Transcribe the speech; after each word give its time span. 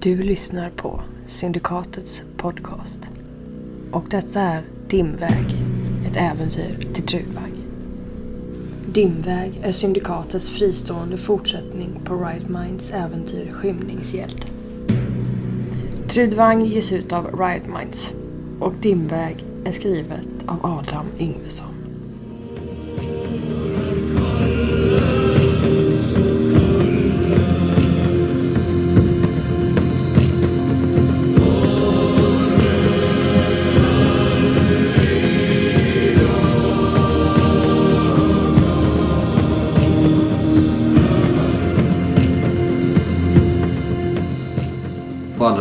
Du 0.00 0.22
lyssnar 0.22 0.70
på 0.70 1.00
Syndikatets 1.26 2.22
podcast. 2.36 3.08
Och 3.90 4.04
detta 4.10 4.40
är 4.40 4.62
Dimväg, 4.88 5.56
ett 6.06 6.16
äventyr 6.16 6.86
till 6.94 7.06
Trudvang. 7.06 7.52
Dimväg 8.86 9.60
är 9.62 9.72
Syndikatets 9.72 10.50
fristående 10.50 11.16
fortsättning 11.16 12.00
på 12.04 12.14
Right 12.14 12.48
Minds 12.48 12.90
äventyr 12.90 13.50
Skymningsgäld. 13.50 14.44
Trudvang 16.08 16.64
ges 16.64 16.92
ut 16.92 17.12
av 17.12 17.40
Riot 17.40 17.66
Minds 17.66 18.12
och 18.60 18.74
Dimväg 18.80 19.44
är 19.64 19.72
skrivet 19.72 20.28
av 20.46 20.66
Adam 20.66 21.06
Yngvesson. 21.18 21.77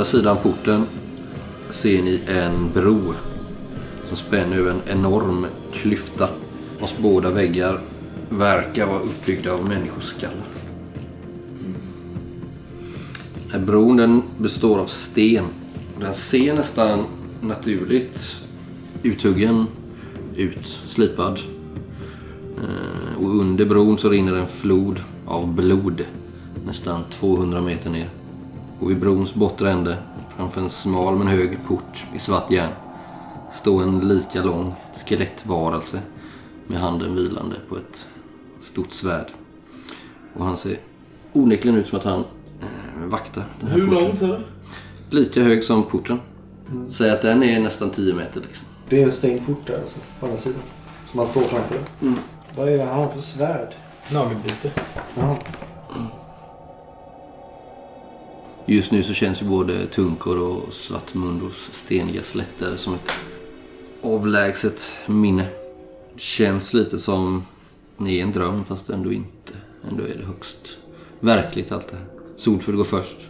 Sidan 0.07 0.37
porten 0.43 0.83
ser 1.69 2.03
ni 2.03 2.21
en 2.27 2.71
bro 2.73 3.13
som 4.07 4.17
spänner 4.17 4.57
över 4.57 4.71
en 4.71 4.81
enorm 4.99 5.45
klyfta 5.73 6.29
vars 6.79 6.97
båda 6.97 7.29
väggar 7.29 7.79
verkar 8.29 8.85
vara 8.85 8.99
uppbyggda 8.99 9.53
av 9.53 9.67
människoskallar. 9.67 10.47
Den 13.43 13.51
här 13.51 13.59
bron 13.59 13.97
den 13.97 14.21
består 14.37 14.79
av 14.79 14.85
sten. 14.85 15.45
Den 15.99 16.13
ser 16.13 16.53
nästan 16.53 17.05
naturligt 17.41 18.41
uthuggen 19.03 19.65
ut, 20.35 20.79
slipad. 20.87 21.39
Eh, 22.57 23.23
och 23.23 23.35
under 23.35 23.65
bron 23.65 23.97
så 23.97 24.09
rinner 24.09 24.33
en 24.33 24.47
flod 24.47 24.99
av 25.25 25.53
blod 25.53 26.05
nästan 26.65 27.03
200 27.09 27.61
meter 27.61 27.89
ner. 27.89 28.09
Och 28.79 28.89
vid 28.91 28.99
brons 28.99 29.33
bortre 29.33 29.71
ände, 29.71 29.97
framför 30.37 30.61
en 30.61 30.69
smal 30.69 31.15
men 31.17 31.27
hög 31.27 31.57
port 31.67 32.05
i 32.15 32.19
svart 32.19 32.51
järn, 32.51 32.71
står 33.51 33.83
en 33.83 33.99
lika 34.07 34.43
lång 34.43 34.73
skelettvarelse 35.05 36.01
med 36.67 36.79
handen 36.79 37.15
vilande 37.15 37.55
på 37.69 37.77
ett 37.77 38.05
stort 38.59 38.91
svärd. 38.91 39.27
Och 40.33 40.45
han 40.45 40.57
ser 40.57 40.77
onekligen 41.33 41.77
ut 41.77 41.87
som 41.87 41.99
att 41.99 42.05
han 42.05 42.19
eh, 42.19 43.05
vaktar 43.09 43.45
den 43.59 43.69
här 43.69 43.75
Hur 43.77 43.87
porten. 43.87 44.03
lång 44.03 44.17
sa 44.17 44.25
du? 44.25 44.39
Lika 45.09 45.43
hög 45.43 45.63
som 45.63 45.83
porten. 45.83 46.19
Säg 46.89 47.09
att 47.09 47.21
den 47.21 47.43
är 47.43 47.59
nästan 47.59 47.89
10 47.89 48.13
meter 48.13 48.41
liksom. 48.41 48.65
Det 48.89 49.01
är 49.01 49.05
en 49.05 49.11
stängd 49.11 49.45
port 49.45 49.67
där 49.67 49.79
alltså, 49.79 49.99
på 50.19 50.25
andra 50.25 50.37
sidan. 50.37 50.61
Som 51.11 51.17
man 51.17 51.27
står 51.27 51.41
framför. 51.41 51.79
Mm. 52.01 52.15
Vad 52.55 52.69
är 52.69 52.77
det 52.77 52.83
han 52.83 52.99
har 52.99 53.07
för 53.09 53.19
svärd? 53.19 53.75
Nagelbite. 54.11 54.71
Jaha. 55.15 55.35
Just 58.69 58.91
nu 58.91 59.03
så 59.03 59.13
känns 59.13 59.41
ju 59.41 59.45
både 59.45 59.87
Tunkor 59.87 60.39
och 60.39 60.73
Svartmundos 60.73 61.69
steniga 61.71 62.21
slätter 62.21 62.77
som 62.77 62.93
ett 62.93 63.11
avlägset 64.01 64.97
minne. 65.05 65.47
Känns 66.15 66.73
lite 66.73 66.97
som 66.97 67.45
ni 67.97 68.19
är 68.19 68.23
en 68.23 68.31
dröm 68.31 68.65
fast 68.65 68.89
ändå 68.89 69.11
inte. 69.11 69.53
Ändå 69.89 70.03
är 70.03 70.17
det 70.17 70.25
högst 70.25 70.77
verkligt 71.19 71.71
allt 71.71 71.87
det 71.87 71.95
här. 71.95 72.05
Solfur 72.35 72.73
går 72.73 72.83
först. 72.83 73.29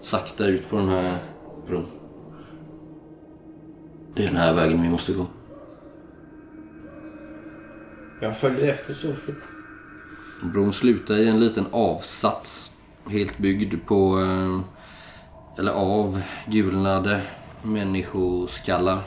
Sakta 0.00 0.46
ut 0.46 0.70
på 0.70 0.76
den 0.76 0.88
här 0.88 1.18
bron. 1.66 1.86
Det 4.14 4.22
är 4.22 4.26
den 4.26 4.36
här 4.36 4.54
vägen 4.54 4.82
vi 4.82 4.88
måste 4.88 5.12
gå. 5.12 5.26
Jag 8.20 8.38
följer 8.38 8.68
efter 8.68 8.92
Solfrid. 8.92 9.36
Bron 10.42 10.72
slutar 10.72 11.16
i 11.16 11.28
en 11.28 11.40
liten 11.40 11.66
avsats. 11.70 12.79
Helt 13.08 13.38
byggd 13.38 13.86
på, 13.86 14.20
eh, 14.20 14.60
eller 15.58 15.72
av, 15.72 16.22
gulnade 16.46 17.22
människoskallar. 17.62 19.00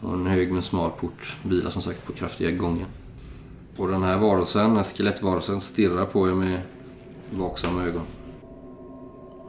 Och 0.00 0.12
en 0.12 0.26
hög 0.26 0.52
men 0.52 0.62
smal 0.62 0.90
port 0.90 1.36
vilar 1.42 1.70
som 1.70 1.82
sagt 1.82 2.06
på 2.06 2.12
kraftiga 2.12 2.50
gången. 2.50 2.86
Och 3.76 3.88
den 3.88 4.02
här 4.02 4.18
varelsen, 4.18 4.62
den 4.62 4.76
här 4.76 4.84
skelettvarelsen, 4.84 5.60
stirrar 5.60 6.04
på 6.06 6.28
er 6.28 6.34
med 6.34 6.60
vaksamma 7.30 7.82
ögon. 7.82 8.06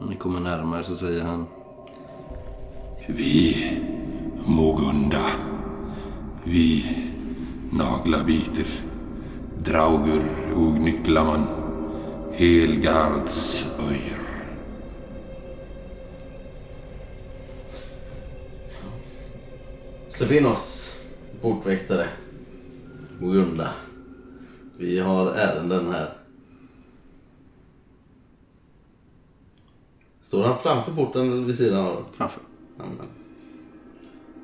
När 0.00 0.08
ni 0.08 0.16
kommer 0.16 0.40
närmare 0.40 0.84
så 0.84 0.96
säger 0.96 1.24
han 1.24 1.46
Vi 3.06 3.56
Mogunda. 4.46 5.26
Vi 6.44 6.86
Naglabiter. 7.70 8.66
Draugur 9.64 10.52
och 10.56 10.80
Nycklaman. 10.80 11.63
Helgards 12.36 13.66
öjer. 13.78 14.18
Släpp 20.08 20.30
in 20.32 20.46
oss, 20.46 20.96
portväktare. 21.40 22.08
Mogunda. 23.20 23.70
Vi 24.78 24.98
har 24.98 25.32
ärenden 25.32 25.92
här. 25.92 26.12
Står 30.20 30.44
han 30.44 30.58
framför 30.58 30.92
porten 30.92 31.32
eller 31.32 31.42
vid 31.42 31.56
sidan 31.56 31.86
av 31.86 31.94
den? 31.94 32.04
framför. 32.12 32.42
Amen. 32.78 33.06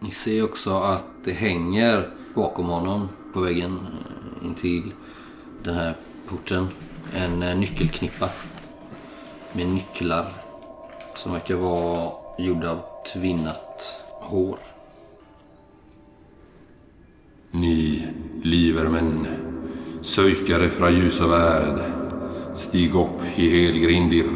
Ni 0.00 0.10
ser 0.10 0.44
också 0.44 0.70
att 0.70 1.04
det 1.24 1.32
hänger 1.32 2.08
bakom 2.34 2.66
honom 2.66 3.08
på 3.32 3.40
väggen 3.40 3.72
eh, 3.72 4.46
intill 4.46 4.92
den 5.64 5.74
här 5.74 5.94
porten 6.28 6.68
en 7.14 7.42
eh, 7.42 7.56
nyckelknippa 7.56 8.28
med 9.52 9.68
nycklar 9.68 10.32
som 11.16 11.32
verkar 11.32 11.54
vara 11.54 12.12
gjorda 12.38 12.70
av 12.70 12.80
tvinnat 13.12 14.04
hår. 14.20 14.58
Ni 17.50 18.06
livermän, 18.42 19.26
sökare 20.00 20.68
fra 20.68 20.90
ljusa 20.90 21.26
värld, 21.26 21.80
stig 22.54 22.94
upp 22.94 23.22
i 23.36 23.50
helgrindir, 23.50 24.26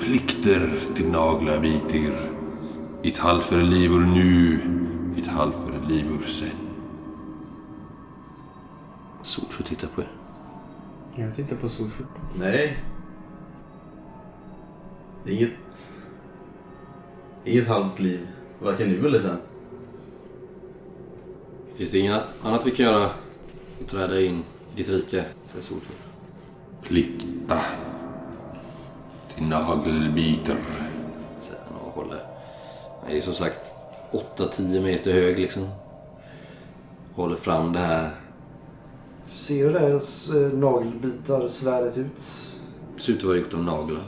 plikter 0.00 0.72
till 0.96 1.10
naglabitir, 1.10 2.32
ett 3.02 3.18
halvför 3.18 3.62
livur 3.62 4.00
nu, 4.00 4.60
ett 5.18 5.26
halvför 5.26 5.88
livur 5.88 6.26
sen. 6.26 6.48
Solfur 9.22 9.64
tittar 9.64 9.88
på 9.88 10.00
er. 10.00 10.19
Jag 11.16 11.36
tittar 11.36 11.56
på 11.56 11.68
Solfrid. 11.68 12.06
Nej. 12.38 12.78
Det 15.24 15.32
är 15.32 15.36
inget... 15.36 16.06
Inget 17.44 17.68
halvt 17.68 18.00
liv. 18.00 18.28
Varken 18.62 18.88
nu 18.88 19.06
eller 19.06 19.18
sen. 19.18 19.36
Finns 21.74 21.90
det 21.90 21.98
inget 21.98 22.24
annat 22.42 22.66
vi 22.66 22.70
kan 22.70 22.86
göra? 22.86 23.10
Att 23.80 23.88
träda 23.88 24.20
in 24.20 24.44
i 24.74 24.76
ditt 24.76 24.88
rike? 24.88 25.24
Säger 25.46 25.64
Solfur. 25.64 25.96
Plikta 26.82 27.60
till 29.34 29.44
nagelbiter. 29.44 30.56
Säger 31.40 31.62
han 31.64 31.80
och 31.80 31.92
håller. 31.92 32.18
Han 33.00 33.10
är 33.10 33.14
ju 33.14 33.22
som 33.22 33.32
sagt 33.32 33.60
8-10 34.36 34.82
meter 34.82 35.12
hög 35.12 35.38
liksom. 35.38 35.68
Håller 37.14 37.36
fram 37.36 37.72
det 37.72 37.78
här. 37.78 38.10
Ser 39.30 39.72
det 39.72 39.78
där 39.78 40.44
eh, 40.44 40.52
nagelbitar 40.52 41.48
svärdet 41.48 41.98
ut? 41.98 42.20
Ser 42.98 43.12
ut 43.12 43.18
att 43.18 43.24
vara 43.24 43.36
gjort 43.36 43.54
av 43.54 43.64
naglar. 43.64 44.02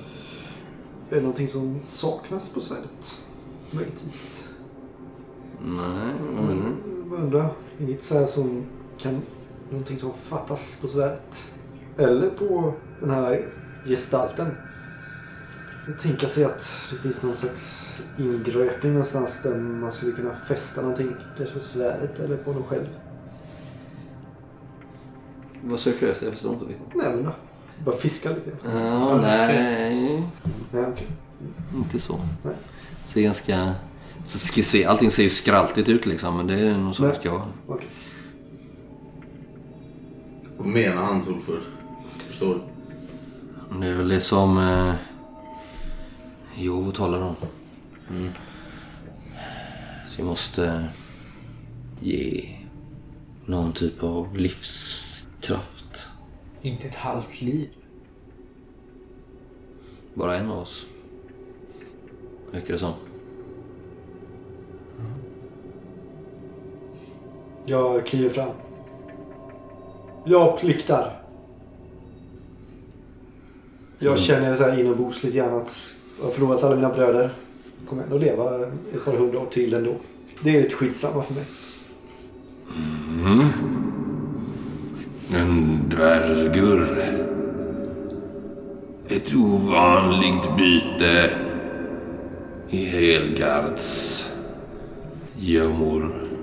Är 1.10 1.14
det 1.14 1.20
någonting 1.20 1.48
som 1.48 1.80
saknas 1.80 2.54
på 2.54 2.60
svärdet? 2.60 3.22
Möjligtvis. 3.70 4.48
Nej, 5.64 6.14
vad 6.36 6.44
menar 6.44 6.64
du? 6.84 6.98
Jag 6.98 7.06
bara 7.06 7.20
undrar. 7.20 7.48
Inget 7.80 8.04
så 8.04 8.18
här 8.18 8.26
som 8.26 8.64
kan... 8.98 9.22
Någonting 9.70 9.98
som 9.98 10.12
fattas 10.12 10.78
på 10.80 10.88
svärdet. 10.88 11.50
Eller 11.96 12.30
på 12.30 12.74
den 13.00 13.10
här 13.10 13.48
gestalten. 13.86 14.46
Jag 15.86 15.98
tänker 15.98 16.26
sig 16.26 16.44
att 16.44 16.88
det 16.90 16.96
finns 16.96 17.22
någon 17.22 17.34
slags 17.34 17.96
ingröpning 18.18 18.92
någonstans 18.92 19.40
där 19.42 19.56
man 19.56 19.92
skulle 19.92 20.12
kunna 20.12 20.34
fästa 20.34 20.80
någonting. 20.80 21.14
Kanske 21.36 21.54
på 21.54 21.60
svärdet 21.60 22.20
eller 22.20 22.36
på 22.36 22.52
någon 22.52 22.62
själv. 22.62 22.86
Vad 25.64 25.80
söker 25.80 26.06
du 26.06 26.12
efter? 26.12 26.26
Jag 26.26 26.34
förstår 26.34 26.52
inte 26.52 26.64
riktigt. 26.64 26.94
Nej 26.94 27.06
men 27.14 27.24
då. 27.24 27.30
Bara 27.84 27.96
fiska 27.96 28.28
lite. 28.28 28.50
Ja, 28.64 29.16
nej. 29.20 30.22
Nej 30.72 30.84
okej. 30.92 31.06
Inte 31.76 31.98
så. 32.00 32.20
Nej. 32.42 32.54
Ser 33.04 33.22
ganska... 33.22 33.74
Så 34.24 34.38
ska 34.38 34.62
se, 34.62 34.84
allting 34.84 35.10
ser 35.10 35.22
ju 35.22 35.30
skraltigt 35.30 35.88
ut 35.88 36.06
liksom, 36.06 36.36
men 36.36 36.46
det 36.46 36.54
är 36.60 36.78
nog 36.78 36.94
så 36.94 37.02
Nej. 37.02 37.12
det 37.12 37.18
ska 37.18 37.32
vara. 37.32 37.46
Okej. 37.66 37.88
Vad 40.56 40.66
menar 40.66 41.02
han 41.02 41.22
Solfur? 41.22 41.60
Förstår 42.26 42.54
du? 42.54 42.60
Det 43.80 43.86
är 43.86 43.94
väl 43.94 44.08
det 44.08 44.20
som... 44.20 44.58
Eh, 44.58 44.94
Jo, 46.56 46.80
vad 46.80 46.94
talar 46.94 47.20
om? 47.22 47.34
Så 50.08 50.16
vi 50.16 50.22
måste 50.22 50.88
ge 52.00 52.48
någon 53.46 53.72
typ 53.72 54.02
av 54.02 54.36
livskraft. 55.42 56.08
Inte 56.62 56.88
ett 56.88 56.94
halvt 56.94 57.42
liv. 57.42 57.68
Bara 60.14 60.36
en 60.36 60.50
av 60.50 60.58
oss. 60.58 60.86
Verkar 62.50 62.72
det 62.72 62.78
som. 62.78 62.92
Jag 67.66 68.06
kliver 68.06 68.30
fram. 68.30 68.50
Jag 70.24 70.60
pliktar. 70.60 71.22
Jag 73.98 74.18
känner 74.18 74.56
så 74.56 74.62
här 74.64 74.80
inombords 74.80 75.22
lite 75.22 75.36
grann 75.36 75.54
att 75.54 75.94
jag 76.18 76.24
har 76.24 76.32
förlorat 76.32 76.64
alla 76.64 76.76
mina 76.76 76.88
bröder. 76.88 77.30
Jag 77.80 77.88
kommer 77.88 78.02
ändå 78.02 78.18
leva 78.18 78.66
ett 78.66 79.04
par 79.04 79.12
hundra 79.12 79.38
år 79.38 79.46
till 79.46 79.74
ändå. 79.74 79.94
Det 80.42 80.56
är 80.56 80.62
lite 80.62 80.74
skitsamma 80.74 81.22
för 81.22 81.34
mig. 81.34 81.44
En 83.24 83.61
dvärgur. 86.02 86.86
Ett 89.08 89.34
ovanligt 89.34 90.56
byte 90.56 91.30
i 92.70 92.84
Helgards 92.84 94.32
gömmor. 95.38 96.02
Mm. 96.02 96.42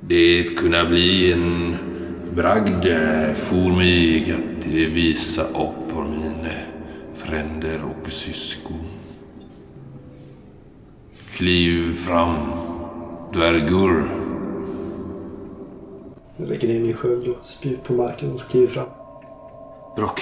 Det 0.00 0.56
kunna 0.56 0.84
bli 0.84 1.32
en 1.32 1.76
bragd 2.34 2.84
för 3.34 3.76
mig 3.76 4.32
att 4.32 4.66
visa 4.66 5.42
upp 5.42 5.90
för 5.92 6.04
mina 6.04 6.54
fränder 7.14 7.80
och 7.84 8.12
syskon. 8.12 8.88
Kliv 11.36 11.94
fram, 11.94 12.36
dvärgur. 13.32 14.21
Jag 16.42 16.48
lägger 16.48 16.68
ner 16.68 16.80
min 16.80 16.94
sköld 16.94 17.28
och 17.28 17.44
spyr 17.44 17.76
på 17.76 17.92
marken 17.92 18.32
och 18.32 18.40
kliver 18.50 18.66
fram. 18.66 18.88
Brock, 19.96 20.20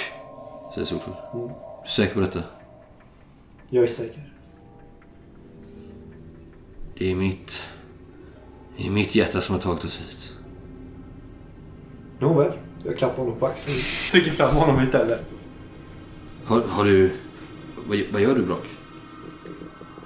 säger 0.74 0.86
Solfull. 0.86 1.14
Är 1.34 1.48
du 1.82 1.88
säker 1.88 2.14
på 2.14 2.20
detta? 2.20 2.42
Jag 3.68 3.84
är 3.84 3.88
säker. 3.88 4.32
Det 6.98 7.10
är 7.10 7.14
mitt... 7.14 7.62
Det 8.76 8.86
är 8.86 8.90
mitt 8.90 9.14
hjärta 9.14 9.40
som 9.40 9.54
har 9.54 9.62
tagit 9.62 9.84
oss 9.84 10.00
hit. 10.00 10.32
Nåväl. 12.18 12.52
Jag 12.84 12.98
klappar 12.98 13.22
honom 13.22 13.38
på 13.38 13.46
axeln. 13.46 13.76
Trycker 14.10 14.30
fram 14.30 14.56
honom 14.56 14.80
istället. 14.80 15.24
Har, 16.44 16.60
har 16.60 16.84
du... 16.84 17.12
Vad, 17.86 17.98
vad 18.12 18.22
gör 18.22 18.34
du, 18.34 18.42
Brock? 18.42 18.64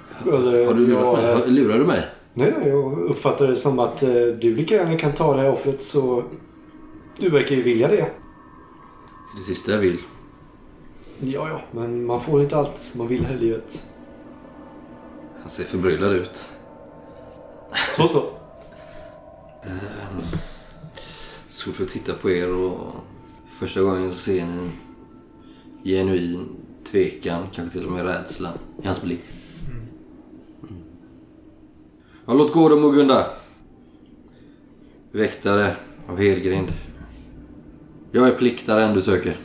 Har 0.09 0.73
du 0.73 0.87
lurat 0.87 1.05
jag, 1.05 1.13
mig? 1.13 1.33
Har, 1.33 1.47
lurar 1.47 1.79
du 1.79 1.85
mig? 1.85 2.07
Nej. 2.37 2.53
Jag 2.65 2.99
uppfattar 2.99 3.47
det 3.47 3.55
som 3.55 3.79
att 3.79 4.03
eh, 4.03 4.09
du 4.09 4.53
lika 4.53 4.75
gärna 4.75 4.97
kan 4.97 5.13
ta 5.13 5.35
det 5.35 5.41
här 5.41 5.49
offret 5.49 5.81
så... 5.81 6.23
Du 7.17 7.29
verkar 7.29 7.55
ju 7.55 7.61
vilja 7.61 7.87
det. 7.87 8.09
Det 9.37 9.43
sista 9.43 9.71
jag 9.71 9.79
vill. 9.79 9.97
Ja, 11.19 11.49
ja. 11.49 11.61
Men 11.71 12.05
man 12.05 12.21
får 12.21 12.41
inte 12.41 12.57
allt 12.57 12.91
man 12.93 13.07
vill 13.07 13.25
här 13.25 13.35
i 13.35 13.39
livet. 13.39 13.83
Han 15.41 15.49
ser 15.49 15.63
förbryllad 15.63 16.13
ut. 16.13 16.49
Så, 17.95 18.07
så. 18.07 18.23
Solfull 21.49 21.87
tittar 21.87 22.13
på 22.13 22.31
er 22.31 22.55
och 22.55 22.93
första 23.59 23.81
gången 23.81 24.11
så 24.11 24.17
ser 24.17 24.45
ni 24.45 24.51
en 24.51 24.71
genuin 25.83 26.49
tvekan, 26.91 27.43
kanske 27.53 27.77
till 27.77 27.87
och 27.87 27.93
med 27.93 28.05
rädsla 28.05 28.53
i 28.83 28.87
hans 28.87 29.01
blick. 29.01 29.21
Ja, 32.27 32.33
låt 32.33 32.53
gå 32.53 32.69
då 32.69 32.79
Mugunda. 32.79 33.27
Väktare 35.11 35.75
av 36.07 36.17
Helgrind. 36.17 36.73
Jag 38.11 38.27
är 38.27 38.31
pliktaren 38.31 38.93
du 38.93 39.01
söker. 39.01 39.37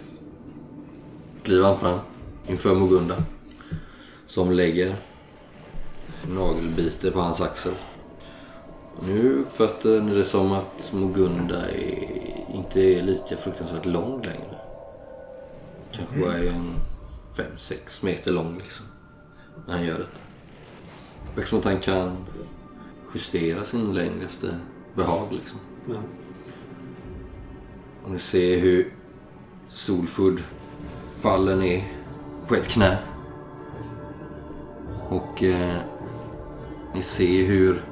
Kliver 1.42 1.64
han 1.64 1.78
fram 1.78 1.98
inför 2.46 2.74
Mugunda. 2.74 3.14
Som 4.26 4.52
lägger 4.52 4.96
nagelbiter 6.28 7.10
på 7.10 7.20
hans 7.20 7.40
axel. 7.40 7.72
Nu 9.06 9.34
uppfattar 9.34 10.00
ni 10.00 10.14
det 10.14 10.24
som 10.24 10.52
att 10.52 10.92
Mugunda 10.92 11.70
är, 11.70 12.54
inte 12.54 12.80
är 12.80 13.02
lika 13.02 13.36
fruktansvärt 13.36 13.86
lång 13.86 14.22
längre. 14.22 14.58
Kanske 15.92 16.18
bara 16.18 16.38
är 16.38 16.48
en 16.48 16.74
5-6 17.36 18.04
meter 18.04 18.32
lång 18.32 18.58
liksom. 18.58 18.86
När 19.66 19.74
han 19.74 19.84
gör 19.84 19.98
det. 19.98 20.06
Verkar 21.34 21.48
som 21.48 21.58
att 21.58 21.64
han 21.64 21.80
kan 21.80 22.16
justera 23.14 23.64
sin 23.64 23.94
längd 23.94 24.22
efter 24.22 24.54
behag 24.94 25.26
liksom. 25.30 25.58
Ja. 25.88 25.96
Och 28.04 28.10
ni 28.10 28.18
ser 28.18 28.60
hur 28.60 28.92
Solfood 29.68 30.42
faller 31.20 31.56
ner 31.56 31.84
på 32.48 32.54
ett 32.54 32.68
knä. 32.68 32.98
Och 35.08 35.42
eh, 35.42 35.76
ni 36.94 37.02
ser 37.02 37.46
hur 37.46 37.82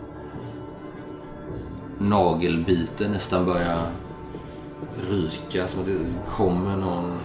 nagelbiten 1.99 3.13
nästan 3.13 3.47
börjar 3.47 3.91
ryka. 5.11 5.69
Som 5.69 5.81
att 5.81 5.87
det 5.87 5.99
kommer 6.27 6.77
någon 6.77 7.19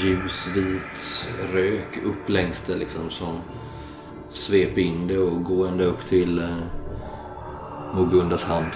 ljusvit 0.00 1.28
rök 1.52 1.98
upp 2.04 2.28
längs 2.28 2.62
det 2.62 2.74
liksom 2.74 3.10
som 3.10 3.38
sveper 4.30 4.80
in 4.80 5.06
det 5.06 5.18
och 5.18 5.44
går 5.44 5.68
ända 5.68 5.84
upp 5.84 6.06
till 6.06 6.38
eh, 6.38 6.56
Mogundas 7.94 8.44
hand. 8.44 8.70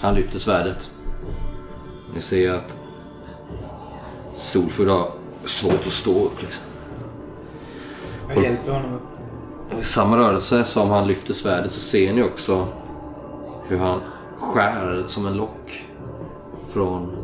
Han 0.00 0.14
lyfter 0.14 0.38
svärdet. 0.38 0.90
Ni 2.14 2.20
ser 2.20 2.54
att 2.54 2.76
Solfull 4.34 4.88
har 4.88 5.10
svårt 5.44 5.86
att 5.86 5.92
stå 5.92 6.24
upp. 6.24 6.42
Liksom. 6.42 6.64
Jag 8.28 8.42
hjälper 8.42 8.72
honom 8.72 8.94
upp. 8.94 9.02
I 9.80 9.82
samma 9.82 10.16
rörelse 10.18 10.64
som 10.64 10.90
han 10.90 11.06
lyfter 11.06 11.34
svärdet 11.34 11.72
så 11.72 11.80
ser 11.80 12.12
ni 12.12 12.22
också 12.22 12.66
hur 13.68 13.78
han 13.78 14.00
skär 14.38 15.04
som 15.06 15.26
en 15.26 15.36
lock 15.36 15.86
från 16.68 17.16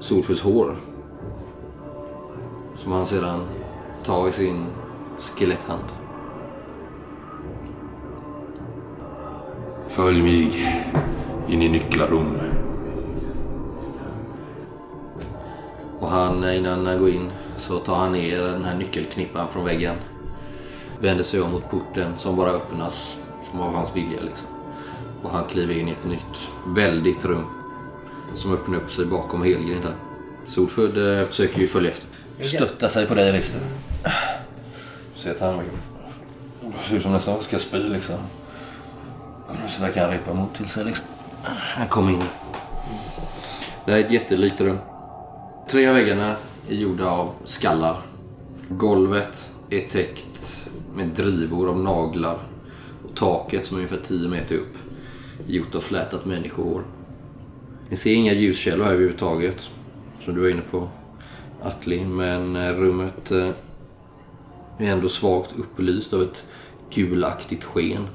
Solfulls 0.00 0.42
hår. 0.42 0.76
Som 2.76 2.92
han 2.92 3.06
sedan 3.06 3.46
tar 4.04 4.28
i 4.28 4.32
sin 4.32 4.66
skeletthand. 5.18 6.01
Följ 9.92 10.22
mig 10.22 10.52
in 11.48 11.62
i 11.62 11.68
nycklarrum. 11.68 12.38
Och 16.00 16.08
han, 16.08 16.54
innan 16.54 16.86
han 16.86 16.98
går 16.98 17.10
in 17.10 17.30
så 17.56 17.78
tar 17.78 17.96
han 17.96 18.12
ner 18.12 18.40
den 18.40 18.64
här 18.64 18.74
nyckelknippan 18.74 19.48
från 19.52 19.64
väggen. 19.64 19.96
Vänder 21.00 21.24
sig 21.24 21.40
om 21.40 21.50
mot 21.50 21.70
porten 21.70 22.12
som 22.18 22.36
bara 22.36 22.50
öppnas 22.50 23.16
som 23.50 23.60
av 23.60 23.74
hans 23.74 23.96
vilja 23.96 24.20
liksom. 24.20 24.48
Och 25.22 25.30
han 25.30 25.44
kliver 25.44 25.74
in 25.74 25.88
i 25.88 25.92
ett 25.92 26.04
nytt, 26.04 26.48
väldigt 26.66 27.24
rum. 27.24 27.44
Som 28.34 28.52
öppnar 28.52 28.78
upp 28.78 28.90
sig 28.90 29.06
bakom 29.06 29.42
Helgrind 29.42 29.84
här. 29.84 29.94
Solfudd 30.46 31.18
eh, 31.18 31.26
försöker 31.26 31.60
ju 31.60 31.66
följa 31.66 31.90
efter. 31.90 32.08
Stötta 32.40 32.88
sig 32.88 33.06
på 33.06 33.14
dig 33.14 33.32
Rister. 33.32 33.60
Ser 35.16 35.30
att 35.30 35.40
han 35.40 35.60
ser 36.88 36.96
ut 36.96 37.02
som 37.02 37.12
nästan 37.12 37.42
ska 37.42 37.58
spy 37.58 37.78
liksom. 37.78 38.16
Så 39.68 39.82
verkar 39.82 40.02
han 40.02 40.10
repa 40.10 40.34
mot 40.34 40.54
till 40.54 40.68
sig 40.68 40.84
liksom. 40.84 41.06
Han 41.42 41.88
kommer 41.88 42.12
in. 42.12 42.22
Det 43.84 43.92
här 43.92 43.98
är 43.98 44.04
ett 44.04 44.12
jättelikt 44.12 44.60
rum. 44.60 44.78
Tre 45.70 45.88
av 45.88 45.94
väggarna 45.94 46.36
är 46.68 46.74
gjorda 46.74 47.10
av 47.10 47.30
skallar. 47.44 47.96
Golvet 48.68 49.50
är 49.70 49.88
täckt 49.88 50.68
med 50.94 51.08
drivor 51.08 51.68
av 51.68 51.78
naglar. 51.78 52.38
Och 53.04 53.16
taket 53.16 53.66
som 53.66 53.76
är 53.76 53.80
ungefär 53.80 54.00
10 54.04 54.28
meter 54.28 54.54
upp 54.54 54.76
är 55.48 55.52
gjort 55.52 55.74
av 55.74 55.80
flätat 55.80 56.24
människohår. 56.24 56.84
Ni 57.88 57.96
ser 57.96 58.14
inga 58.14 58.32
ljuskällor 58.32 58.84
här 58.84 58.92
överhuvudtaget. 58.92 59.70
Som 60.24 60.34
du 60.34 60.40
var 60.40 60.48
inne 60.48 60.62
på 60.70 60.88
Atli. 61.62 62.04
Men 62.04 62.56
eh, 62.56 62.72
rummet 62.72 63.30
eh, 63.30 63.50
är 64.78 64.86
ändå 64.92 65.08
svagt 65.08 65.54
upplyst 65.58 66.12
av 66.12 66.22
ett 66.22 66.44
gulaktigt 66.94 67.64
sken. 67.64 68.08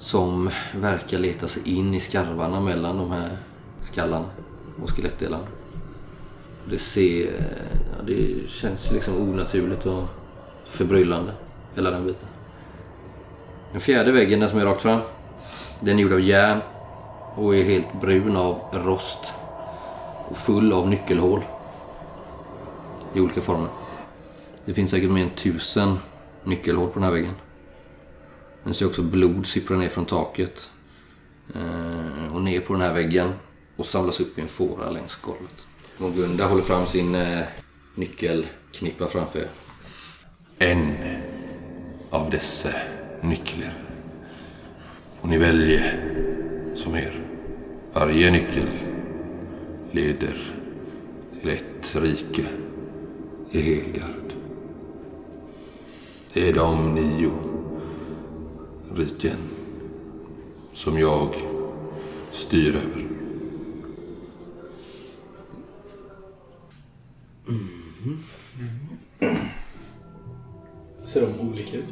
Som 0.00 0.50
verkar 0.74 1.18
leta 1.18 1.48
sig 1.48 1.78
in 1.78 1.94
i 1.94 2.00
skarvarna 2.00 2.60
mellan 2.60 2.96
de 2.96 3.10
här 3.10 3.36
skallarna 3.82 4.26
och 4.82 4.90
skelettdelarna. 4.90 5.46
Det 6.70 6.78
ser... 6.78 7.46
Ja, 7.96 8.04
det 8.06 8.50
känns 8.50 8.90
liksom 8.92 9.16
onaturligt 9.16 9.86
och 9.86 10.04
förbryllande. 10.68 11.32
Hela 11.74 11.90
den 11.90 12.06
biten. 12.06 12.28
Den 13.72 13.80
fjärde 13.80 14.12
väggen, 14.12 14.40
den 14.40 14.48
som 14.48 14.58
är 14.58 14.64
rakt 14.64 14.82
fram. 14.82 15.00
Den 15.80 15.98
är 15.98 16.02
gjord 16.02 16.12
av 16.12 16.20
järn 16.20 16.60
och 17.34 17.56
är 17.56 17.64
helt 17.64 18.00
brun 18.00 18.36
av 18.36 18.60
rost. 18.72 19.24
och 20.28 20.36
full 20.36 20.72
av 20.72 20.88
nyckelhål. 20.88 21.44
I 23.14 23.20
olika 23.20 23.40
former. 23.40 23.68
Det 24.64 24.74
finns 24.74 24.90
säkert 24.90 25.10
mer 25.10 25.22
än 25.22 25.30
tusen 25.30 25.98
nyckelhål 26.44 26.88
på 26.88 26.94
den 26.94 27.02
här 27.02 27.10
väggen. 27.10 27.32
Man 28.64 28.74
ser 28.74 28.86
också 28.86 29.02
blod 29.02 29.46
sippra 29.46 29.76
ner 29.76 29.88
från 29.88 30.04
taket. 30.04 30.70
Eh, 31.54 32.34
och 32.34 32.42
ner 32.42 32.60
på 32.60 32.72
den 32.72 32.82
här 32.82 32.94
väggen. 32.94 33.32
Och 33.76 33.86
samlas 33.86 34.20
upp 34.20 34.38
i 34.38 34.40
en 34.40 34.48
fåra 34.48 34.90
längs 34.90 35.14
golvet. 35.14 35.66
Och 35.98 36.12
Gunda 36.12 36.46
håller 36.46 36.62
fram 36.62 36.86
sin 36.86 37.14
eh, 37.14 37.42
nyckelknippa 37.94 39.06
framför 39.06 39.38
er. 39.38 39.48
En 40.58 40.94
av 42.10 42.30
dessa 42.30 42.70
nycklar. 43.20 43.74
Och 45.20 45.28
ni 45.28 45.38
väljer 45.38 46.00
som 46.74 46.94
er. 46.94 47.26
Varje 47.92 48.30
nyckel 48.30 48.68
leder 49.92 50.52
till 51.40 51.50
ett 51.50 51.96
rike 51.96 52.44
i 53.50 53.60
Helgard. 53.60 54.32
Det 56.32 56.48
är 56.48 56.52
de 56.52 56.94
nio 56.94 57.49
riken 58.94 59.38
som 60.72 60.98
jag 60.98 61.34
styr 62.32 62.74
över. 62.76 63.06
Ser 71.04 71.26
de 71.26 71.48
olika 71.48 71.76
ut? 71.76 71.84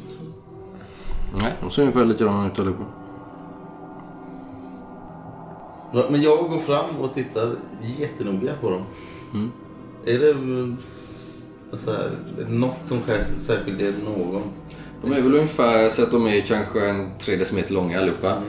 Nej, 1.41 1.53
de 1.61 1.69
ser 1.71 1.81
ungefär 1.81 2.05
likadana 2.05 2.47
ut 2.47 2.59
allihopa. 2.59 2.85
Men 6.09 6.21
jag 6.21 6.49
går 6.49 6.59
fram 6.59 6.97
och 6.97 7.13
tittar 7.13 7.55
jättenoga 7.97 8.55
på 8.61 8.69
dem. 8.69 8.83
Mm. 9.33 9.51
Är 10.05 10.19
det 10.19 10.31
mm, 10.31 10.77
så 11.73 11.91
här, 11.91 12.11
är 12.39 12.43
det 12.43 12.53
något 12.53 12.77
som 12.85 12.97
särskiljer 13.37 13.93
någon? 14.05 14.43
De 15.01 15.13
är 15.13 15.21
väl 15.21 15.33
ungefär 15.33 15.89
så 15.89 16.03
att 16.03 16.11
de 16.11 16.27
är 16.27 16.41
kanske 16.41 16.89
en 16.89 17.09
3 17.19 17.35
decimeter 17.35 17.73
långa 17.73 17.99
allihopa. 17.99 18.43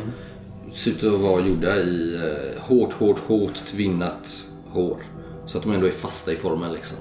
Ser 0.72 0.90
ut 0.90 1.04
att 1.04 1.20
vara 1.20 1.40
gjorda 1.40 1.76
i 1.76 2.14
eh, 2.14 2.62
hårt, 2.62 2.92
hårt, 2.92 3.18
hårt 3.18 3.54
tvinnat 3.54 4.44
hår. 4.68 4.96
Så 5.46 5.58
att 5.58 5.64
de 5.64 5.72
ändå 5.72 5.86
är 5.86 5.90
fasta 5.90 6.32
i 6.32 6.36
formen 6.36 6.72
liksom. 6.72 6.96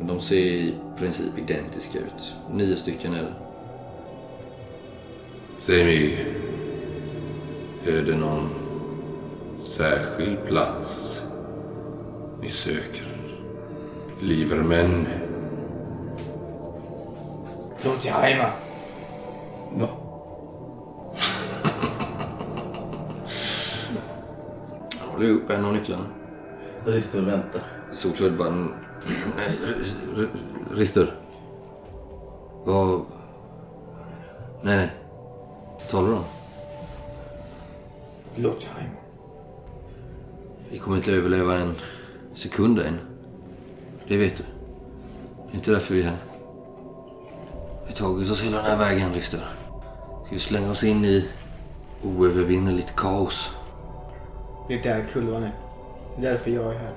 De 0.00 0.20
ser 0.20 0.36
i 0.36 0.74
princip 0.98 1.38
identiska 1.38 1.98
ut. 1.98 2.32
Nio 2.52 2.76
stycken 2.76 3.14
är 3.14 3.22
det. 3.22 3.34
Säg 5.58 5.84
mig, 5.84 6.26
är 7.86 8.02
det 8.02 8.16
någon 8.16 8.48
särskild 9.62 10.44
plats 10.46 11.20
ni 12.42 12.48
söker? 12.48 13.04
Livermän? 14.20 15.06
Blodgeheima. 17.82 18.46
Ja. 19.78 19.88
Jag 25.00 25.06
håller 25.12 25.30
upp 25.30 25.50
en 25.50 25.64
av 25.64 25.72
nycklarna. 25.72 26.04
Rister 26.84 27.20
väntar. 27.20 27.62
Solsvärd 27.92 28.32
bara... 28.38 28.50
Nej, 28.50 29.58
R- 29.66 29.84
R- 30.16 30.28
Rister. 30.74 31.14
Vad... 32.64 33.00
Nej, 34.62 34.76
nej. 34.76 34.90
Talar 35.90 36.08
du 36.08 36.14
om? 36.14 36.24
Blodgeheima. 38.36 38.90
Vi 40.70 40.78
kommer 40.78 40.96
inte 40.96 41.12
överleva 41.12 41.56
en 41.58 41.74
sekund 42.34 42.78
än. 42.78 42.98
Det 44.08 44.16
vet 44.16 44.36
du. 44.36 44.42
Det 45.46 45.52
är 45.52 45.56
inte 45.56 45.70
därför 45.70 45.94
vi 45.94 46.00
är 46.00 46.04
här. 46.04 46.16
Vi 47.82 47.86
har 47.86 47.92
tagit 47.92 48.30
oss 48.30 48.42
hela 48.42 48.56
den 48.56 48.66
här 48.66 48.78
vägen, 48.78 49.14
Rister. 49.14 49.48
Vi 50.30 50.38
slänga 50.38 50.70
oss 50.70 50.84
in 50.84 51.04
i 51.04 51.24
oövervinneligt 52.02 52.96
kaos. 52.96 53.56
Det 54.68 54.74
är 54.74 54.82
där 54.82 55.06
kulvan 55.12 55.42
är. 55.42 55.52
Det 56.18 56.26
är 56.26 56.30
därför 56.30 56.50
jag 56.50 56.74
är 56.74 56.78
här. 56.78 56.94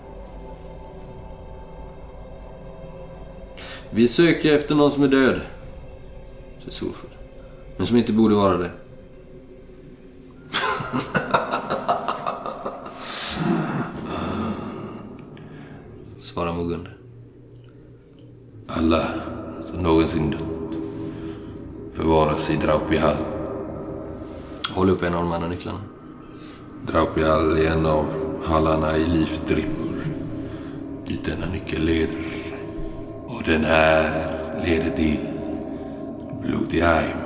Vi 3.90 4.08
söker 4.08 4.56
efter 4.56 4.76
någon 4.76 4.92
som 4.92 5.04
är 5.04 5.08
död. 5.08 5.42
Säger 6.60 6.72
Solfrid. 6.72 7.12
Men 7.78 7.86
som 7.86 7.98
inte 7.98 8.14
borde 8.14 8.36
vara 8.36 8.58
det. 8.58 8.72
Svarar 16.20 16.54
Mugund. 16.54 16.88
Alla 18.68 19.08
som 19.62 19.84
någonsin 19.84 20.30
dött 20.30 20.53
förvaras 21.94 22.50
i 22.50 22.56
Draupihall. 22.56 23.18
Håll 24.70 24.90
upp 24.90 25.04
en 25.04 25.14
av 25.14 25.24
de 25.24 25.32
andra 25.32 25.48
nycklarna. 25.48 25.82
Draupihall 26.88 27.58
är 27.58 27.72
en 27.72 27.86
av 27.86 28.06
hallarna 28.46 28.98
i 28.98 29.08
Livdrippur. 29.08 30.06
Dit 31.08 31.26
denna 31.26 31.46
nyckel 31.46 31.82
leder. 31.82 32.24
Och 33.28 33.44
den 33.44 33.64
här 33.64 34.30
leder 34.66 34.90
till 34.96 35.20
Bloodheim. 36.42 37.18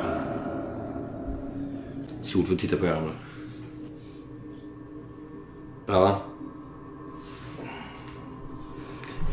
Solfrid 2.22 2.60
tittar 2.60 2.78
på 2.78 2.86
er 2.86 2.94
andra. 2.94 3.12
Ja, 5.86 6.22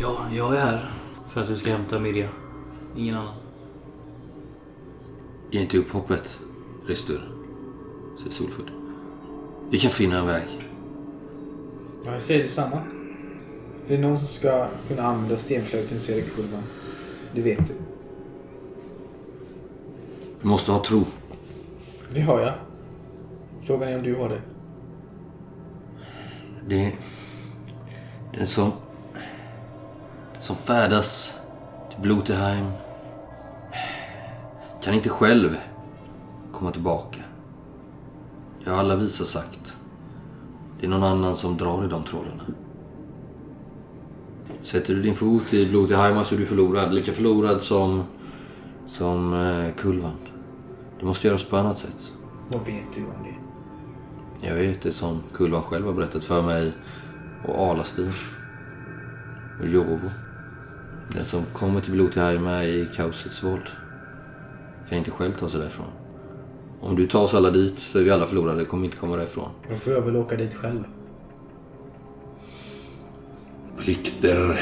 Ja, 0.01 0.27
jag 0.33 0.57
är 0.57 0.61
här 0.61 0.91
för 1.29 1.43
att 1.43 1.49
vi 1.49 1.57
ska 1.57 1.73
hämta 1.73 1.99
Mirja. 1.99 2.29
Ingen 2.97 3.15
annan. 3.15 3.44
Ge 5.55 5.61
inte 5.61 5.79
upp 5.79 5.91
hoppet, 5.91 6.41
Rister. 6.87 7.21
Säger 8.19 8.31
Solfrid. 8.31 8.67
Vi 9.71 9.79
kan 9.79 9.91
finna 9.91 10.19
en 10.19 10.27
väg. 10.27 10.43
Ja, 12.05 12.13
jag 12.13 12.23
säger 12.23 12.43
detsamma. 12.43 12.83
Det 13.89 13.95
är 13.95 13.99
någon 13.99 14.19
som 14.19 14.27
ska 14.27 14.69
kunna 14.89 15.03
använda 15.03 15.37
stenflöjten 15.37 16.01
så 16.01 16.13
är 16.13 16.17
det 16.17 16.23
kulvan. 16.23 16.63
Det 17.35 17.43
vet 17.43 17.59
du. 17.59 17.75
Du 20.41 20.49
måste 20.49 20.73
ha 20.73 20.85
tro. 20.85 21.05
Det 22.15 22.21
har 22.21 22.41
jag. 22.41 22.55
Frågan 23.63 23.89
är 23.89 23.97
om 23.97 24.03
du 24.03 24.15
har 24.15 24.29
det. 24.29 24.41
Det... 26.69 26.93
Den 28.39 28.47
som... 28.47 28.73
Den 30.33 30.43
som 30.43 30.57
färdas 30.57 31.39
till 31.91 32.03
Bloteheim 32.03 32.67
kan 34.85 34.95
inte 34.95 35.09
själv 35.09 35.57
komma 36.53 36.71
tillbaka. 36.71 37.21
Det 38.65 38.71
har 38.71 38.79
alla 38.79 38.97
visar 38.97 39.25
sagt. 39.25 39.77
Det 40.81 40.87
är 40.87 40.91
någon 40.91 41.03
annan 41.03 41.37
som 41.37 41.57
drar 41.57 41.85
i 41.85 41.89
de 41.89 42.05
trådarna. 42.05 42.43
Sätter 44.63 44.95
du 44.95 45.03
din 45.03 45.15
fot 45.15 45.55
i 45.55 45.67
Bloteheim 45.67 46.25
så 46.25 46.35
är 46.35 46.39
du 46.39 46.47
förlorad. 46.47 46.95
Lika 46.95 47.13
förlorad 47.13 47.63
som, 47.63 48.03
som 48.87 49.35
eh, 49.35 49.75
Kulvan. 49.75 50.17
Det 51.01 51.07
måste 51.07 51.29
göras 51.29 51.45
på 51.45 51.57
annat 51.57 51.79
sätt. 51.79 52.13
Vad 52.49 52.67
vet 52.67 52.95
du 52.95 53.05
om 53.05 53.23
det? 53.23 54.47
Jag 54.47 54.55
vet 54.55 54.83
det 54.83 54.93
som 54.93 55.23
Kulvan 55.33 55.63
själv 55.63 55.87
har 55.87 55.93
berättat 55.93 56.25
för 56.25 56.43
mig 56.43 56.73
och 57.49 57.71
Alastin 57.71 58.13
och 59.61 59.69
Jovo. 59.69 60.11
Den 61.15 61.25
som 61.25 61.45
kommer 61.53 61.81
till 61.81 61.93
Bloteheima 61.93 62.65
i 62.65 62.89
kaosets 62.97 63.45
våld 63.45 63.71
kan 64.95 64.99
inte 64.99 65.11
själv 65.11 65.33
ta 65.33 65.49
sig 65.49 65.61
därifrån. 65.61 65.87
Om 66.81 66.97
du 66.97 67.07
tar 67.07 67.23
oss 67.23 67.35
alla 67.35 67.51
dit 67.51 67.79
så 67.79 67.99
är 67.99 68.03
vi 68.03 68.11
alla 68.11 68.27
förlorade, 68.27 68.65
kommer 68.65 68.85
inte 68.85 68.97
komma 68.97 69.17
därifrån. 69.17 69.49
Då 69.71 69.77
får 69.77 69.93
jag 69.93 70.01
väl 70.01 70.17
åka 70.17 70.37
dit 70.37 70.55
själv. 70.55 70.85
Plikter. 73.79 74.61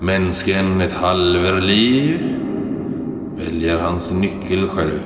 Mänsken 0.00 0.80
ett 0.80 0.92
halverliv. 0.92 2.36
Väljer 3.36 3.78
hans 3.78 4.12
nyckel 4.12 4.68
själv. 4.68 5.00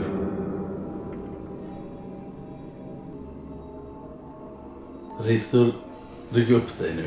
Ristur, 5.25 5.73
ryck 6.31 6.51
upp 6.51 6.79
dig 6.79 6.93
nu. 6.97 7.05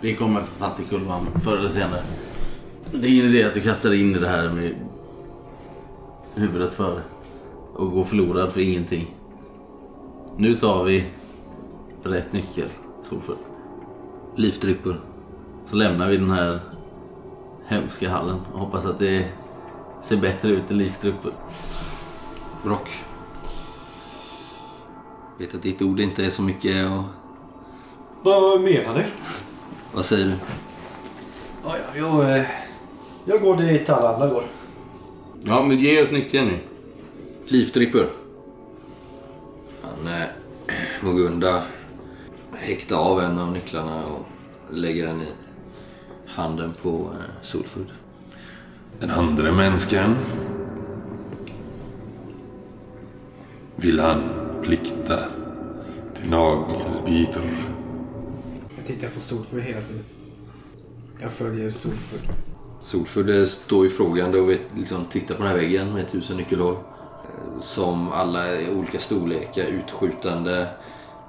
Vi 0.00 0.14
kommer 0.16 0.40
för 0.40 0.58
fattigkulvan 0.66 1.26
förr 1.44 1.56
eller 1.56 1.68
senare. 1.68 2.02
Det 2.92 3.06
är 3.06 3.10
ingen 3.10 3.24
idé 3.24 3.44
att 3.44 3.54
du 3.54 3.60
kastar 3.60 3.90
dig 3.90 4.00
in 4.00 4.16
i 4.16 4.18
det 4.18 4.28
här 4.28 4.48
med 4.48 4.74
huvudet 6.34 6.74
före. 6.74 7.02
Och 7.74 7.90
går 7.90 8.04
förlorad 8.04 8.52
för 8.52 8.60
ingenting. 8.60 9.14
Nu 10.36 10.54
tar 10.54 10.84
vi 10.84 11.06
rätt 12.02 12.32
nyckel, 12.32 12.68
Solfull. 13.02 13.36
Livdryppur. 14.36 15.00
Så 15.66 15.76
lämnar 15.76 16.08
vi 16.08 16.16
den 16.16 16.30
här 16.30 16.60
hemska 17.66 18.10
hallen 18.10 18.40
och 18.52 18.60
hoppas 18.60 18.86
att 18.86 18.98
det 18.98 19.28
ser 20.02 20.16
bättre 20.16 20.48
ut 20.48 20.70
i 20.70 20.74
livtrupper. 20.74 21.32
Brock. 22.64 22.88
Vet 25.38 25.54
att 25.54 25.62
ditt 25.62 25.82
ord 25.82 26.00
inte 26.00 26.24
är 26.24 26.30
så 26.30 26.42
mycket 26.42 26.86
och... 26.86 27.02
Vad 28.22 28.60
menar 28.60 28.94
ni? 28.94 29.04
Vad 29.92 30.04
säger 30.04 30.26
du? 30.26 30.34
Ja, 31.64 31.76
ja, 31.76 31.98
jag, 31.98 32.38
eh, 32.38 32.44
Jag 33.24 33.40
går 33.40 33.56
dit 33.56 33.90
alla 33.90 34.14
andra 34.14 34.28
går. 34.28 34.44
Ja, 35.44 35.64
men 35.66 35.78
ge 35.78 36.02
oss 36.02 36.10
nyckeln 36.10 36.46
nu. 36.46 36.58
Livtripper. 37.46 38.06
Han 39.82 40.06
eh, 40.06 40.26
Mogunda 41.02 41.62
häktar 42.52 42.96
av 42.96 43.20
en 43.20 43.38
av 43.38 43.52
nycklarna 43.52 44.06
och 44.06 44.26
lägger 44.72 45.06
den 45.06 45.20
i 45.20 45.26
handen 46.26 46.74
på 46.82 47.10
eh, 47.18 47.42
Solfrid. 47.42 47.86
Den 49.00 49.10
andra 49.10 49.52
människan 49.52 50.16
vill 53.76 54.00
han 54.00 54.22
plikta 54.62 55.18
till 56.14 56.30
nagelbiter. 56.30 57.42
jag 58.76 58.86
tittar 58.86 59.08
på 59.08 59.20
Solfrid 59.20 59.64
hela 59.64 59.80
tiden. 59.80 60.04
Jag 61.20 61.32
följer 61.32 61.70
Solfrid. 61.70 62.51
Solfrid 62.82 63.48
står 63.48 63.84
ju 63.84 63.90
frågande 63.90 64.40
och 64.40 64.50
vet, 64.50 64.60
liksom, 64.76 65.04
tittar 65.04 65.34
på 65.34 65.42
den 65.42 65.50
här 65.50 65.58
väggen 65.58 65.94
med 65.94 66.08
tusen 66.08 66.36
nyckelhål. 66.36 66.74
Eh, 66.74 67.60
som 67.60 68.12
alla 68.12 68.46
är 68.46 68.60
i 68.60 68.74
olika 68.74 68.98
storlekar, 68.98 69.64
utskjutande, 69.64 70.68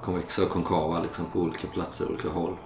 konvexa 0.02 0.42
och 0.42 0.50
konkava 0.50 1.02
liksom, 1.02 1.24
på 1.32 1.38
olika 1.38 1.66
platser, 1.66 2.06
olika 2.08 2.28
håll. 2.28 2.56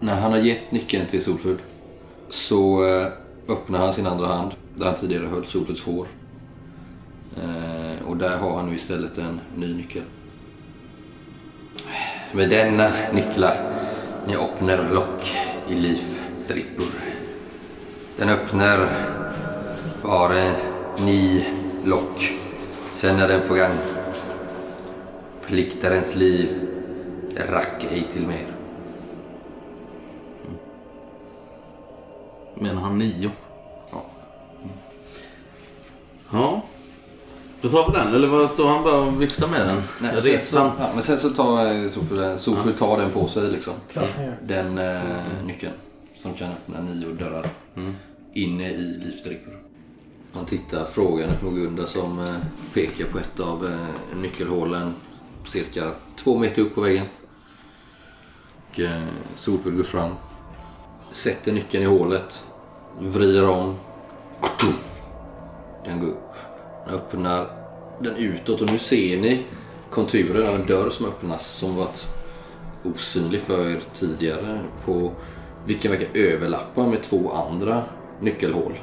När 0.00 0.20
han 0.20 0.32
har 0.32 0.38
gett 0.38 0.72
nyckeln 0.72 1.06
till 1.06 1.24
Solfrid 1.24 1.58
så 2.28 2.86
eh, 2.88 3.06
öppnar 3.48 3.78
han 3.78 3.92
sin 3.92 4.06
andra 4.06 4.26
hand 4.26 4.52
där 4.76 4.86
han 4.86 4.94
tidigare 4.94 5.26
höll 5.26 5.46
Solfrids 5.46 5.84
hår. 5.84 6.06
Eh, 7.36 8.08
och 8.08 8.16
där 8.16 8.36
har 8.36 8.56
han 8.56 8.68
nu 8.68 8.74
istället 8.74 9.18
en 9.18 9.40
ny 9.56 9.74
nyckel. 9.74 10.02
Med 12.32 12.50
denna 12.50 12.92
nycklar 13.12 13.56
ni 14.26 14.36
öppnar 14.36 14.90
lock 14.94 15.36
i 15.68 15.74
liv 15.74 16.20
drippor. 16.48 17.19
Den 18.20 18.28
öppnar 18.28 18.88
bara 20.02 20.52
ni 20.98 21.44
lock. 21.84 22.32
Sen 22.94 23.18
är 23.18 23.28
den 23.28 23.48
gång. 23.48 23.78
Pliktarens 25.46 26.14
liv 26.14 26.68
rack 27.50 27.86
ej 27.90 28.06
till 28.12 28.26
mer. 28.26 28.46
Menar 32.54 32.82
han 32.82 32.98
nio? 32.98 33.30
Ja. 33.92 34.04
Ja. 36.32 36.62
Då 37.60 37.68
tar 37.68 37.92
vi 37.92 37.98
den. 37.98 38.14
Eller 38.14 38.28
vad 38.28 38.50
står 38.50 38.68
han 38.68 38.84
bara 38.84 39.00
och 39.00 39.22
viftar 39.22 39.48
med 39.48 39.66
den? 39.66 39.82
Nej, 40.00 40.16
är 40.16 40.22
sen 40.22 40.40
så, 40.40 40.56
sant? 40.56 40.74
ja, 40.78 40.90
men 40.94 41.02
sen 41.02 41.18
så 41.18 41.30
tar 41.30 41.66
eh, 41.66 41.90
Sofie 41.90 42.18
den, 42.18 42.38
Sofie 42.38 42.72
tar 42.72 42.98
den 42.98 43.10
på 43.10 43.28
sig 43.28 43.50
liksom. 43.50 43.74
Klart. 43.92 44.10
Den 44.42 44.78
eh, 44.78 45.00
nyckeln 45.44 45.72
som 46.16 46.34
kan 46.34 46.48
öppna 46.48 46.80
nio 46.80 47.12
dörrar 47.12 47.48
inne 48.34 48.70
i 48.70 48.76
livstrippor. 48.76 49.62
Han 50.32 50.46
tittar 50.46 50.84
frågande 50.84 51.36
på 51.36 51.50
Gunda 51.50 51.86
som 51.86 52.18
eh, 52.18 52.36
pekar 52.74 53.04
på 53.04 53.18
ett 53.18 53.40
av 53.40 53.66
eh, 53.66 54.18
nyckelhålen 54.20 54.94
cirka 55.46 55.90
två 56.16 56.38
meter 56.38 56.62
upp 56.62 56.74
på 56.74 56.80
väggen. 56.80 57.06
Och, 58.70 58.80
eh, 58.80 59.02
Solfull 59.34 59.76
går 59.76 59.82
fram, 59.82 60.10
sätter 61.12 61.52
nyckeln 61.52 61.82
i 61.82 61.86
hålet, 61.86 62.44
vrider 62.98 63.48
om. 63.48 63.76
Den 65.84 66.00
går 66.00 66.08
upp. 66.08 66.34
Den 66.86 66.94
öppnar 66.94 67.46
den 68.00 68.16
utåt 68.16 68.60
och 68.60 68.70
nu 68.70 68.78
ser 68.78 69.20
ni 69.20 69.46
konturen 69.90 70.48
av 70.48 70.54
en 70.54 70.66
dörr 70.66 70.90
som 70.90 71.06
öppnas 71.06 71.46
som 71.46 71.76
varit 71.76 72.06
osynlig 72.84 73.40
för 73.40 73.70
er 73.70 73.80
tidigare 73.94 74.60
på 74.84 75.12
vilken 75.66 75.90
verkar 75.90 76.08
överlappa 76.14 76.86
med 76.86 77.02
två 77.02 77.32
andra 77.32 77.84
nyckelhål 78.20 78.78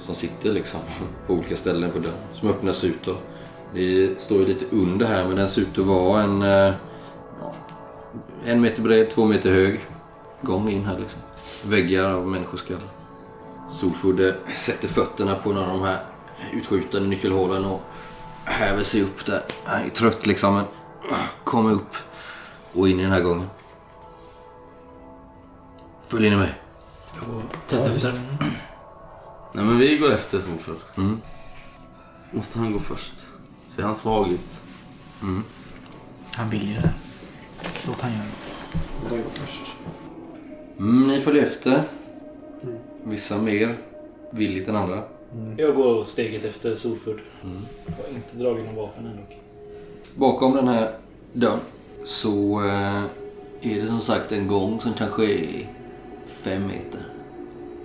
som 0.00 0.14
sitter 0.14 0.52
liksom 0.52 0.80
på 1.26 1.32
olika 1.32 1.56
ställen 1.56 1.90
på 1.90 1.98
dörren 1.98 2.18
som 2.34 2.48
öppnas 2.48 2.84
utåt. 2.84 3.22
Det 3.74 4.20
står 4.20 4.38
ju 4.38 4.46
lite 4.46 4.64
under 4.70 5.06
här 5.06 5.24
men 5.24 5.36
den 5.36 5.48
ser 5.48 5.62
ut 5.62 5.78
att 5.78 5.86
vara 5.86 6.22
en 6.22 6.42
eh, 6.42 6.74
ja, 7.40 7.54
en 8.44 8.60
meter 8.60 8.82
bred, 8.82 9.10
två 9.10 9.24
meter 9.24 9.50
hög 9.50 9.80
gång 10.42 10.70
in 10.70 10.84
här 10.84 10.98
liksom. 10.98 11.20
Väggar 11.64 12.12
av 12.12 12.26
människoskallar. 12.26 12.88
Solfodde 13.70 14.34
sätter 14.56 14.88
fötterna 14.88 15.34
på 15.34 15.52
några 15.52 15.66
av 15.66 15.78
de 15.78 15.86
här 15.86 16.04
utskjutande 16.52 17.08
nyckelhålen 17.08 17.64
och 17.64 17.80
häver 18.44 18.82
sig 18.82 19.02
upp 19.02 19.26
där. 19.26 19.42
Han 19.64 19.84
är 19.84 19.88
trött 19.88 20.26
liksom 20.26 20.54
men 20.54 20.64
kommer 21.44 21.72
upp 21.72 21.96
och 22.72 22.88
in 22.88 23.00
i 23.00 23.02
den 23.02 23.12
här 23.12 23.20
gången. 23.20 23.46
Följer 26.06 26.30
ni 26.30 26.36
med? 26.36 26.54
Tätt 27.66 27.86
efter. 27.86 28.12
Nej 29.52 29.64
men 29.64 29.78
vi 29.78 29.98
går 29.98 30.12
efter 30.12 30.40
Solfull. 30.40 30.76
Mm. 30.96 31.20
Måste 32.30 32.58
han 32.58 32.72
gå 32.72 32.78
först? 32.78 33.26
Ser 33.70 33.82
han 33.82 33.96
svag 33.96 34.32
ut? 34.32 34.60
Han 36.32 36.50
vill 36.50 36.68
ju 36.68 36.74
det. 36.74 36.90
Låt 37.86 38.00
han 38.00 38.12
göra 38.12 38.22
det. 38.22 39.14
Jag 39.14 39.24
går 39.24 39.30
först. 39.30 39.76
Mm, 40.78 41.08
ni 41.08 41.20
följer 41.20 41.42
efter. 41.42 41.82
Vissa 43.04 43.38
mer 43.38 43.78
villigt 44.30 44.68
än 44.68 44.76
andra. 44.76 45.02
Jag 45.56 45.74
går 45.74 46.04
steget 46.04 46.44
efter 46.44 46.76
Solfurd. 46.76 47.20
Jag 47.86 48.04
har 48.04 48.14
inte 48.14 48.36
dragit 48.36 48.66
någon 48.66 48.76
vapen 48.76 49.06
ännu. 49.06 49.22
Bakom 50.14 50.56
den 50.56 50.68
här 50.68 50.92
dörren 51.32 51.60
så 52.04 52.60
eh, 52.66 53.02
är 53.60 53.80
det 53.80 53.86
som 53.86 54.00
sagt 54.00 54.32
en 54.32 54.46
gång 54.48 54.80
som 54.80 54.92
kanske 54.92 55.24
är 55.24 55.68
fem 56.28 56.66
meter. 56.66 57.00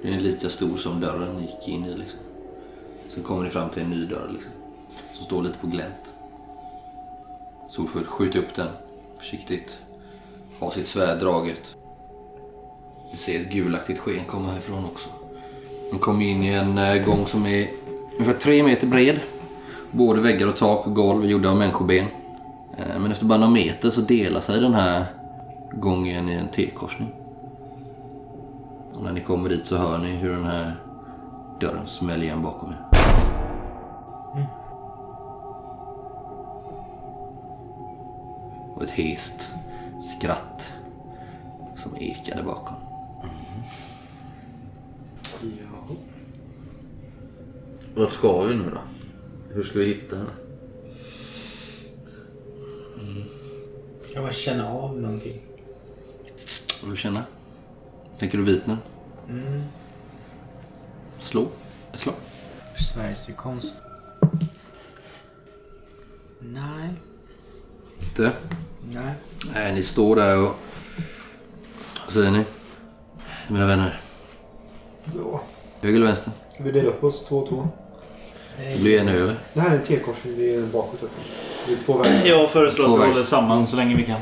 Den 0.04 0.14
är 0.14 0.20
lika 0.20 0.50
stor 0.50 0.78
som 0.78 1.00
dörren 1.00 1.36
ni 1.36 1.42
gick 1.42 1.68
in 1.68 1.86
i. 1.86 1.98
Liksom. 1.98 2.20
Sen 3.10 3.24
kommer 3.24 3.44
ni 3.44 3.50
fram 3.50 3.70
till 3.70 3.84
en 3.84 3.90
ny 3.90 4.06
dörr 4.06 4.30
liksom, 4.34 4.52
som 5.14 5.26
står 5.26 5.44
lite 5.44 5.58
på 5.58 5.68
glänt. 5.68 6.14
Solfull 7.70 8.06
skjuter 8.06 8.40
upp 8.40 8.56
den 8.56 8.68
försiktigt. 9.18 9.78
Har 10.60 10.72
sitt 10.72 10.88
svärd 10.88 11.20
draget. 11.20 11.76
Ni 13.12 13.18
ser 13.18 13.42
ett 13.42 13.52
gulaktigt 13.54 14.00
sken 14.00 14.26
komma 14.28 14.52
härifrån 14.52 14.86
också. 14.86 15.10
De 15.92 16.00
kommer 16.00 16.26
in 16.26 16.44
i 16.44 16.50
en 16.50 16.78
eh, 16.78 17.06
gång 17.06 17.26
som 17.26 17.46
är 17.46 17.68
ungefär 18.14 18.40
tre 18.40 18.64
meter 18.64 18.88
bred. 18.88 19.20
Både 19.92 20.22
väggar 20.22 20.48
och 20.48 20.58
tak 20.58 20.88
och 20.88 20.96
golv 20.96 21.24
är 21.24 21.28
gjorda 21.28 21.50
av 21.50 21.58
människoben. 21.58 22.06
Eh, 22.78 23.00
men 23.00 23.12
efter 23.12 23.26
bara 23.26 23.40
några 23.40 23.54
meter 23.54 23.90
så 23.90 24.02
delar 24.02 24.42
sig 24.42 24.60
den 24.60 24.74
här 24.74 25.06
gången 25.72 26.30
i 26.30 26.34
en 26.34 26.48
T-korsning. 26.48 27.23
Och 29.04 29.10
när 29.10 29.16
ni 29.16 29.22
kommer 29.22 29.50
dit 29.50 29.66
så 29.66 29.78
hör 29.78 29.98
ni 29.98 30.16
hur 30.16 30.32
den 30.32 30.46
här 30.46 30.76
dörren 31.60 31.88
smäller 31.88 32.24
igen 32.24 32.42
bakom 32.42 32.72
er. 32.72 32.86
Och 38.76 38.84
ett 38.84 38.90
hest 38.90 39.50
skratt 40.02 40.74
som 41.76 41.98
ekade 41.98 42.44
bakom. 42.44 42.76
Ja. 45.42 45.96
Vart 47.96 48.14
ska 48.14 48.42
vi 48.42 48.56
nu 48.56 48.70
då? 48.70 48.82
Hur 49.54 49.64
ska 49.64 49.80
vi 49.80 49.86
hitta 49.86 50.16
henne? 50.16 50.30
Jag 54.14 54.24
bara 54.24 54.34
känna 54.34 54.70
av 54.70 55.02
någonting. 55.02 55.42
Vad 56.84 56.92
du 56.92 56.98
känna? 56.98 57.24
Tänker 58.20 58.38
du 58.38 58.44
vitner? 58.44 58.78
Slå. 61.20 61.48
Ett 61.94 62.00
slag. 62.00 62.16
Sveriges 62.94 63.30
konst. 63.38 63.76
Nej. 66.40 66.90
Inte. 68.02 68.32
Nej. 68.94 69.14
Nej, 69.54 69.74
ni 69.74 69.84
står 69.84 70.16
där 70.16 70.40
och... 70.40 70.56
Vad 72.06 72.14
säger 72.14 72.32
ni? 72.32 72.46
Mina 73.50 73.68
vänner. 73.68 74.02
ja. 75.16 75.42
Höger 75.82 75.96
eller 75.96 76.06
vänster? 76.06 76.32
Vi 76.60 76.72
dela 76.72 76.90
upp 76.90 77.04
oss 77.04 77.26
två 77.26 77.38
och 77.38 77.50
två? 77.50 77.68
Det 78.58 78.82
blir 78.82 79.00
en 79.00 79.10
över. 79.10 79.36
Det 79.54 79.60
här 79.60 79.70
är 79.70 79.80
en 79.80 79.86
T-korsning. 79.86 80.38
Det 80.38 80.56
är 80.56 80.60
en 80.60 80.72
bakåt 80.72 81.04
upp. 81.04 81.12
Det 81.68 81.74
är 81.74 81.78
två 81.78 81.98
vägar. 81.98 82.26
Jag 82.26 82.50
föreslår 82.50 82.86
Två 82.86 82.96
att 82.96 83.04
vi 83.04 83.08
håller 83.10 83.24
samman 83.24 83.68
så 83.68 83.78
länge 83.78 83.96
vi 83.96 84.06
kan. 84.06 84.22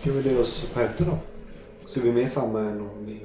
Ska 0.00 0.12
vi 0.12 0.22
dela 0.22 0.40
oss 0.40 0.64
på 0.74 0.80
hälften 0.80 1.06
då? 1.10 1.18
Så 1.86 2.00
är 2.00 2.04
vi 2.04 2.12
med 2.12 2.30
samma 2.30 2.60
än 2.60 2.80
om 2.80 3.06
vi 3.06 3.20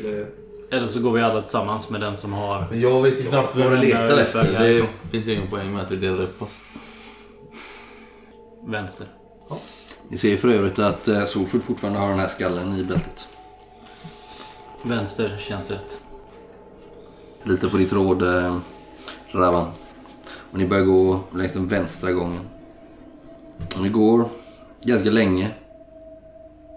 skulle... 0.00 0.26
Eller 0.70 0.86
så 0.86 1.00
går 1.00 1.12
vi 1.12 1.22
alla 1.22 1.42
tillsammans 1.42 1.90
med 1.90 2.00
den 2.00 2.16
som 2.16 2.32
har... 2.32 2.66
Men 2.70 2.80
jag 2.80 3.02
vet 3.02 3.20
ju 3.20 3.24
knappt 3.24 3.56
vad 3.56 3.72
den 3.72 3.80
letar 3.80 4.16
efter. 4.18 4.44
Det 4.44 4.58
härifrån? 4.58 4.88
finns 5.10 5.26
ju 5.26 5.34
ingen 5.34 5.50
poäng 5.50 5.72
med 5.72 5.82
att 5.82 5.90
vi 5.90 5.96
delar 5.96 6.22
upp 6.22 6.42
oss. 6.42 6.56
Vänster. 8.66 9.06
Ni 10.08 10.16
ser 10.16 10.36
för 10.36 10.48
övrigt 10.48 10.78
att 10.78 11.08
eh, 11.08 11.24
Solford 11.24 11.62
fortfarande 11.62 11.98
har 12.00 12.08
den 12.08 12.18
här 12.18 12.28
skallen 12.28 12.76
i 12.78 12.84
bältet. 12.84 13.28
Vänster 14.82 15.36
känns 15.40 15.70
rätt. 15.70 16.00
Lita 17.42 17.68
på 17.68 17.76
ditt 17.76 17.92
råd, 17.92 18.22
eh, 18.22 18.58
Ravan. 19.32 19.66
Och 20.50 20.58
ni 20.58 20.66
börjar 20.66 20.84
gå 20.84 21.20
längs 21.34 21.52
den 21.52 21.68
vänstra 21.68 22.12
gången. 22.12 22.48
Och 23.76 23.82
ni 23.82 23.88
går 23.88 24.28
ganska 24.82 25.10
länge 25.10 25.50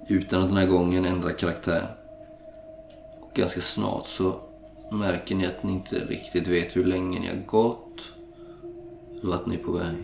utan 0.07 0.41
att 0.41 0.47
den 0.47 0.57
här 0.57 0.67
gången 0.67 1.05
ändrar 1.05 1.31
karaktär. 1.31 2.02
Ganska 3.35 3.61
snart 3.61 4.05
så 4.05 4.33
märker 4.91 5.35
ni 5.35 5.45
att 5.45 5.63
ni 5.63 5.71
inte 5.71 5.95
riktigt 5.95 6.47
vet 6.47 6.75
hur 6.75 6.85
länge 6.85 7.19
ni 7.19 7.27
har 7.27 7.45
gått. 7.45 8.01
Eller 9.11 9.31
vart 9.31 9.45
ni 9.45 9.55
är 9.55 9.59
på 9.59 9.71
väg. 9.71 9.95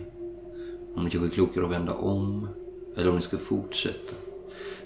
Om 0.96 1.04
det 1.04 1.10
kanske 1.10 1.28
är 1.28 1.34
klokare 1.34 1.64
att 1.64 1.70
vända 1.70 1.92
om. 1.94 2.48
Eller 2.96 3.08
om 3.08 3.16
ni 3.16 3.22
ska 3.22 3.38
fortsätta. 3.38 4.14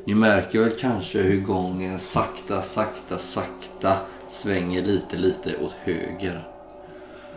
Ni 0.05 0.15
märker 0.15 0.61
väl 0.61 0.73
kanske 0.79 1.23
hur 1.23 1.41
gången 1.41 1.99
sakta, 1.99 2.63
sakta, 2.63 3.19
sakta 3.19 3.97
svänger 4.29 4.83
lite, 4.83 5.17
lite 5.17 5.57
åt 5.65 5.73
höger. 5.73 6.49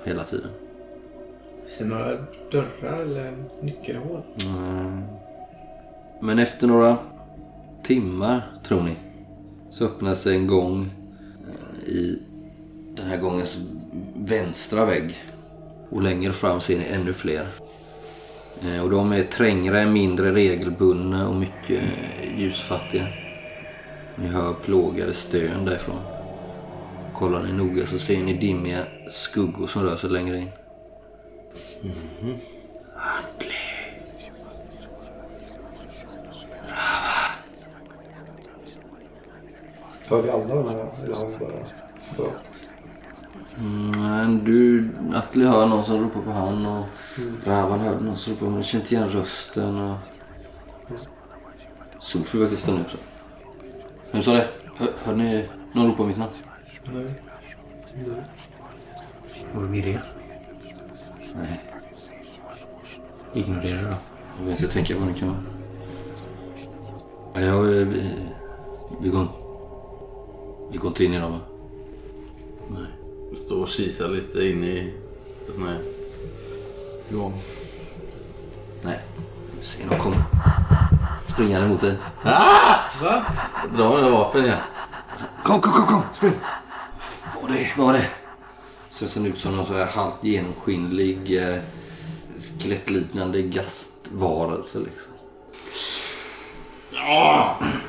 Hela 0.03 0.23
tiden. 0.23 0.49
Ser 1.67 1.85
några 1.85 2.25
dörrar 2.51 3.01
eller 3.01 3.37
nyckelhål? 3.61 4.21
Mm. 4.41 5.01
Men 6.21 6.39
efter 6.39 6.67
några 6.67 6.97
timmar, 7.83 8.41
tror 8.67 8.81
ni, 8.81 8.95
så 9.69 9.85
öppnar 9.85 10.15
sig 10.15 10.35
en 10.35 10.47
gång 10.47 10.91
i 11.87 12.19
den 12.95 13.05
här 13.05 13.17
gångens 13.17 13.57
vänstra 14.15 14.85
vägg. 14.85 15.23
Och 15.89 16.01
längre 16.01 16.33
fram 16.33 16.61
ser 16.61 16.77
ni 16.77 16.85
ännu 16.85 17.13
fler. 17.13 17.45
Eh, 18.65 18.83
och 18.83 18.89
de 18.89 19.11
är 19.11 19.23
trängre, 19.23 19.85
mindre 19.85 20.33
regelbundna 20.33 21.29
och 21.29 21.35
mycket 21.35 21.83
eh, 21.83 22.39
ljusfattiga. 22.39 23.07
Ni 24.15 24.27
hör 24.27 24.53
plågade 24.53 25.13
stön 25.13 25.65
därifrån. 25.65 25.99
Kollar 27.13 27.43
ni 27.43 27.53
noga 27.53 27.87
så 27.87 27.99
ser 27.99 28.23
ni 28.23 28.33
dimmiga 28.33 28.83
skuggor 29.09 29.67
som 29.67 29.83
rör 29.83 29.95
sig 29.95 30.09
längre 30.09 30.37
in. 30.37 30.49
Mhm. 31.81 32.35
Hör 40.09 40.21
vi 40.21 40.29
alla 40.29 40.55
de 40.55 40.67
här 40.67 40.89
eller 41.03 41.15
har 41.15 41.25
vi 41.25 41.37
bara 41.37 41.51
språk? 42.01 42.33
Mm, 43.59 44.43
du, 44.43 44.89
Atli 45.15 45.45
hör 45.45 45.65
någon 45.65 45.85
som 45.85 46.03
ropar 46.03 46.21
på 46.21 46.31
han 46.31 46.65
och 46.65 46.85
Ravan 47.45 47.79
hör 47.79 47.99
någon 47.99 48.17
som 48.17 48.33
ropar 48.33 48.45
på 48.45 48.51
men 48.51 48.63
känner 48.63 48.83
inte 48.83 48.95
igen 48.95 49.09
rösten. 49.09 49.79
Och... 49.79 49.97
Solfrid 51.99 52.41
verkar 52.41 52.55
stanna 52.55 52.79
upp. 52.79 52.87
Vem 54.11 54.21
sa 54.21 54.33
det? 54.33 54.47
Hör, 54.75 54.89
hör 55.05 55.15
ni 55.15 55.49
någon 55.73 55.87
ropa 55.87 56.03
mitt 56.03 56.17
namn? 56.17 56.31
Och 59.55 59.61
Mirja. 59.61 60.01
Nej. 61.35 61.61
Ignorera 63.33 63.81
då. 63.81 63.97
Jag 64.39 64.45
vet 64.45 64.61
inte 64.61 64.73
tänka 64.73 64.95
vad 64.99 65.07
det 65.07 65.13
kan 65.13 65.27
vara. 65.27 65.39
Ja, 67.33 67.41
jag, 67.41 67.61
vi, 67.63 68.13
vi, 69.01 69.09
går, 69.09 69.27
vi 70.71 70.77
går 70.77 70.87
inte 70.87 71.05
in 71.05 71.13
i 71.13 71.19
dem 71.19 71.31
va? 71.31 71.39
Nej. 72.69 72.87
Vi 73.31 73.37
står 73.37 73.61
och 73.61 73.67
kisar 73.67 74.07
lite 74.07 74.47
in 74.47 74.63
i 74.63 74.93
en 75.47 75.53
sån 75.53 75.67
här 75.67 75.79
gång. 77.09 77.33
Nej. 78.81 78.99
Se 79.61 79.85
någon 79.85 79.99
komma. 79.99 80.23
Springande 81.27 81.67
mot 81.67 81.81
dig. 81.81 81.95
Dra 83.75 83.95
mina 83.95 84.09
vapen 84.09 84.45
igen. 84.45 84.59
Kom, 85.43 85.61
kom, 85.61 85.73
kom, 85.73 85.85
kom! 85.85 86.01
Spring! 86.15 86.33
Vad 87.35 87.43
var 87.43 87.57
det? 87.57 87.71
Vad 87.77 87.85
var 87.85 87.93
det? 87.93 88.09
Ser 88.89 89.07
sen 89.07 89.25
ut 89.25 89.37
som 89.37 89.55
någon 89.55 89.65
så 89.65 89.73
här 89.73 89.85
halvt 89.85 90.23
genomskinlig 90.23 91.43
eh, 91.43 91.59
skelettliknande 92.59 93.41
gastvarelse 93.41 94.79
liksom. 94.79 95.06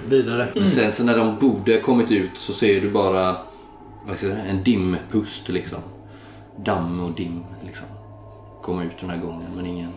Vidare. 0.09 0.49
Men 0.55 0.67
sen 0.67 0.93
så 0.93 1.05
när 1.05 1.17
de 1.17 1.39
borde 1.39 1.81
kommit 1.81 2.11
ut 2.11 2.31
så 2.35 2.53
ser 2.53 2.81
du 2.81 2.91
bara 2.91 3.37
vad 4.07 4.19
säga, 4.19 4.37
en 4.37 4.65
dimpust 4.65 5.49
liksom. 5.49 5.79
Damm 6.57 7.01
och 7.01 7.11
dim 7.11 7.45
liksom. 7.67 7.87
Komma 8.63 8.85
ut 8.85 9.01
den 9.01 9.11
här 9.11 9.17
gången 9.17 9.47
men 9.57 9.67
ingen... 9.67 9.93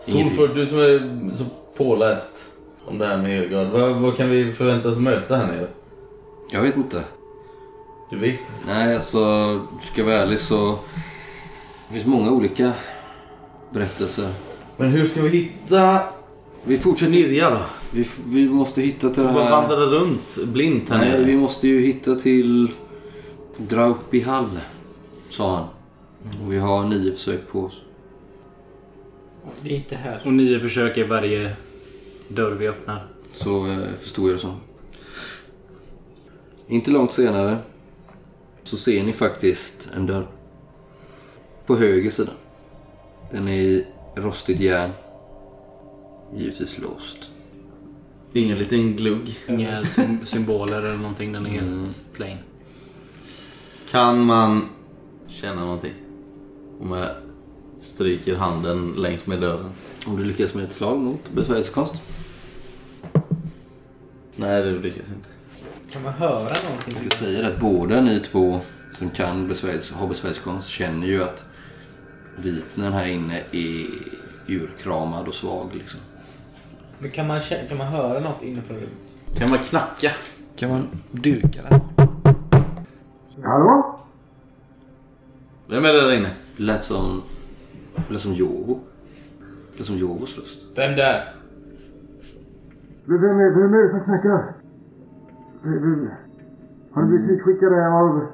Solford, 0.00 0.54
du 0.54 0.66
som 0.66 0.78
är 0.78 1.30
så 1.34 1.44
påläst 1.76 2.46
om 2.86 2.98
det 2.98 3.06
här 3.06 3.16
med 3.16 3.42
Elgard. 3.42 3.66
Vad, 3.66 3.96
vad 3.96 4.16
kan 4.16 4.30
vi 4.30 4.52
förvänta 4.52 4.88
oss 4.88 4.98
möta 4.98 5.36
här 5.36 5.46
nere? 5.46 5.68
Jag 6.50 6.62
vet 6.62 6.76
inte. 6.76 7.02
Du 8.10 8.18
vet? 8.18 8.40
Nej, 8.66 8.94
alltså 8.94 9.20
ska 9.82 10.00
jag 10.00 10.06
vara 10.06 10.16
ärlig 10.16 10.38
så... 10.38 10.78
Det 11.88 11.94
finns 11.94 12.06
många 12.06 12.30
olika 12.30 12.72
berättelser. 13.70 14.28
Men 14.76 14.90
hur 14.90 15.06
ska 15.06 15.22
vi 15.22 15.28
hitta 15.28 16.00
Vi 16.64 16.78
fortsätter. 16.78 17.12
Mirja 17.12 17.50
då? 17.50 17.58
Vi, 17.90 18.08
vi 18.26 18.48
måste 18.48 18.80
hitta 18.82 19.10
till 19.10 19.22
det 19.22 19.28
här... 19.28 19.50
vandra 19.50 19.76
runt 19.76 20.38
blint 20.44 20.88
här 20.90 20.98
Nej, 20.98 21.10
nere. 21.10 21.24
vi 21.24 21.36
måste 21.36 21.68
ju 21.68 21.80
hitta 21.80 22.14
till 22.14 22.70
Draupihall, 23.56 24.60
sa 25.30 25.56
han. 25.56 25.66
Och 26.44 26.52
vi 26.52 26.58
har 26.58 26.84
nio 26.84 27.12
försök 27.12 27.48
på 27.52 27.60
oss. 27.60 27.80
Det 29.60 29.70
är 29.70 29.76
inte 29.76 29.96
här. 29.96 30.22
Och 30.24 30.32
nio 30.32 30.60
försök 30.60 30.96
är 30.96 31.06
varje 31.06 31.52
dörr 32.28 32.52
vi 32.52 32.68
öppnar. 32.68 33.06
Så 33.32 33.66
eh, 33.66 33.78
förstod 34.00 34.28
jag 34.28 34.36
det 34.36 34.40
som. 34.40 34.56
Inte 36.66 36.90
långt 36.90 37.12
senare 37.12 37.58
så 38.62 38.76
ser 38.76 39.04
ni 39.04 39.12
faktiskt 39.12 39.88
en 39.96 40.06
dörr. 40.06 40.26
På 41.66 41.76
höger 41.76 42.10
sida. 42.10 42.32
Den 43.32 43.48
är 43.48 43.52
i 43.60 43.86
rostigt 44.14 44.60
järn. 44.60 44.90
Givetvis 46.36 46.78
låst. 46.78 47.30
Ingen 48.36 48.58
liten 48.58 48.96
glugg. 48.96 49.34
Inga 49.48 49.84
sym- 49.84 50.24
symboler 50.24 50.76
eller 50.78 50.96
någonting. 50.96 51.32
Den 51.32 51.46
är 51.46 51.50
helt 51.50 51.66
Mm. 51.66 51.84
plain. 52.12 52.36
Kan 53.90 54.24
man 54.24 54.68
känna 55.28 55.60
någonting? 55.64 55.92
Om 56.80 56.92
jag 56.92 57.08
stryker 57.80 58.36
handen 58.36 58.92
längs 58.96 59.26
med 59.26 59.40
dörren. 59.40 59.70
Om 60.06 60.16
du 60.16 60.24
lyckas 60.24 60.54
med 60.54 60.64
ett 60.64 60.72
slag 60.72 60.98
mot 60.98 61.30
besvärjelsekonst. 61.34 61.94
Nej, 64.36 64.62
det 64.62 64.70
lyckas 64.70 65.08
inte. 65.08 65.28
Kan 65.90 66.02
man 66.02 66.12
höra 66.12 66.54
någonting? 66.68 66.94
Jag 67.02 67.12
det 67.42 67.48
att 67.54 67.60
båda 67.60 68.00
ni 68.00 68.20
två 68.20 68.60
som 68.94 69.10
kan 69.10 69.48
besvärjelse, 69.48 69.94
har 69.94 70.08
besvärjelsekonst 70.08 70.68
känner 70.68 71.06
ju 71.06 71.22
att 71.22 71.44
vitnen 72.36 72.92
här 72.92 73.06
inne 73.06 73.42
är 73.52 73.86
urkramad 74.48 75.28
och 75.28 75.34
svag 75.34 75.70
liksom. 75.74 76.00
Men 76.98 77.10
kan 77.10 77.26
man, 77.26 77.40
kan 77.68 77.78
man 77.78 77.86
höra 77.86 78.20
något 78.20 78.42
inifrån 78.42 78.76
rummet? 78.76 79.16
Kan 79.34 79.50
man 79.50 79.58
knacka? 79.58 80.10
Kan 80.56 80.70
man 80.70 80.88
dyrka 81.10 81.60
den? 81.68 81.80
Hallå? 83.42 84.00
Vem 85.68 85.84
är 85.84 85.92
det 85.92 86.00
där 86.00 86.12
inne? 86.12 86.30
Det 86.56 86.62
lät 86.62 86.84
som, 86.84 87.22
det 87.96 88.12
lät 88.12 88.22
som 88.22 88.32
Jovo. 88.32 88.80
Det 89.72 89.78
lät 89.78 89.86
som 89.86 89.96
Jovos 89.98 90.38
röst. 90.38 90.60
Vem 90.76 90.96
där? 90.96 91.34
Vem 93.04 93.24
är, 93.24 93.50
vem 93.60 93.74
är 93.74 93.82
det 93.82 93.90
som 93.90 94.04
knackar? 94.04 94.54
Har 96.90 97.02
du 97.02 97.08
blivit 97.08 97.30
hitskickade 97.30 97.88
av... 97.88 98.26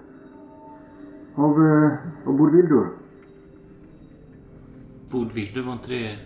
Av... 1.35 1.67
eh, 1.67 1.93
av 2.29 2.37
Bodvildur? 2.37 2.87
Bodvildur, 5.11 5.63
var 5.63 5.73
inte 5.73 5.91
det... 5.91 6.17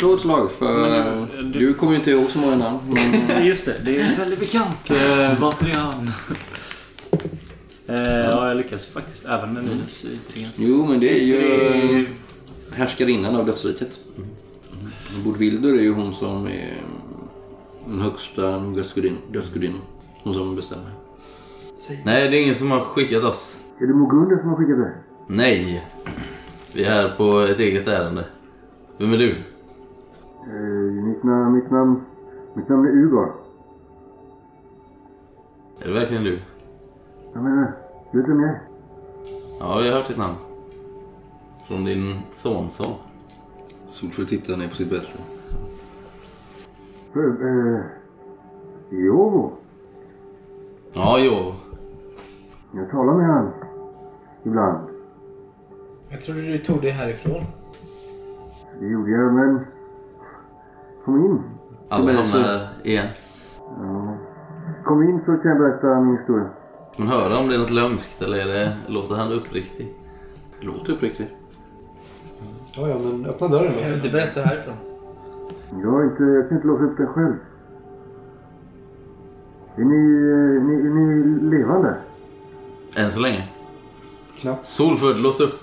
Slå 0.00 0.14
ett 0.14 0.20
slag 0.20 0.50
för... 0.50 0.88
Men, 1.36 1.52
du, 1.52 1.74
kommer 1.74 1.92
ju 1.92 1.98
inte 1.98 2.10
ihåg 2.10 2.24
så 2.24 2.38
många 2.38 2.56
namn. 2.56 2.78
Men 2.86 3.46
Just 3.46 3.66
det, 3.66 3.74
det 3.84 4.00
är 4.00 4.16
väldigt 4.16 4.38
bekant. 4.38 4.76
Det 4.88 5.36
han? 5.74 6.10
Eh, 7.86 7.96
ja, 8.30 8.48
jag 8.48 8.56
lyckas 8.56 8.86
ju 8.88 8.92
faktiskt. 8.92 9.24
Även 9.24 9.54
med 9.54 9.64
minus 9.64 10.04
i 10.04 10.12
intelligens. 10.14 10.58
jo, 10.58 10.86
men 10.86 11.00
det 11.00 11.20
är 11.20 11.24
ju 11.24 12.06
härskarinnan 12.72 13.36
av 13.36 13.46
dödsriket. 13.46 13.98
Bodvildur 15.24 15.78
är 15.78 15.82
ju 15.82 15.92
hon 15.92 16.14
som 16.14 16.46
är 16.46 16.82
den 17.86 18.00
högsta 18.00 18.42
dödsgudin- 18.42 19.32
dödsgudinnan. 19.32 19.80
Hon 20.22 20.34
som 20.34 20.56
bestämmer. 20.56 20.90
Nej, 22.04 22.28
det 22.28 22.38
är 22.38 22.42
ingen 22.42 22.54
som 22.54 22.70
har 22.70 22.80
skickat 22.80 23.24
oss. 23.24 23.56
Är 23.80 23.86
det 23.86 23.94
Mogunder 23.94 24.36
som 24.36 24.48
har 24.48 24.56
skickat 24.56 24.78
dig? 24.78 24.92
Nej. 25.28 25.86
Vi 26.72 26.84
är 26.84 26.90
här 26.90 27.08
på 27.08 27.40
ett 27.40 27.58
eget 27.58 27.88
ärende. 27.88 28.24
Vem 28.98 29.12
är 29.12 29.18
du? 29.18 29.36
Eh, 30.46 30.92
mitt, 31.04 31.22
namn, 31.22 31.54
mitt 31.54 31.70
namn... 31.70 32.00
Mitt 32.54 32.68
namn 32.68 32.86
är 32.86 32.90
Ugar. 32.90 33.32
Är 35.82 35.88
det 35.88 35.94
verkligen 35.94 36.24
du? 36.24 36.38
Jag 37.32 37.42
menar, 37.42 37.72
vet 38.12 38.26
du 38.26 38.32
vem 38.32 38.40
jag 38.40 38.50
är? 38.50 38.60
Ja, 39.60 39.82
jag 39.84 39.92
har 39.92 39.98
hört 39.98 40.08
ditt 40.08 40.18
namn. 40.18 40.36
Från 41.68 41.84
din 41.84 42.18
sonson. 42.34 42.94
Solfrid 43.88 44.28
tittar 44.28 44.56
ner 44.56 44.68
på 44.68 44.74
sitt 44.74 44.90
bälte. 44.90 45.18
För, 47.12 47.46
eh... 47.46 47.80
Jo, 48.90 49.52
Ja, 50.92 51.18
jo. 51.18 51.52
jag 52.72 52.90
talar 52.90 53.14
med 53.14 53.26
han. 53.26 53.50
Ibland. 54.42 54.88
Jag 56.08 56.20
trodde 56.20 56.40
du 56.40 56.58
tog 56.58 56.80
det 56.82 56.90
härifrån. 56.90 57.44
Det 58.80 58.86
gjorde 58.86 59.10
jag, 59.10 59.34
men... 59.34 59.60
Kom 61.10 61.24
in. 61.24 61.42
Alla 61.88 62.04
Men 62.04 62.16
hamnar 62.16 62.40
här 62.40 62.68
igen. 62.84 63.06
Ja. 63.66 64.16
kom 64.84 65.02
in 65.02 65.20
så 65.26 65.36
kan 65.36 65.50
jag 65.50 65.58
berätta 65.58 66.00
min 66.00 66.16
historia. 66.18 66.48
Ska 66.92 67.02
man 67.02 67.12
höra 67.12 67.38
om 67.38 67.48
det 67.48 67.54
är 67.54 67.58
något 67.58 67.70
lömskt 67.70 68.22
eller 68.22 68.38
är 68.38 68.46
det, 68.46 68.72
låter 68.86 69.14
han 69.16 69.32
uppriktig? 69.32 69.94
Låter 70.60 70.92
uppriktigt. 70.92 71.30
Ja, 72.76 72.88
ja, 72.88 72.98
men 72.98 73.26
öppna 73.26 73.48
dörren 73.48 73.72
Kan 73.74 73.82
du 73.82 73.90
då. 73.90 73.96
inte 73.96 74.08
berätta 74.08 74.40
härifrån? 74.40 74.74
Jag, 75.82 76.04
inte, 76.04 76.22
jag 76.22 76.48
kan 76.48 76.56
inte 76.56 76.66
låsa 76.68 76.84
upp 76.84 76.96
den 76.96 77.06
själv. 77.06 77.34
Är 79.76 79.84
ni, 79.84 79.94
eh, 80.30 80.62
ni, 80.62 80.74
är 80.74 80.94
ni 80.94 81.40
levande? 81.56 81.96
Än 82.96 83.10
så 83.10 83.20
länge. 83.20 83.48
Knappt. 84.38 84.66
Solfull, 84.66 85.20
lås 85.22 85.40
upp 85.40 85.60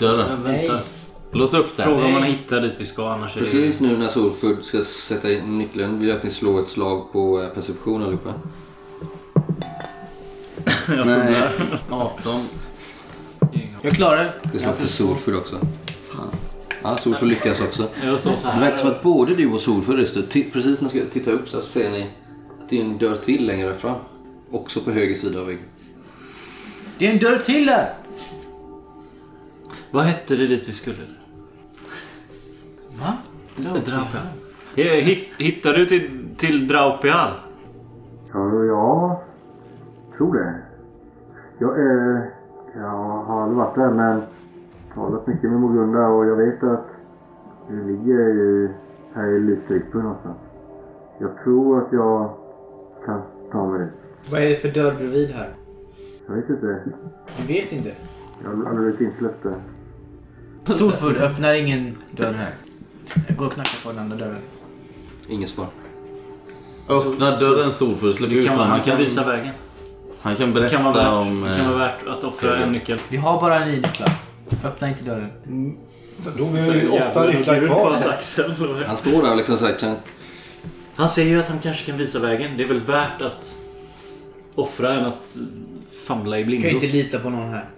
dörren. 0.00 0.42
Vänta. 0.44 0.80
Lås 1.32 1.54
upp 1.54 1.76
den. 1.76 1.86
Fråga 1.86 2.04
om 2.04 2.12
man 2.12 2.22
hittar 2.22 2.60
dit 2.60 2.74
vi 2.78 2.86
ska 2.86 3.08
annars. 3.12 3.34
Precis 3.34 3.80
nu 3.80 3.96
när 3.96 4.08
Solfull 4.08 4.62
ska 4.62 4.82
sätta 4.84 5.32
in 5.32 5.58
nyckeln 5.58 5.98
vill 5.98 6.08
jag 6.08 6.16
att 6.18 6.24
ni 6.24 6.30
slår 6.30 6.62
ett 6.62 6.68
slag 6.68 7.12
på 7.12 7.42
eh, 7.42 7.48
perception 7.48 8.02
allihopa. 8.02 8.34
Jag 10.88 11.06
Nej, 11.06 11.20
funderar. 11.26 11.52
18. 11.90 12.40
Jag 13.82 13.92
klarar 13.92 14.24
det. 14.24 14.32
Vi 14.52 14.58
slår 14.58 14.72
för 14.72 14.86
Solfull 14.86 15.36
också. 15.36 15.58
Ja, 16.82 16.96
Solfull 16.96 17.28
lyckas 17.28 17.60
också. 17.60 17.88
Jag 18.04 18.20
står 18.20 18.36
så 18.36 18.48
Det 18.54 18.60
verkar 18.60 18.76
som 18.76 18.88
här. 18.88 18.94
att 18.96 19.02
både 19.02 19.34
du 19.34 19.46
och 19.52 19.60
ti- 19.60 20.50
precis 20.52 20.80
när 20.80 20.82
ni 20.82 21.00
ska 21.00 21.08
titta 21.12 21.30
upp 21.30 21.48
så 21.48 21.60
ser 21.60 21.90
ni 21.90 22.02
att 22.62 22.68
det 22.68 22.76
är 22.80 22.84
en 22.84 22.98
dörr 22.98 23.16
till 23.16 23.46
längre 23.46 23.74
fram. 23.74 23.96
Också 24.50 24.80
på 24.80 24.90
höger 24.90 25.14
sida 25.14 25.40
av 25.40 25.46
väggen. 25.46 25.62
Det 26.98 27.06
är 27.06 27.10
en 27.12 27.18
dörr 27.18 27.38
till 27.38 27.66
där! 27.66 27.94
Vad 29.90 30.04
hette 30.04 30.36
det 30.36 30.46
dit 30.46 30.68
vi 30.68 30.72
skulle? 30.72 30.96
Va? 33.00 33.12
Draupial. 33.56 34.26
Hitt, 34.74 35.28
hittade 35.38 35.78
du 35.78 35.86
till, 35.86 36.28
till 36.36 36.68
Draupial? 36.68 37.30
Ja, 38.32 38.64
ja, 38.64 39.22
tror 40.16 40.34
det. 40.34 40.54
Jag, 41.58 41.78
eh, 41.78 42.20
jag 42.76 42.88
har 43.24 43.42
aldrig 43.42 43.58
varit 43.58 43.74
där 43.74 43.90
men 43.90 44.22
talat 44.94 45.26
mycket 45.26 45.50
med 45.50 45.60
Mogunda 45.60 46.06
och 46.06 46.26
jag 46.26 46.36
vet 46.36 46.62
att 46.62 46.86
det 47.68 47.84
ligger 47.84 48.18
i, 48.18 48.68
här 49.14 49.26
i 49.26 49.40
Lysekil 49.40 50.00
någonstans. 50.00 50.36
Jag 51.18 51.30
tror 51.44 51.78
att 51.78 51.92
jag 51.92 52.30
kan 53.06 53.22
ta 53.52 53.66
mig 53.66 53.80
dit. 53.80 54.32
Vad 54.32 54.42
är 54.42 54.48
det 54.48 54.56
för 54.56 54.68
dörr 54.68 54.94
bredvid 54.94 55.30
här? 55.30 55.50
Jag 56.26 56.34
vet 56.34 56.50
inte. 56.50 56.80
Du 57.38 57.46
vet 57.46 57.72
inte. 57.72 57.92
Jag 58.42 58.50
har 58.50 58.70
aldrig 58.70 58.96
blivit 58.96 59.00
insläppt 59.00 59.42
där. 59.42 59.54
Solfull 60.64 61.16
öppnar 61.16 61.54
ingen 61.54 61.96
dörr 62.10 62.32
här. 62.32 62.54
Gå 63.36 63.44
och 63.44 63.52
knacka 63.52 63.76
på 63.84 63.90
den 63.90 63.98
andra 63.98 64.16
dörren. 64.16 64.40
Inget 65.28 65.48
svar. 65.48 65.66
Öppna 66.88 67.36
dörren 67.36 67.72
Solfull, 67.72 68.14
släpp 68.14 68.30
Du 68.30 68.36
ut 68.36 68.48
honom. 68.48 68.66
han 68.66 68.82
kan 68.82 68.98
visa 68.98 69.24
vägen. 69.26 69.52
Han 70.20 70.36
kan 70.36 70.52
berätta 70.52 70.76
kan 70.76 70.84
värt, 70.84 71.12
om... 71.12 71.42
det 71.42 71.50
eh, 71.50 71.56
kan 71.56 71.68
vara 71.68 71.78
värt 71.78 72.06
att 72.06 72.24
offra 72.24 72.56
en 72.56 72.72
nyckel. 72.72 72.98
Vi 73.08 73.16
har 73.16 73.40
bara 73.40 73.64
nio 73.64 73.76
nycklar. 73.76 74.10
Öppna 74.64 74.88
inte 74.88 75.04
dörren. 75.04 75.30
Då 76.38 76.44
har 76.44 76.72
vi 76.72 76.88
åtta 76.88 77.24
nycklar 77.24 77.66
kvar. 77.66 78.84
Han 78.86 78.96
står 78.96 79.22
där 79.22 79.36
liksom 79.36 79.56
så 79.56 79.66
här, 79.66 79.74
kan... 79.74 79.96
Han 80.94 81.10
säger 81.10 81.30
ju 81.30 81.40
att 81.40 81.48
han 81.48 81.58
kanske 81.58 81.86
kan 81.86 81.98
visa 81.98 82.18
vägen. 82.18 82.50
Det 82.56 82.62
är 82.62 82.68
väl 82.68 82.80
värt 82.80 83.22
att 83.22 83.54
offra 84.54 84.92
än 84.92 85.06
att 85.06 85.38
famla 86.06 86.38
i 86.38 86.42
Du 86.42 86.50
kan 86.50 86.54
ju 86.54 86.60
blindo. 86.60 86.84
inte 86.84 86.96
lita 86.96 87.18
på 87.18 87.30
någon 87.30 87.48
här. 87.48 87.68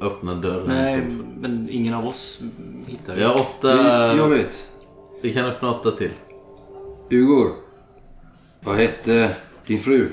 Öppna 0.00 0.34
dörren 0.34 0.66
Nej, 0.66 1.02
men 1.40 1.68
ingen 1.70 1.94
av 1.94 2.06
oss 2.06 2.40
hittar 2.88 3.14
Vi 3.14 3.22
har 3.24 3.34
det. 3.34 3.40
åtta... 3.40 3.68
Jag 4.16 4.28
vet. 4.28 4.68
Vi 5.22 5.34
kan 5.34 5.44
öppna 5.44 5.70
åtta 5.70 5.90
till. 5.90 6.12
Ugor. 7.10 7.52
Vad 8.64 8.76
hette 8.76 9.36
din 9.66 9.78
fru? 9.78 10.08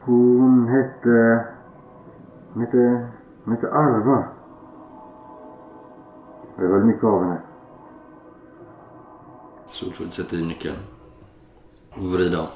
Hon 0.00 0.68
hette... 0.68 1.44
Hon 2.52 2.62
hette... 2.64 3.08
Hon 3.44 3.54
hette 3.54 3.72
Alva. 3.72 4.24
Jag 6.58 6.68
höll 6.68 6.84
mycket 6.84 7.04
av 7.04 7.22
henne. 7.24 7.40
Solfull 9.72 10.10
sätter 10.10 10.36
i 10.36 10.42
nyckeln. 10.44 10.76
Och 11.94 12.04
vrider 12.04 12.40
om. 12.40 12.46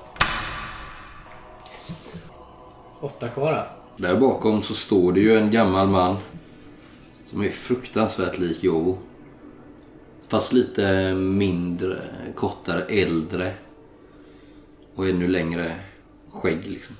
Åtta 3.01 3.29
kvar. 3.29 3.69
Där 3.97 4.21
bakom 4.21 4.63
så 4.63 4.75
står 4.75 5.13
det 5.13 5.21
ju 5.21 5.37
en 5.37 5.51
gammal 5.51 5.89
man. 5.89 6.17
Som 7.31 7.43
är 7.43 7.49
fruktansvärt 7.49 8.39
lik 8.39 8.65
Jovo. 8.65 8.99
Fast 10.29 10.53
lite 10.53 11.15
mindre, 11.15 12.03
kortare, 12.35 12.83
äldre. 12.83 13.53
Och 14.95 15.09
ännu 15.09 15.29
längre 15.29 15.75
skägg 16.31 16.67
liksom. 16.67 16.97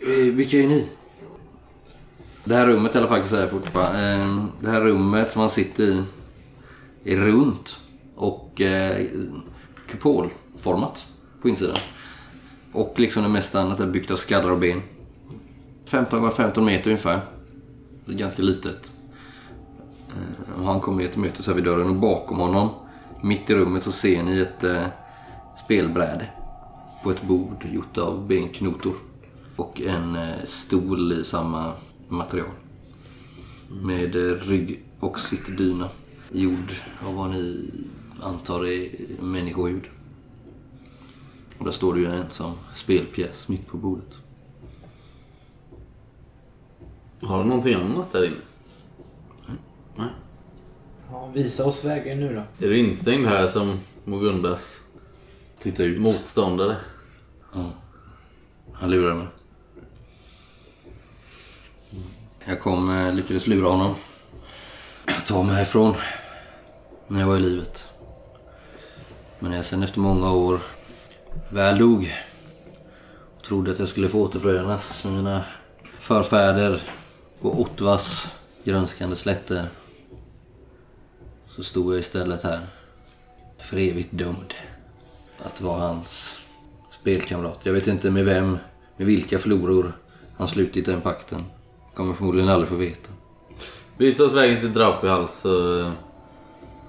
Eh, 0.00 0.34
Vilka 0.34 0.56
är 0.58 0.66
ni? 0.68 0.88
Det 2.44 2.54
här 2.54 2.66
rummet 2.66 2.94
i 2.94 2.98
alla 2.98 3.06
fall 3.08 3.16
kan 3.20 3.26
jag 3.28 3.30
säga 3.30 3.48
fort. 3.48 3.76
Eh, 3.76 4.44
Det 4.60 4.70
här 4.70 4.80
rummet 4.80 5.32
som 5.32 5.40
man 5.40 5.50
sitter 5.50 5.84
i 5.84 6.02
är 7.04 7.16
runt 7.16 7.76
och 8.14 8.60
eh, 8.60 9.06
kupolformat 9.88 11.06
på 11.42 11.48
insidan. 11.48 11.76
Och 12.72 12.94
liksom 12.96 13.22
det 13.22 13.28
mesta 13.28 13.60
annat 13.60 13.80
är 13.80 13.86
byggt 13.86 14.10
av 14.10 14.16
skallar 14.16 14.50
och 14.50 14.58
ben. 14.58 14.82
15 15.84 16.26
x 16.28 16.36
15 16.36 16.64
meter 16.64 16.90
ungefär. 16.90 17.20
Ganska 18.06 18.42
litet. 18.42 18.92
Eh, 20.08 20.60
och 20.60 20.66
han 20.66 20.80
kommer 20.80 21.02
er 21.02 21.08
till 21.08 21.20
mötes 21.20 21.46
här 21.46 21.54
vid 21.54 21.64
dörren 21.64 21.88
och 21.88 21.94
bakom 21.94 22.38
honom, 22.38 22.70
mitt 23.22 23.50
i 23.50 23.54
rummet, 23.54 23.82
så 23.82 23.92
ser 23.92 24.22
ni 24.22 24.38
ett 24.38 24.64
eh, 24.64 24.86
spelbräde. 25.64 26.26
På 27.02 27.10
ett 27.10 27.22
bord 27.22 27.66
gjort 27.72 27.98
av 27.98 28.26
benknotor. 28.26 28.94
Och 29.56 29.80
en 29.80 30.16
eh, 30.16 30.44
stol 30.44 31.12
i 31.12 31.24
samma 31.24 31.72
material. 32.08 32.50
Med 33.82 34.16
eh, 34.16 34.34
rygg 34.34 34.84
och 35.00 35.18
sittdyna. 35.18 35.88
Gjord 36.32 36.72
av 37.06 37.14
vad 37.14 37.30
ni 37.30 37.70
antar 38.22 38.66
är 38.66 38.88
människohud. 39.20 39.84
Och 41.58 41.64
där 41.64 41.72
står 41.72 41.94
det 41.94 42.00
ju 42.00 42.06
en 42.06 42.22
ensam 42.22 42.52
spelpjäs 42.74 43.48
mitt 43.48 43.66
på 43.66 43.76
bordet. 43.76 44.23
Har 47.26 47.38
du 47.38 47.44
någonting 47.48 47.74
annat 47.74 48.12
där 48.12 48.24
inne? 48.26 48.36
Ja, 51.10 51.26
visa 51.34 51.64
oss 51.64 51.84
vägen 51.84 52.20
nu 52.20 52.34
då. 52.34 52.66
Är 52.66 52.70
du 52.70 52.78
instängd 52.78 53.26
här 53.26 53.46
som 53.46 53.80
Mogundas 54.04 54.80
Titta 55.58 55.82
ut. 55.82 56.00
motståndare? 56.00 56.76
Han 58.72 58.90
lurade 58.90 59.14
mig. 59.14 59.26
Jag 62.44 62.60
kom, 62.60 62.90
eh, 62.98 63.14
lyckades 63.14 63.46
lura 63.46 63.68
honom. 63.68 63.94
Ta 65.26 65.42
mig 65.42 65.54
härifrån. 65.54 65.94
När 67.08 67.20
jag 67.20 67.26
var 67.26 67.36
i 67.36 67.40
livet. 67.40 67.88
Men 69.38 69.50
när 69.50 69.56
jag 69.56 69.66
sen 69.66 69.82
efter 69.82 70.00
många 70.00 70.32
år 70.32 70.60
väl 71.52 71.78
dog. 71.78 72.14
Och 73.36 73.42
trodde 73.44 73.70
att 73.72 73.78
jag 73.78 73.88
skulle 73.88 74.08
få 74.08 74.22
återförenas 74.22 75.04
med 75.04 75.12
mina 75.12 75.44
förfäder 76.00 76.82
på 77.44 77.60
Ottvas 77.60 78.32
grönskande 78.64 79.16
slätter. 79.16 79.66
Så 81.48 81.62
stod 81.64 81.92
jag 81.92 82.00
istället 82.00 82.42
här. 82.42 82.60
För 83.58 83.76
evigt 83.76 84.08
dömd. 84.12 84.54
Att 85.42 85.60
vara 85.60 85.78
hans 85.80 86.34
spelkamrat. 86.90 87.58
Jag 87.62 87.72
vet 87.72 87.86
inte 87.86 88.10
med 88.10 88.24
vem, 88.24 88.58
med 88.96 89.06
vilka 89.06 89.38
floror 89.38 89.92
han 90.36 90.48
slutit 90.48 90.86
den 90.86 91.00
pakten. 91.00 91.44
Kommer 91.94 92.14
förmodligen 92.14 92.48
aldrig 92.50 92.68
få 92.68 92.74
veta. 92.76 93.10
Visa 93.96 94.24
oss 94.24 94.32
vägen 94.32 94.60
till 94.60 94.72
Draupihall 94.74 95.28
så 95.34 95.80
eh, 95.80 95.92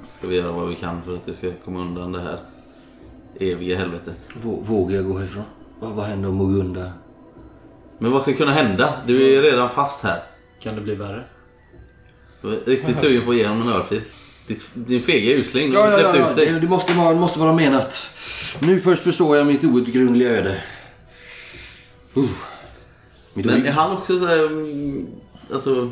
ska 0.09 0.27
vi 0.27 0.35
göra 0.35 0.51
vad 0.51 0.67
vi 0.69 0.75
kan 0.75 1.01
för 1.01 1.13
att 1.13 1.25
du 1.25 1.33
ska 1.33 1.51
komma 1.65 1.79
undan 1.81 2.11
det 2.11 2.21
här 2.21 2.39
eviga 3.39 3.77
helvetet. 3.77 4.17
Vå- 4.43 4.63
Vågar 4.63 4.95
jag 4.95 5.05
gå 5.07 5.17
härifrån? 5.17 5.43
Vad, 5.79 5.91
vad 5.91 6.05
händer 6.05 6.29
om 6.29 6.35
Mogunda? 6.35 6.91
Men 7.99 8.11
vad 8.11 8.21
ska 8.21 8.33
kunna 8.33 8.53
hända? 8.53 8.93
Du 9.05 9.37
är 9.37 9.41
redan 9.41 9.69
fast 9.69 10.03
här. 10.03 10.23
Kan 10.65 10.75
det 10.75 10.81
bli 10.81 10.95
värre? 10.95 11.23
Du 12.41 12.53
är 12.53 12.65
riktigt 12.65 12.99
sugen 12.99 13.25
på 13.25 13.31
att 13.31 13.37
ge 13.37 13.47
honom 13.47 13.67
en 13.67 13.73
örfil. 13.73 14.01
Din 14.73 15.01
fega 15.01 15.31
usling, 15.31 15.71
de 15.71 15.77
har 15.77 15.89
släppt 15.89 16.31
ut 16.31 16.35
dig. 16.35 16.53
Det, 16.53 16.59
det, 16.59 16.67
måste 16.67 16.93
vara, 16.93 17.13
det 17.13 17.19
måste 17.19 17.39
vara 17.39 17.53
menat. 17.53 18.09
Nu 18.59 18.79
först 18.79 19.03
förstår 19.03 19.37
jag 19.37 19.47
mitt 19.47 19.63
outgrundliga 19.63 20.29
öde. 20.29 20.63
Uh. 22.17 22.29
Mitt 23.33 23.45
Men 23.45 23.65
är 23.65 23.71
han 23.71 23.91
också 23.91 24.19
så 24.19 24.25
här, 24.25 24.45
mm, 24.45 25.07
alltså, 25.53 25.91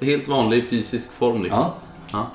helt 0.00 0.28
vanlig 0.28 0.68
fysisk 0.68 1.12
form 1.12 1.42
liksom? 1.42 1.60
Ja. 1.60 1.76
Ja. 2.12 2.30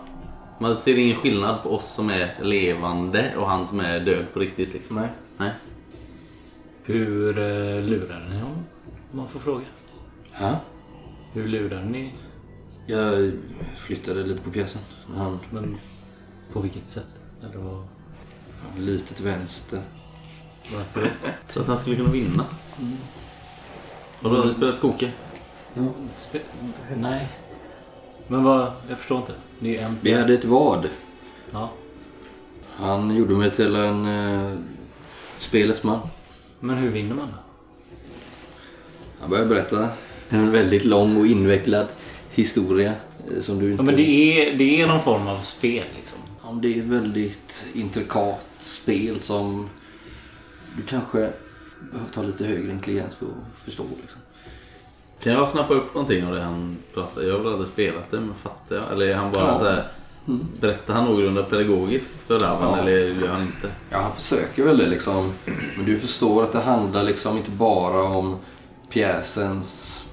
Man 0.60 0.78
ser 0.78 0.98
ingen 0.98 1.18
skillnad 1.18 1.64
på 1.64 1.76
oss 1.76 1.94
som 1.94 2.10
är 2.10 2.36
levande 2.42 3.34
och 3.38 3.50
han 3.50 3.68
som 3.68 3.80
är 3.80 4.00
död 4.00 4.26
på 4.34 4.40
riktigt 4.40 4.74
liksom? 4.74 4.96
Nej. 4.96 5.10
Nej. 5.38 5.52
Hur 6.84 7.38
eh, 7.38 7.82
lurade 7.82 8.30
ni 8.30 8.36
honom? 8.36 8.66
Om 9.12 9.18
man 9.18 9.28
får 9.28 9.40
fråga. 9.40 9.66
Ja. 10.40 10.60
Hur 11.38 11.48
lurade 11.48 11.86
ni? 11.86 12.14
Jag 12.86 13.32
flyttade 13.76 14.24
lite 14.24 14.42
på 14.42 14.52
pjäsen. 14.52 14.82
Han 15.16 15.40
Men 15.50 15.78
på 16.54 16.60
vilket 16.60 16.88
sätt? 16.88 17.08
Eller 17.44 17.58
vad? 17.58 17.88
lite 18.78 19.14
till 19.14 19.26
vänster. 19.26 19.82
Varför? 20.76 21.12
Så 21.48 21.62
att 21.62 21.68
han 21.68 21.78
skulle 21.78 21.96
kunna 21.96 22.10
vinna. 22.10 22.46
Har 24.22 24.30
du 24.30 24.38
aldrig 24.38 24.56
spelat 24.56 24.80
koke? 24.80 25.12
Spe- 26.18 26.72
Nej. 26.96 27.28
Men 28.28 28.44
vad? 28.44 28.72
Jag 28.90 28.98
förstår 28.98 29.18
inte. 29.18 29.34
Det 29.60 29.78
är 29.78 29.86
en 29.86 29.98
Vi 30.02 30.14
hade 30.14 30.34
ett 30.34 30.46
vad. 30.46 30.90
Ja. 31.52 31.70
Han 32.76 33.16
gjorde 33.16 33.34
mig 33.34 33.52
till 33.52 33.76
en 33.76 34.08
eh, 34.08 34.60
spelets 35.38 35.84
man. 35.84 36.00
Men 36.60 36.78
hur 36.78 36.90
vinner 36.90 37.16
man 37.16 37.28
då? 37.28 37.38
Han 39.20 39.30
började 39.30 39.50
berätta 39.50 39.90
en 40.30 40.52
väldigt 40.52 40.86
lång 40.86 41.18
och 41.18 41.28
invecklad 41.28 41.88
historia. 42.32 42.94
eh, 43.36 43.42
Som 43.42 43.60
du 43.60 43.72
inte... 43.72 43.82
Ja, 43.82 43.86
men 43.86 43.96
det 43.96 44.02
är, 44.52 44.58
det 44.58 44.82
är 44.82 44.88
någon 44.88 45.04
form 45.04 45.28
av 45.28 45.40
spel 45.40 45.84
liksom. 45.96 46.20
Ja, 46.44 46.52
det 46.62 46.74
är 46.74 46.80
ett 46.80 46.86
väldigt 46.86 47.66
intrikat 47.74 48.46
spel 48.60 49.20
som 49.20 49.70
du 50.78 50.82
kanske 50.84 51.18
behöver 51.92 52.12
ta 52.14 52.22
lite 52.24 52.46
högre 52.46 52.72
intelligens 52.72 53.16
för 53.16 53.26
att 53.26 53.64
förstå. 53.66 53.84
Liksom. 54.02 54.20
Kan 55.24 55.34
jag 55.34 55.50
snappa 55.50 55.74
upp 55.74 55.94
någonting 55.94 56.26
av 56.26 56.36
det 56.36 56.42
han 56.42 56.78
pratar? 56.94 57.22
Jag 57.22 57.34
har 57.34 57.40
väl 57.40 57.54
aldrig 57.54 57.70
spelat 57.70 58.12
det, 58.12 58.20
men 58.20 58.36
fattar 58.36 58.76
jag? 58.76 58.92
Eller 58.92 59.08
är 59.08 59.16
han 59.16 59.32
bara 59.32 59.48
Ja. 59.52 59.60
så 59.60 59.66
här... 59.66 59.88
Berättar 60.60 60.94
han 60.94 61.06
någorlunda 61.06 61.44
pedagogiskt 61.44 62.24
för 62.24 62.40
Ravan 62.40 62.74
Ja. 62.78 62.82
eller 62.82 62.92
gör 63.22 63.28
han 63.28 63.42
inte? 63.42 63.70
Ja, 63.90 63.98
han 63.98 64.16
försöker 64.16 64.64
väl 64.64 64.78
det 64.78 64.88
liksom. 64.88 65.32
Men 65.78 65.86
du 65.86 66.00
förstår 66.00 66.44
att 66.44 66.52
det 66.52 66.60
handlar 66.60 67.04
liksom 67.04 67.38
inte 67.38 67.52
bara 67.52 68.04
om 68.04 68.38
pjäsens 68.90 70.04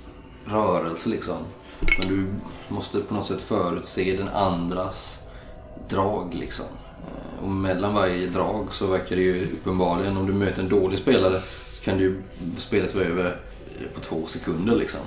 rörelse 0.47 1.09
liksom. 1.09 1.37
Men 1.99 2.09
du 2.09 2.27
måste 2.75 3.01
på 3.01 3.15
något 3.15 3.27
sätt 3.27 3.43
förutse 3.43 4.17
den 4.17 4.29
andras 4.29 5.19
drag 5.89 6.35
liksom. 6.35 6.65
Eh, 7.07 7.45
Och 7.45 7.51
mellan 7.51 7.95
varje 7.95 8.27
drag 8.27 8.67
så 8.73 8.87
verkar 8.87 9.17
det 9.17 9.23
ju 9.23 9.45
uppenbarligen, 9.53 10.17
om 10.17 10.27
du 10.27 10.33
möter 10.33 10.63
en 10.63 10.69
dålig 10.69 10.99
spelare 10.99 11.41
så 11.73 11.83
kan 11.85 11.99
du 11.99 12.17
spelet 12.59 12.95
vara 12.95 13.05
över 13.05 13.25
eh, 13.27 13.87
på 13.95 14.01
två 14.01 14.27
sekunder 14.29 14.77
liksom. 14.77 15.01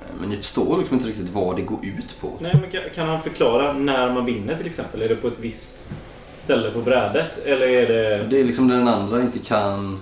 Eh, 0.00 0.06
Men 0.20 0.28
ni 0.28 0.36
förstår 0.36 0.78
liksom 0.78 0.96
inte 0.96 1.08
riktigt 1.08 1.30
vad 1.30 1.56
det 1.56 1.62
går 1.62 1.78
ut 1.84 2.20
på. 2.20 2.30
Nej, 2.40 2.58
men 2.60 2.70
kan, 2.70 2.82
kan 2.94 3.08
han 3.08 3.22
förklara 3.22 3.72
när 3.72 4.12
man 4.12 4.24
vinner 4.24 4.56
till 4.56 4.66
exempel? 4.66 5.02
Är 5.02 5.08
det 5.08 5.16
på 5.16 5.28
ett 5.28 5.38
visst 5.40 5.90
ställe 6.32 6.70
på 6.70 6.80
brädet? 6.80 7.38
Eller 7.46 7.66
är 7.68 7.86
det... 7.88 8.26
Det 8.30 8.40
är 8.40 8.44
liksom 8.44 8.66
när 8.66 8.76
den 8.78 8.88
andra 8.88 9.20
inte 9.20 9.38
kan 9.38 10.00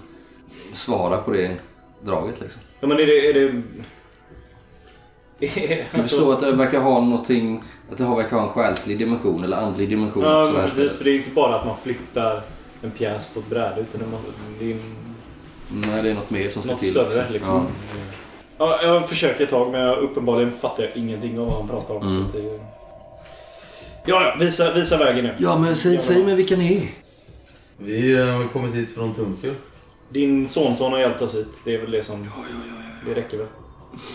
svara 0.74 1.16
på 1.16 1.30
det 1.30 1.56
draget 2.02 2.40
liksom. 2.40 2.60
Ja, 2.80 2.86
men 2.86 2.98
är 2.98 3.06
det... 3.06 3.28
Är 3.28 3.34
det... 3.34 3.62
Du 5.42 5.98
alltså, 5.98 6.16
förstår 6.16 6.32
att 6.32 6.40
det 6.40 6.52
verkar 6.52 6.80
ha 6.80 7.00
någonting, 7.00 7.62
att 7.90 7.98
det 7.98 8.04
verkar 8.04 8.36
ha 8.36 8.42
en 8.42 8.52
själslig 8.52 8.98
dimension 8.98 9.44
eller 9.44 9.56
andlig 9.56 9.88
dimension. 9.88 10.22
ja, 10.22 10.42
också, 10.42 10.52
men 10.52 10.62
precis. 10.64 10.74
spelet. 10.74 10.92
För 10.92 11.04
det 11.04 11.10
är 11.10 11.16
inte 11.16 11.30
bara 11.30 11.54
att 11.54 11.66
man 11.66 11.76
flyttar 11.76 12.42
en 12.82 12.90
pjäs 12.90 13.34
på 13.34 13.40
ett 13.40 13.50
bräde. 13.50 13.80
Utan 13.80 14.00
det, 14.00 14.06
man, 14.06 14.20
det 14.58 14.72
är 14.72 14.76
Nej, 15.74 16.02
det 16.02 16.10
är 16.10 16.14
något 16.14 16.30
mer 16.30 16.50
som 16.50 16.62
ska 16.62 16.70
något 16.70 16.80
till. 16.80 16.90
större 16.90 17.30
liksom. 17.30 17.66
Ja. 18.58 18.82
jag 18.82 19.08
försöker 19.08 19.44
ett 19.44 19.50
tag 19.50 19.72
men 19.72 19.80
jag, 19.80 19.98
uppenbarligen 19.98 20.52
fattar 20.52 20.82
jag 20.82 20.96
ingenting 20.96 21.38
av 21.38 21.46
vad 21.46 21.54
han 21.54 21.68
pratar 21.68 21.94
om. 21.94 22.02
Mm. 22.08 22.20
Så 22.20 22.26
att 22.26 22.32
det... 22.32 22.60
Ja, 24.06 24.22
ja, 24.22 24.36
visa, 24.40 24.72
visa 24.72 24.98
vägen 24.98 25.24
nu. 25.24 25.34
Ja, 25.38 25.58
men 25.58 25.76
säg, 25.76 25.98
säg 25.98 26.24
mig 26.24 26.34
vilka 26.34 26.56
ni 26.56 26.76
är. 26.76 26.88
Vi 27.78 28.16
har 28.16 28.48
kommit 28.48 28.74
hit 28.74 28.94
från 28.94 29.14
Tunkel. 29.14 29.54
Din 30.12 30.48
sonson 30.48 30.92
har 30.92 30.98
hjälpt 30.98 31.22
oss 31.22 31.34
hit. 31.34 31.60
Det 31.64 31.74
är 31.74 31.80
väl 31.80 31.90
det 31.90 32.02
som... 32.02 32.28
Det 33.06 33.14
räcker 33.14 33.38
väl. 33.38 33.46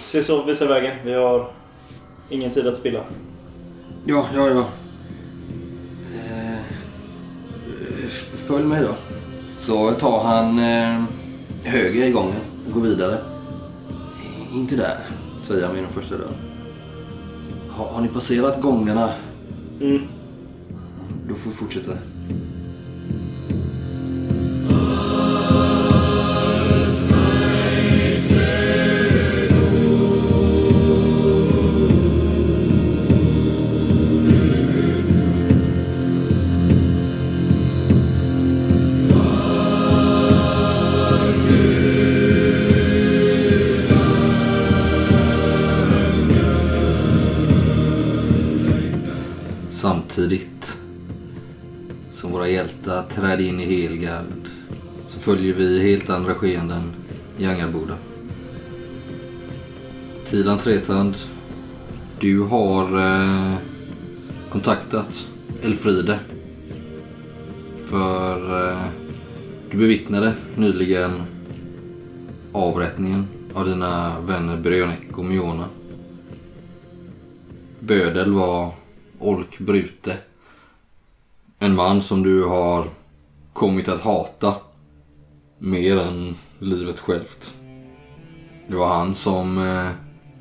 Se 0.02 0.24
så, 0.24 0.44
visa 0.44 0.68
vägen. 0.68 0.98
Vi 1.06 1.14
har 1.14 1.52
ingen 2.30 2.52
tid 2.52 2.68
att 2.68 2.78
spilla. 2.78 3.00
Ja, 4.06 4.26
ja, 4.36 4.50
ja. 4.50 4.66
Eh, 6.16 6.60
följ 8.36 8.66
mig 8.66 8.82
då. 8.82 8.96
Så 9.58 9.92
tar 9.92 10.24
han 10.24 10.60
eh, 10.60 11.04
höger 11.64 12.04
i 12.04 12.12
gången 12.12 12.40
och 12.68 12.74
går 12.74 12.82
vidare. 12.82 13.18
Inte 14.54 14.76
där, 14.76 14.98
säger 15.44 15.66
han 15.66 15.76
vid 15.76 15.84
den 15.84 15.92
första 15.92 16.18
dörren. 16.18 16.36
Har, 17.70 17.86
har 17.86 18.02
ni 18.02 18.08
passerat 18.08 18.62
gångarna? 18.62 19.10
Mm. 19.82 20.02
Då 21.28 21.36
får 21.36 21.50
vi 21.50 21.56
fortsätta. 21.56 21.92
Träd 53.18 53.42
in 53.42 53.60
i 53.60 53.66
Helgard 53.66 54.48
så 55.08 55.20
följer 55.20 55.54
vi 55.54 55.82
helt 55.82 56.10
andra 56.10 56.36
skeenden 56.36 56.94
i 57.38 57.46
Angarboda. 57.46 57.98
Tidan 60.26 60.58
Tretand, 60.58 61.16
du 62.20 62.40
har 62.40 62.98
eh, 62.98 63.56
kontaktat 64.50 65.28
Elfride. 65.64 66.20
För 67.86 68.70
eh, 68.70 68.86
du 69.72 69.78
bevittnade 69.78 70.34
nyligen 70.56 71.22
avrättningen 72.52 73.28
av 73.54 73.66
dina 73.66 74.20
vänner 74.20 74.58
Brionek 74.58 75.18
och 75.18 75.26
Miona. 75.26 75.66
Bödel 77.80 78.34
var 78.34 78.72
Olk 79.20 79.60
Brute. 79.60 80.18
En 81.60 81.76
man 81.76 82.02
som 82.02 82.24
du 82.24 82.44
har 82.44 82.97
kommit 83.58 83.90
att 83.90 84.02
hata 84.02 84.56
mer 85.58 85.98
än 85.98 86.36
livet 86.60 87.00
självt. 87.00 87.56
Det 88.68 88.76
var 88.76 88.88
han 88.88 89.16
som 89.16 89.58
eh, 89.58 89.90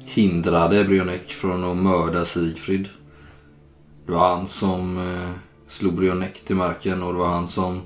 hindrade 0.05 0.85
Brionek 0.85 1.31
från 1.31 1.65
att 1.65 1.77
mörda 1.77 2.25
Sigfrid. 2.25 2.89
Det 4.07 4.13
var 4.13 4.37
han 4.37 4.49
som 4.49 4.99
eh, 4.99 5.31
slog 5.67 5.95
Brionek 5.95 6.41
till 6.41 6.57
marken 6.57 7.03
och 7.03 7.13
det 7.13 7.19
var 7.19 7.29
han 7.29 7.49
som 7.49 7.83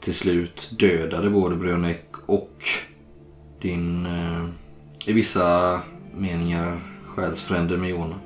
till 0.00 0.14
slut 0.14 0.70
dödade 0.78 1.30
både 1.30 1.56
Brionek 1.56 2.06
och 2.26 2.64
din 3.60 4.06
eh, 4.06 4.44
i 5.06 5.12
vissa 5.12 5.80
meningar 6.16 6.80
själsfrände 7.06 7.76
Miona. 7.76 8.20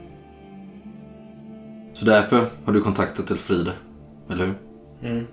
Så 1.95 2.05
därför 2.05 2.47
har 2.65 2.73
du 2.73 2.81
kontaktat 2.81 3.31
Elfride, 3.31 3.73
eller 4.31 4.47
hur? 4.47 4.55
Mm. 5.03 5.27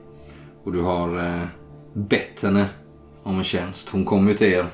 Och 0.64 0.72
du 0.72 0.82
har 0.82 1.18
eh, 1.18 1.48
bett 1.94 2.42
henne 2.42 2.66
om 3.24 3.38
en 3.38 3.44
tjänst. 3.44 3.90
Hon 3.90 4.06
kom 4.06 4.28
ju 4.28 4.34
till 4.34 4.48
er 4.48 4.66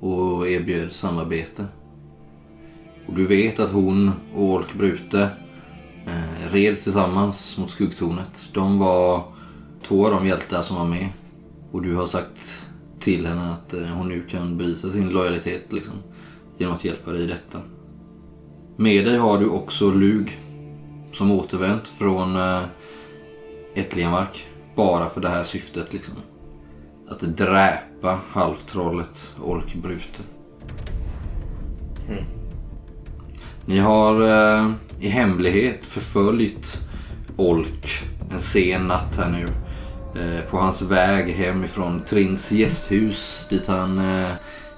och 0.00 0.48
erbjöd 0.48 0.92
samarbete. 0.92 1.66
Och 3.06 3.14
du 3.14 3.26
vet 3.26 3.60
att 3.60 3.70
hon 3.70 4.12
och 4.34 4.44
Ork 4.44 4.74
Brute 4.74 5.28
eh, 6.06 6.52
red 6.52 6.80
tillsammans 6.80 7.58
mot 7.58 7.70
skuggtornet. 7.70 8.48
De 8.52 8.78
var 8.78 9.22
två 9.82 10.06
av 10.06 10.10
de 10.10 10.26
hjältar 10.26 10.62
som 10.62 10.76
var 10.76 10.86
med. 10.86 11.08
Och 11.72 11.82
du 11.82 11.94
har 11.94 12.06
sagt 12.06 12.66
till 13.00 13.26
henne 13.26 13.52
att 13.52 13.74
eh, 13.74 13.86
hon 13.86 14.08
nu 14.08 14.22
kan 14.28 14.58
bevisa 14.58 14.90
sin 14.90 15.10
lojalitet 15.10 15.72
liksom, 15.72 15.94
genom 16.58 16.74
att 16.74 16.84
hjälpa 16.84 17.12
dig 17.12 17.22
i 17.22 17.26
detta. 17.26 17.58
Med 18.76 19.04
dig 19.04 19.16
har 19.16 19.38
du 19.38 19.48
också 19.48 19.90
Lug 19.90 20.38
som 21.12 21.30
återvänt 21.30 21.88
från 21.88 22.36
eh, 22.36 22.62
Ättlingemark. 23.74 24.48
Bara 24.74 25.08
för 25.08 25.20
det 25.20 25.28
här 25.28 25.42
syftet 25.42 25.92
liksom. 25.92 26.14
Att 27.08 27.20
dräpa 27.20 28.18
halvtrollet 28.30 29.34
Ork 29.42 29.74
Brute. 29.74 30.22
Ni 33.66 33.78
har 33.78 34.22
eh, 34.22 34.70
i 35.00 35.08
hemlighet 35.08 35.86
förföljt 35.86 36.80
Olk 37.36 38.02
en 38.32 38.40
sen 38.40 38.86
natt 38.86 39.16
här 39.16 39.30
nu. 39.30 39.46
Eh, 40.20 40.50
på 40.50 40.56
hans 40.56 40.82
väg 40.82 41.34
hem 41.34 41.64
ifrån 41.64 42.02
Trins 42.08 42.52
gästhus 42.52 43.46
dit 43.50 43.66
han 43.66 43.98
eh, 43.98 44.30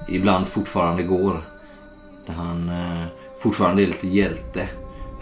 ibland 0.09 0.49
fortfarande 0.49 1.03
går. 1.03 1.45
Där 2.27 2.35
han 2.35 2.69
eh, 2.69 3.07
fortfarande 3.39 3.83
är 3.83 3.87
lite 3.87 4.09
hjälte. 4.09 4.69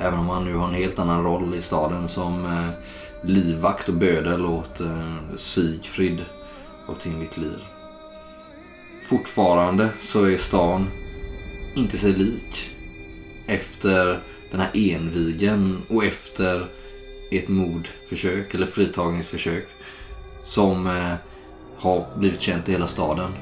Även 0.00 0.18
om 0.18 0.28
han 0.28 0.44
nu 0.44 0.54
har 0.54 0.68
en 0.68 0.74
helt 0.74 0.98
annan 0.98 1.24
roll 1.24 1.54
i 1.54 1.60
staden 1.60 2.08
som 2.08 2.44
eh, 2.44 2.68
livvakt 3.26 3.88
och 3.88 3.94
bödel 3.94 4.46
åt 4.46 4.80
eh, 4.80 5.34
Sigfrid 5.36 6.24
och 6.86 7.00
Tinvitlir. 7.00 7.68
Fortfarande 9.02 9.88
så 10.00 10.24
är 10.24 10.36
stan 10.36 10.90
inte 11.74 11.98
sig 11.98 12.12
lik 12.12 12.70
efter 13.46 14.20
den 14.50 14.60
här 14.60 14.70
envigen 14.74 15.82
och 15.88 16.04
efter 16.04 16.66
ett 17.30 17.48
mordförsök 17.48 18.54
eller 18.54 18.66
fritagningsförsök 18.66 19.66
som 20.44 20.86
eh, 20.86 21.14
har 21.78 22.18
blivit 22.18 22.40
känt 22.40 22.68
i 22.68 22.72
hela 22.72 22.86
staden. 22.86 23.32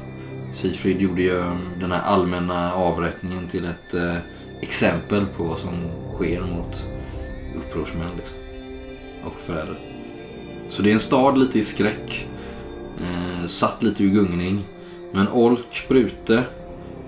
Sigfrid 0.55 1.01
gjorde 1.01 1.23
ju 1.23 1.39
eh, 1.39 1.57
den 1.81 1.93
här 1.93 2.03
allmänna 2.03 2.75
avrättningen 2.75 3.49
till 3.49 3.65
ett 3.65 3.95
eh, 3.95 4.17
exempel 4.61 5.27
på 5.37 5.45
vad 5.45 5.59
som 5.59 5.75
sker 6.15 6.41
mot 6.41 6.89
upprorsmän 7.57 8.17
liksom 8.17 8.42
och 9.25 9.41
förrädare. 9.41 9.77
Så 10.69 10.83
det 10.83 10.91
är 10.91 10.95
en 10.95 11.01
stad 11.01 11.39
lite 11.39 11.59
i 11.59 11.63
skräck. 11.63 12.29
Eh, 12.99 13.47
satt 13.47 13.83
lite 13.83 14.05
ur 14.05 14.11
gungning. 14.11 14.65
Men 15.13 15.29
Olk 15.29 15.89
Brute 15.89 16.45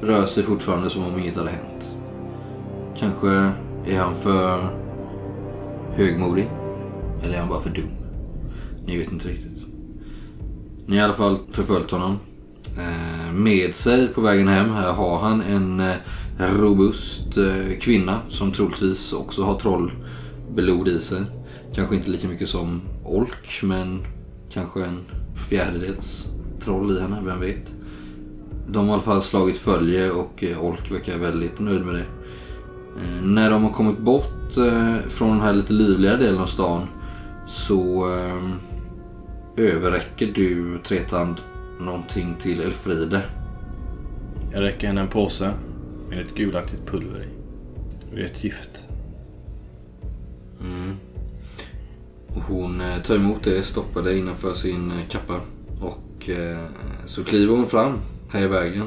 rör 0.00 0.26
sig 0.26 0.42
fortfarande 0.42 0.90
som 0.90 1.04
om 1.04 1.18
inget 1.18 1.36
hade 1.36 1.50
hänt. 1.50 1.94
Kanske 2.98 3.28
är 3.86 3.98
han 3.98 4.14
för 4.14 4.68
högmodig. 5.96 6.50
Eller 7.22 7.34
är 7.34 7.38
han 7.40 7.48
bara 7.48 7.60
för 7.60 7.70
dum? 7.70 7.88
Ni 8.86 8.96
vet 8.98 9.12
inte 9.12 9.28
riktigt. 9.28 9.64
Ni 10.86 10.96
har 10.96 11.02
i 11.02 11.04
alla 11.04 11.14
fall 11.14 11.38
förföljt 11.50 11.90
honom. 11.90 12.18
Eh, 12.78 13.32
Med 13.32 13.76
sig 13.76 14.08
på 14.08 14.20
vägen 14.20 14.48
hem 14.48 14.70
här 14.70 14.92
har 14.92 15.18
han 15.18 15.40
en 15.42 15.80
eh, 15.80 15.94
robust 16.58 17.36
eh, 17.36 17.78
kvinna 17.80 18.18
som 18.28 18.52
troligtvis 18.52 19.12
också 19.12 19.42
har 19.42 19.54
trollblod 19.58 20.88
i 20.88 21.00
sig. 21.00 21.20
Kanske 21.74 21.96
inte 21.96 22.10
lika 22.10 22.28
mycket 22.28 22.48
som 22.48 22.80
Olk 23.04 23.60
men 23.62 24.06
kanske 24.50 24.84
en 24.84 25.00
fjärdedels 25.48 26.26
troll 26.60 26.96
i 26.96 27.00
henne, 27.00 27.22
vem 27.24 27.40
vet. 27.40 27.74
De 28.68 28.76
har 28.76 28.86
i 28.86 28.92
alla 28.92 29.02
fall 29.02 29.22
slagit 29.22 29.58
följe 29.58 30.10
och 30.10 30.44
eh, 30.44 30.64
Olk 30.64 30.90
verkar 30.90 31.18
väldigt 31.18 31.60
nöjd 31.60 31.84
med 31.84 31.94
det. 31.94 32.04
Eh, 33.02 33.22
När 33.24 33.50
de 33.50 33.62
har 33.62 33.70
kommit 33.70 33.98
bort 33.98 34.56
eh, 34.56 34.96
från 35.08 35.30
den 35.30 35.40
här 35.40 35.52
lite 35.54 35.72
livligare 35.72 36.16
delen 36.16 36.38
av 36.40 36.46
stan 36.46 36.86
så 37.48 38.08
överräcker 39.56 40.32
du 40.34 40.78
Tretand 40.84 41.36
någonting 41.80 42.36
till 42.40 42.60
Elfride. 42.60 43.22
Jag 44.52 44.62
räcker 44.62 44.86
henne 44.86 45.00
en 45.00 45.08
påse 45.08 45.50
med 46.08 46.20
ett 46.20 46.34
gulaktigt 46.34 46.86
pulver 46.86 47.20
i. 47.20 47.26
Det 48.14 48.20
är 48.20 48.24
ett 48.24 48.44
gift. 48.44 48.88
Och 50.58 50.64
hon 52.34 52.80
eh, 52.80 53.02
tar 53.02 53.14
emot 53.14 53.44
det, 53.44 53.62
stoppar 53.62 54.02
det 54.02 54.18
innanför 54.18 54.54
sin 54.54 54.90
eh, 54.90 55.08
kappa 55.08 55.40
och 55.80 56.30
eh, 56.30 56.64
så 57.06 57.24
kliver 57.24 57.56
hon 57.56 57.66
fram 57.66 57.98
här 58.30 58.42
i 58.42 58.46
vägen 58.46 58.86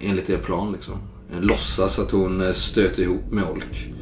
enligt 0.00 0.30
er 0.30 0.38
plan 0.38 0.72
liksom. 0.72 0.94
Låtsas 1.40 1.98
att 1.98 2.10
hon 2.10 2.54
stöter 2.54 3.02
ihop 3.02 3.30
med 3.30 3.44
Olk. 3.44 3.92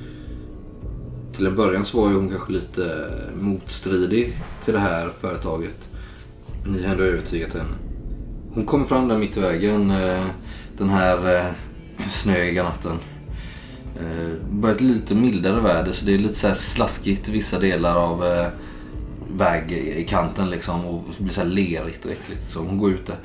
Till 1.36 1.47
en 1.47 1.57
början 1.57 1.84
så 1.84 2.01
var 2.01 2.09
ju 2.09 2.16
hon 2.16 2.28
kanske 2.28 2.53
lite 2.53 3.11
motstridig 3.36 4.38
till 4.64 4.74
det 4.74 4.80
här 4.80 5.11
företaget. 5.20 5.90
Men 6.62 6.72
ni 6.72 6.82
har 6.82 6.93
ändå 6.93 7.05
övertygat 7.05 7.53
henne. 7.53 7.74
Hon 8.55 8.66
kommer 8.66 8.84
fram 8.84 9.09
där 9.09 9.18
mitt 9.18 9.36
i 9.36 9.40
vägen 9.40 9.88
den 10.78 10.88
här 10.88 11.53
snöiga 12.11 12.62
natten. 12.62 12.99
Eh, 13.97 14.47
börjat 14.51 14.80
lite 14.80 15.14
mildare 15.14 15.61
väder 15.61 15.93
så 15.93 16.05
det 16.07 16.14
är 16.14 16.18
lite 16.18 16.34
så 16.34 16.49
här 16.49 16.55
slaskigt 16.55 17.28
i 17.28 17.32
vissa 17.32 17.59
delar 17.59 17.97
av 17.97 18.24
eh, 18.24 18.49
väg 19.36 19.72
i 19.72 20.05
kanten 20.05 20.51
liksom 20.51 20.86
och 20.86 21.05
så 21.14 21.22
blir 21.22 21.34
så 21.34 21.40
här 21.40 21.49
lerigt 21.49 22.05
och 22.05 22.11
äckligt. 22.11 22.51
Så 22.51 22.59
hon 22.59 22.78
går 22.78 22.90
ut 22.90 23.07
där. 23.07 23.16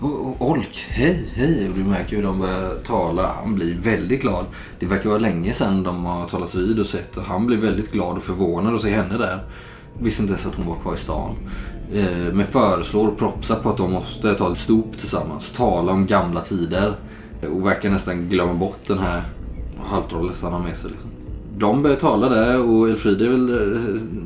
Och 0.00 0.50
Olk, 0.50 0.86
hej, 0.88 1.24
hej! 1.34 1.68
Och 1.68 1.74
du 1.74 1.84
märker 1.84 2.16
hur 2.16 2.22
de 2.22 2.38
börjar 2.38 2.74
tala. 2.84 3.32
Han 3.42 3.54
blir 3.54 3.78
väldigt 3.78 4.22
glad. 4.22 4.44
Det 4.78 4.86
verkar 4.86 5.08
vara 5.08 5.18
länge 5.18 5.52
sedan 5.52 5.82
de 5.82 6.04
har 6.04 6.26
talats 6.26 6.54
vid 6.54 6.80
och 6.80 6.86
sett. 6.86 7.16
Och 7.16 7.22
han 7.22 7.46
blir 7.46 7.58
väldigt 7.58 7.92
glad 7.92 8.16
och 8.16 8.22
förvånad 8.22 8.74
att 8.74 8.82
se 8.82 8.90
henne 8.90 9.18
där. 9.18 9.40
Visste 9.98 10.22
inte 10.22 10.32
ens 10.32 10.46
att 10.46 10.54
hon 10.54 10.66
var 10.66 10.76
kvar 10.76 10.94
i 10.94 10.96
stan. 10.96 11.36
Eh, 11.92 12.32
men 12.32 12.46
föreslår 12.46 13.08
och 13.08 13.18
propsar 13.18 13.56
på 13.56 13.70
att 13.70 13.76
de 13.76 13.92
måste 13.92 14.34
ta 14.34 14.52
ett 14.52 14.58
stop 14.58 14.92
tillsammans. 14.98 15.52
Tala 15.52 15.92
om 15.92 16.06
gamla 16.06 16.40
tider. 16.40 16.94
Och 17.52 17.66
verkar 17.66 17.90
nästan 17.90 18.28
glömma 18.28 18.54
bort 18.54 18.80
den 18.86 18.98
här 18.98 19.22
halvtrollet 19.78 20.42
han 20.42 20.52
har 20.52 20.60
med 20.60 20.76
sig. 20.76 20.90
Liksom. 20.90 21.10
De 21.58 21.82
börjar 21.82 21.96
tala 21.96 22.28
där 22.28 22.70
och 22.70 22.88
Elfride 22.88 23.26
är 23.26 23.30
väl 23.30 23.50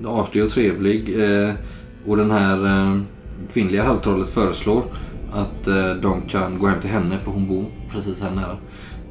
eh, 0.04 0.10
artig 0.10 0.44
och 0.44 0.50
trevlig. 0.50 1.22
Eh, 1.22 1.54
och 2.06 2.16
den 2.16 2.30
här 2.30 2.66
eh, 2.66 3.00
kvinnliga 3.52 3.82
halvtrollet 3.82 4.30
föreslår 4.30 4.84
att 5.32 5.64
de 6.02 6.22
kan 6.28 6.58
gå 6.58 6.66
hem 6.66 6.80
till 6.80 6.90
henne 6.90 7.18
för 7.18 7.30
hon 7.30 7.48
bor 7.48 7.64
precis 7.90 8.22
här 8.22 8.30
nära. 8.30 8.56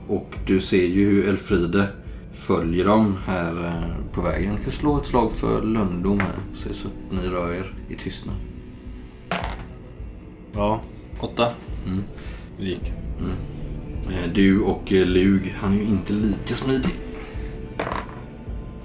Och 0.07 0.35
du 0.47 0.61
ser 0.61 0.85
ju 0.85 1.09
hur 1.09 1.29
Elfride 1.29 1.87
följer 2.33 2.85
dem 2.85 3.17
här 3.25 3.83
på 4.13 4.21
vägen. 4.21 4.53
Jag 4.53 4.63
kan 4.63 4.71
slå 4.71 4.97
ett 4.97 5.07
slag 5.07 5.31
för 5.31 5.61
lönndom 5.61 6.19
här. 6.19 6.35
Så 6.55 6.87
att 6.87 6.93
ni 7.11 7.29
rör 7.29 7.53
er 7.53 7.73
i 7.89 7.95
tystnad. 7.95 8.35
Ja, 10.53 10.81
åtta. 11.19 11.47
Mm. 11.87 12.03
Det 12.59 12.65
gick. 12.65 12.93
Eh, 13.19 13.54
Eh, 14.09 14.31
du 14.33 14.61
och 14.61 14.93
eh, 14.93 15.05
Lug, 15.05 15.55
han 15.59 15.73
är 15.73 15.77
ju 15.77 15.83
inte 15.83 16.13
lika 16.13 16.55
smidig. 16.55 16.95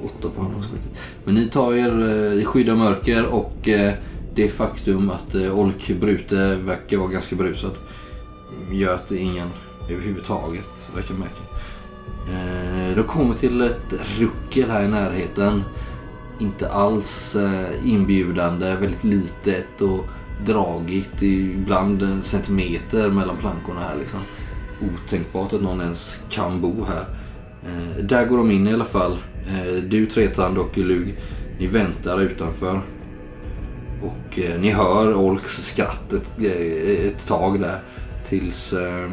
Åtta 0.03 0.29
på 0.29 0.43
honom 0.43 0.59
också. 0.59 0.71
Men 1.25 1.35
ni 1.35 1.47
tar 1.47 1.75
er 1.75 2.09
eh, 2.09 2.43
i 2.43 2.45
skydd 2.45 2.69
av 2.69 2.79
mörker 2.79 3.27
och 3.27 3.69
det 4.35 4.49
faktum 4.49 5.11
att 5.11 5.35
Olk 5.35 5.91
Brute 6.01 6.55
verkar 6.55 6.97
vara 6.97 7.09
ganska 7.09 7.37
berusad 7.37 7.71
mm, 8.65 8.79
gör 8.79 8.95
att 8.95 9.11
ingen 9.11 9.49
överhuvudtaget 9.91 10.91
verkar 10.95 11.15
märka. 11.15 11.41
De 12.97 13.03
kommer 13.03 13.35
till 13.35 13.61
ett 13.61 13.95
ruckel 14.19 14.71
här 14.71 14.85
i 14.85 14.89
närheten. 14.89 15.65
Inte 16.41 16.73
alls 16.73 17.37
inbjudande, 17.85 18.77
väldigt 18.77 19.05
litet 19.05 19.81
och 19.81 20.07
dragigt. 20.47 21.23
Ibland 21.23 22.03
en 22.03 22.23
centimeter 22.23 23.11
mellan 23.11 23.37
plankorna 23.37 23.81
här 23.81 23.97
liksom 23.99 24.21
otänkbart 24.83 25.53
att 25.53 25.63
någon 25.63 25.81
ens 25.81 26.21
kan 26.31 26.61
bo 26.61 26.85
här. 26.85 27.05
Eh, 27.65 28.05
där 28.05 28.27
går 28.27 28.39
de 28.39 28.51
in 28.51 28.67
i 28.67 28.73
alla 28.73 28.85
fall. 28.85 29.19
Eh, 29.49 29.83
du, 29.83 30.07
Tretand 30.07 30.59
och 30.59 30.79
Lug, 30.79 31.19
ni 31.59 31.67
väntar 31.67 32.21
utanför. 32.21 32.83
Och 34.03 34.39
eh, 34.39 34.61
ni 34.61 34.71
hör 34.71 35.15
Olks 35.15 35.67
skratt 35.67 36.13
ett, 36.13 36.31
eh, 36.39 37.07
ett 37.07 37.27
tag 37.27 37.61
där. 37.61 37.83
Tills 38.27 38.73
eh, 38.73 39.11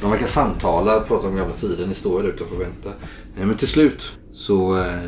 de 0.00 0.10
verkar 0.10 0.26
samtala, 0.26 1.00
prata 1.00 1.28
om 1.28 1.36
gamla 1.36 1.52
tider. 1.52 1.86
Ni 1.86 1.94
står 1.94 2.20
ju 2.20 2.26
där 2.26 2.34
utanför 2.34 2.54
och 2.54 2.60
väntar. 2.60 2.92
Eh, 3.36 3.46
men 3.46 3.56
till 3.56 3.68
slut 3.68 4.18
så 4.32 4.78
eh, 4.78 4.98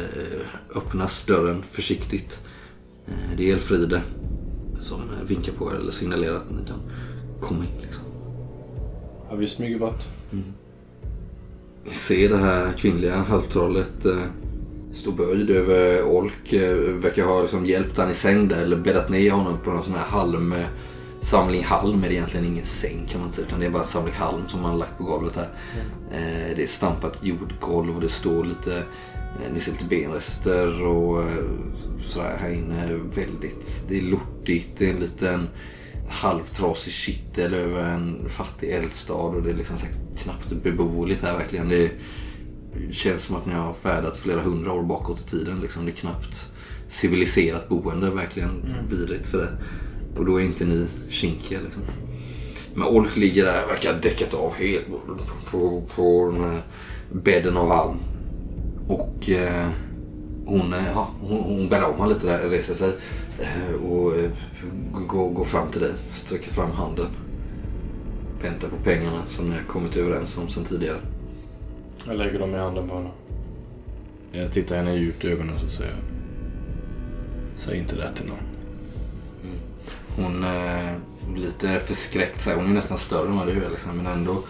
öppnas 0.76 1.24
dörren 1.24 1.62
försiktigt. 1.62 2.46
Eh, 3.06 3.36
det 3.36 3.50
är 3.50 3.54
Elfride 3.54 4.02
som 4.80 5.00
vinkar 5.26 5.52
på 5.52 5.70
er 5.72 5.74
eller 5.76 5.92
signalerar 5.92 6.36
att 6.36 6.50
ni 6.50 6.66
kan 6.66 6.80
komma 7.40 7.64
in. 7.64 7.82
Liksom. 7.82 8.03
Ja, 9.30 9.36
vi 9.36 9.46
smyger 9.46 9.78
bort. 9.78 10.02
Ni 11.84 11.90
ser 11.90 12.28
det 12.28 12.36
här 12.36 12.72
kvinnliga 12.72 13.16
halvtrollet 13.16 14.04
eh, 14.04 14.22
stå 14.94 15.12
böjd 15.12 15.50
över 15.50 16.04
Olk. 16.04 16.52
Eh, 16.52 16.76
verkar 16.76 17.24
ha 17.24 17.42
liksom, 17.42 17.66
hjälpt 17.66 17.98
han 17.98 18.10
i 18.10 18.14
säng 18.14 18.48
där 18.48 18.62
eller 18.62 18.76
bäddat 18.76 19.10
ner 19.10 19.30
honom 19.30 19.58
på 19.64 19.70
någon 19.70 19.84
sån 19.84 19.94
här 19.94 20.04
halm. 20.04 20.52
Eh, 20.52 20.66
samling 21.20 21.64
halm 21.64 22.04
är 22.04 22.08
det 22.08 22.14
egentligen 22.14 22.46
ingen 22.46 22.64
säng 22.64 23.06
kan 23.10 23.20
man 23.20 23.32
säga 23.32 23.46
utan 23.46 23.60
det 23.60 23.66
är 23.66 23.70
bara 23.70 23.82
samling 23.82 24.14
halm 24.14 24.48
som 24.48 24.62
man 24.62 24.70
har 24.70 24.78
lagt 24.78 24.98
på 24.98 25.04
golvet 25.04 25.36
här. 25.36 25.48
Eh, 26.10 26.56
det 26.56 26.62
är 26.62 26.66
stampat 26.66 27.18
jordgolv 27.22 27.94
och 27.94 28.00
det 28.00 28.08
står 28.08 28.44
lite, 28.44 28.76
eh, 28.76 29.52
ni 29.52 29.60
ser 29.60 29.72
lite 29.72 29.84
benrester 29.84 30.86
och 30.86 31.22
eh, 31.22 31.44
sådär 32.06 32.36
här 32.40 32.52
inne. 32.52 32.86
Väldigt, 33.14 33.84
det 33.88 33.98
är 33.98 34.02
lortigt, 34.02 34.78
det 34.78 34.86
är 34.88 34.94
en 34.94 35.00
liten 35.00 35.48
halvtrasig 36.08 36.92
kittel 36.92 37.54
över 37.54 37.84
en 37.84 38.28
fattig 38.28 38.70
eldstad 38.70 39.14
och 39.14 39.42
det 39.42 39.50
är 39.50 39.54
liksom 39.54 39.78
så 39.78 39.86
knappt 40.18 40.52
beboeligt 40.62 41.22
här 41.22 41.38
verkligen. 41.38 41.68
Det 41.68 41.90
känns 42.90 43.22
som 43.22 43.36
att 43.36 43.46
ni 43.46 43.52
har 43.52 43.72
färdats 43.72 44.20
flera 44.20 44.40
hundra 44.40 44.72
år 44.72 44.82
bakåt 44.82 45.20
i 45.20 45.30
tiden. 45.30 45.60
Liksom. 45.60 45.84
Det 45.84 45.90
är 45.90 45.96
knappt 45.96 46.54
civiliserat 46.88 47.68
boende, 47.68 48.10
verkligen 48.10 48.76
vidrigt 48.90 49.26
för 49.26 49.38
det. 49.38 49.58
Och 50.18 50.24
då 50.24 50.40
är 50.40 50.44
inte 50.44 50.64
ni 50.64 50.86
kinkiga 51.08 51.60
liksom. 51.60 51.82
Men 52.74 52.84
Olk 52.84 53.16
ligger 53.16 53.44
där, 53.44 53.66
verkar 53.66 54.00
däckat 54.02 54.34
av 54.34 54.54
helt 54.54 54.86
på, 54.86 55.00
på, 55.50 55.82
på 55.94 56.30
den 56.32 56.44
här 56.44 56.62
bädden 57.12 57.56
av 57.56 57.68
halm. 57.68 57.98
Och 58.88 59.30
eh, 59.30 59.70
hon, 60.46 60.72
eh, 60.72 60.86
ja, 60.94 61.10
hon, 61.20 61.42
hon 61.42 61.68
bär 61.68 61.84
om 61.84 61.92
honom 61.92 62.08
lite 62.08 62.26
där, 62.26 62.48
reser 62.48 62.74
sig 62.74 62.92
eh, 63.40 63.74
och 63.74 64.16
eh, 64.16 64.30
går, 64.92 65.30
går 65.30 65.44
fram 65.44 65.70
till 65.70 65.80
dig, 65.80 65.92
sträcker 66.14 66.50
fram 66.50 66.70
handen. 66.70 67.06
Väntar 68.42 68.68
på 68.68 68.76
pengarna 68.84 69.22
som 69.30 69.48
ni 69.48 69.54
har 69.54 69.62
kommit 69.62 69.96
överens 69.96 70.38
om 70.38 70.48
sedan 70.48 70.64
tidigare. 70.64 71.00
Jag 72.06 72.16
lägger 72.16 72.38
dem 72.38 72.54
i 72.54 72.58
handen 72.58 72.88
på 72.88 72.94
honom. 72.94 73.12
Jag 74.32 74.52
tittar 74.52 74.76
henne 74.76 74.94
djupt 74.94 75.24
i 75.24 75.28
ögonen 75.28 75.54
och 75.54 75.60
så 75.60 75.68
säger 75.68 75.90
jag. 75.90 76.00
Säg 77.56 77.78
inte 77.78 77.96
det 77.96 78.12
till 78.14 78.26
någon. 78.26 78.38
Hon 80.16 80.44
är 80.44 80.98
lite 81.36 81.78
förskräckt. 81.78 82.40
Så 82.40 82.50
här. 82.50 82.56
Hon 82.56 82.66
är 82.66 82.74
nästan 82.74 82.98
större 82.98 83.28
än 83.28 83.36
vad 83.36 83.46
du 83.46 83.64
är 83.64 83.70
liksom, 83.70 83.96
men 83.96 84.06
ändå 84.06 84.42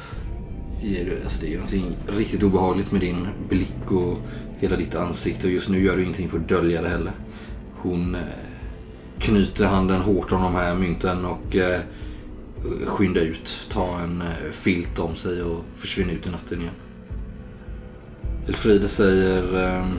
ger 0.83 1.05
du, 1.05 1.23
alltså 1.25 1.41
det 1.41 1.53
är 1.53 1.55
någonting 1.55 1.97
riktigt 2.07 2.43
obehagligt 2.43 2.93
med 2.93 3.01
din 3.01 3.29
blick 3.49 3.91
och 3.91 4.19
hela 4.65 4.77
ditt 4.77 4.95
ansikte 4.95 5.47
och 5.47 5.53
just 5.53 5.69
nu 5.69 5.85
gör 5.85 5.97
du 5.97 6.03
ingenting 6.03 6.29
för 6.29 6.39
att 6.39 6.49
dölja 6.49 6.83
det 6.83 6.89
heller. 6.89 7.13
Hon 7.77 8.15
eh, 8.15 8.21
knyter 9.19 9.67
handen 9.67 10.01
hårt 10.01 10.33
om 10.33 10.43
de 10.43 10.55
här 10.55 10.75
mynten 10.75 11.25
och 11.25 11.57
eh, 11.57 11.81
skyndar 12.85 13.21
ut. 13.21 13.69
Tar 13.71 13.99
en 13.99 14.23
eh, 14.23 14.51
filt 14.53 14.99
om 14.99 15.17
sig 15.17 15.43
och 15.43 15.65
försvinner 15.75 16.13
ut 16.13 16.27
i 16.27 16.31
natten 16.31 16.61
igen. 16.61 16.75
Elfride 18.49 18.89
säger 18.89 19.65
eh, 19.65 19.91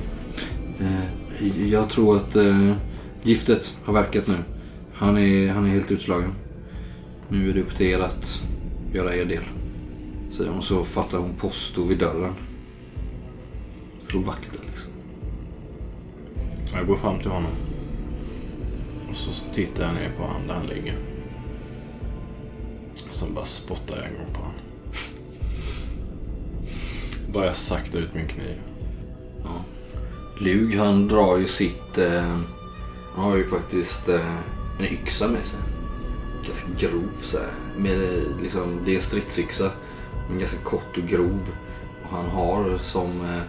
eh, 0.80 1.70
Jag 1.72 1.89
tror 1.89 2.18
att 2.18 2.36
eh, 2.36 2.74
giftet 3.24 3.78
har 3.84 3.93
verkat 3.93 4.28
nu. 4.28 4.36
Han 4.93 5.18
är, 5.18 5.49
han 5.49 5.66
är 5.66 5.70
helt 5.70 5.91
utslagen. 5.91 6.34
Nu 7.30 7.49
är 7.49 7.53
det 7.53 7.61
upp 7.61 7.76
till 7.76 7.88
er 7.88 7.99
att 7.99 8.41
göra 8.93 9.16
er 9.16 9.26
del. 9.26 9.43
Säger 10.32 10.51
hon 10.51 10.61
så 10.61 10.84
fattar 10.84 11.18
hon 11.18 11.34
posto 11.34 11.84
vid 11.84 11.97
dörren. 11.97 12.34
För 14.16 14.22
vakten 14.22 14.61
liksom. 14.68 14.91
Jag 16.74 16.88
går 16.88 16.95
fram 16.95 17.20
till 17.20 17.32
honom. 17.32 17.51
Och 19.09 19.18
så 19.18 19.53
tittar 19.53 19.84
jag 19.84 19.93
ner 19.93 20.11
på 20.18 20.24
honom 20.24 20.47
där 20.47 20.53
han 20.53 20.68
ligger. 20.68 20.97
Och 23.09 23.13
sen 23.13 23.34
bara 23.34 23.45
spottar 23.45 23.95
jag 23.95 24.05
en 24.05 24.13
gång 24.13 24.34
på 24.34 24.39
honom. 24.39 24.59
Drar 27.34 27.43
jag 27.43 27.55
sakta 27.55 27.97
ut 27.97 28.13
min 28.13 28.28
kniv. 28.28 28.61
Lug 30.38 30.76
han 30.76 31.07
drar 31.07 31.38
ju 31.38 31.47
sitt... 31.47 31.97
Eh, 31.97 32.38
han 33.16 33.26
har 33.26 33.36
ju 33.36 33.47
faktiskt 33.47 34.09
eh, 34.09 34.38
en 34.80 34.86
yxa 34.86 35.28
med 35.28 35.45
sig. 35.45 35.59
Ganska 36.45 36.68
grov 36.78 37.11
så 37.22 37.38
här. 37.38 37.51
Med, 37.78 38.24
liksom, 38.41 38.80
det 38.86 38.91
är 38.91 38.95
en 38.95 39.01
stridsyxa. 39.01 39.72
Men 40.30 40.39
ganska 40.39 40.57
kort 40.57 40.97
och 40.97 41.07
grov. 41.07 41.49
Och 42.03 42.09
han 42.09 42.26
har 42.26 42.78
som 42.78 43.22
eh, 43.22 43.41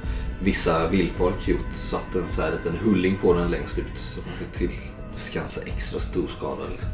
vissa 0.42 0.88
vildfolk 0.88 1.48
gjort 1.48 1.74
satt 1.74 2.14
en 2.14 2.28
så 2.28 2.42
här 2.42 2.52
liten 2.52 2.76
hulling 2.76 3.18
på 3.22 3.34
den 3.34 3.50
längst 3.50 3.78
ut. 3.78 3.98
Så 3.98 4.20
man 4.20 4.34
ska 4.34 4.44
tillskansa 4.66 5.60
extra 5.66 6.00
stor 6.00 6.26
skada. 6.26 6.62
Liksom. 6.70 6.90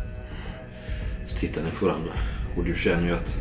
Så 1.26 1.36
tittar 1.36 1.62
ni 1.62 1.70
på 1.70 1.86
varandra. 1.86 2.12
Och 2.56 2.64
du 2.64 2.74
känner 2.74 3.06
ju 3.06 3.14
att 3.14 3.38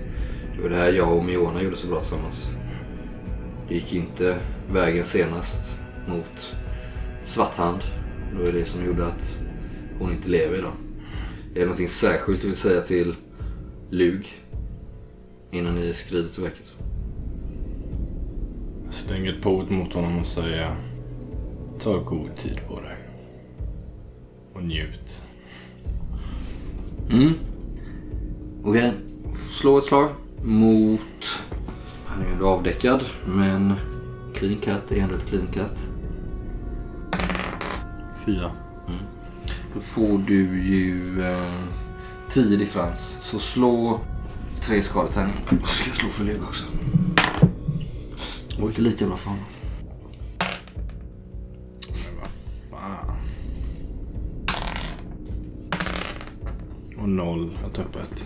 det 0.56 0.62
var 0.62 0.70
det 0.70 0.76
här 0.76 0.94
jag 0.94 1.18
och 1.18 1.26
Miona 1.26 1.62
gjorde 1.62 1.76
så 1.76 1.88
bra 1.88 2.00
tillsammans. 2.00 2.48
Det 3.68 3.76
gick 3.76 3.94
inte 3.94 4.38
vägen 4.74 5.06
senast 5.06 5.78
mot 6.08 6.56
Svarthand. 7.24 7.82
Det 8.32 8.46
var 8.46 8.52
det 8.52 8.66
som 8.66 8.86
gjorde 8.86 9.06
att 9.06 9.38
hon 10.00 10.12
inte 10.12 10.30
lever 10.30 10.58
idag. 10.58 10.74
Är 11.52 11.60
det 11.60 11.62
någonting 11.62 11.88
särskilt 11.88 12.42
du 12.42 12.48
vill 12.48 12.58
säga 12.58 12.82
till 12.82 13.16
Lug 13.90 14.28
innan 15.52 15.76
ni 15.76 15.94
skrider 15.94 16.30
till 16.30 16.44
verket? 16.44 16.76
Jag 19.02 19.08
stänger 19.08 19.34
ett 19.34 19.42
port 19.42 19.70
mot 19.70 19.94
honom 19.94 20.20
och 20.20 20.26
säger 20.26 20.76
Ta 21.80 21.98
god 21.98 22.36
tid 22.38 22.60
på 22.68 22.82
dig. 22.82 22.98
Och 24.54 24.64
njut. 24.64 25.26
Mm. 27.10 27.34
Okej. 28.64 28.94
Slå 29.50 29.78
ett 29.78 29.84
slag 29.84 30.10
mot... 30.42 31.44
Han 32.06 32.26
är 32.26 32.38
ju 32.38 32.46
avdäckad, 32.46 33.04
men 33.26 33.74
clean 34.34 34.56
cut 34.56 34.92
är 34.92 34.96
ändå 35.02 35.16
ett 35.16 35.26
clean 35.26 35.48
cut. 35.48 35.88
Fyra. 38.26 38.52
Då 39.74 39.80
får 39.80 40.18
du 40.28 40.64
ju 40.64 41.22
eh, 41.22 41.54
10 42.30 42.58
differens. 42.58 43.18
Så 43.22 43.40
slå 43.40 44.00
tre 44.62 44.84
skadetärningar. 44.84 45.42
Och 45.62 45.68
så 45.68 45.76
ska 45.76 45.90
jag 45.90 45.98
slå 45.98 46.10
för 46.10 46.24
Lug 46.24 46.44
också. 46.44 46.64
Och 48.60 48.68
inte 48.68 48.82
lika 48.82 49.08
bra 49.08 49.18
för 49.18 49.30
honom. 49.30 49.46
Men 51.88 52.20
vad 52.20 52.30
fan. 52.80 53.18
Och 56.98 57.10
noll. 57.10 57.58
Jag 57.64 57.74
tappar 57.74 58.00
ett. 58.00 58.26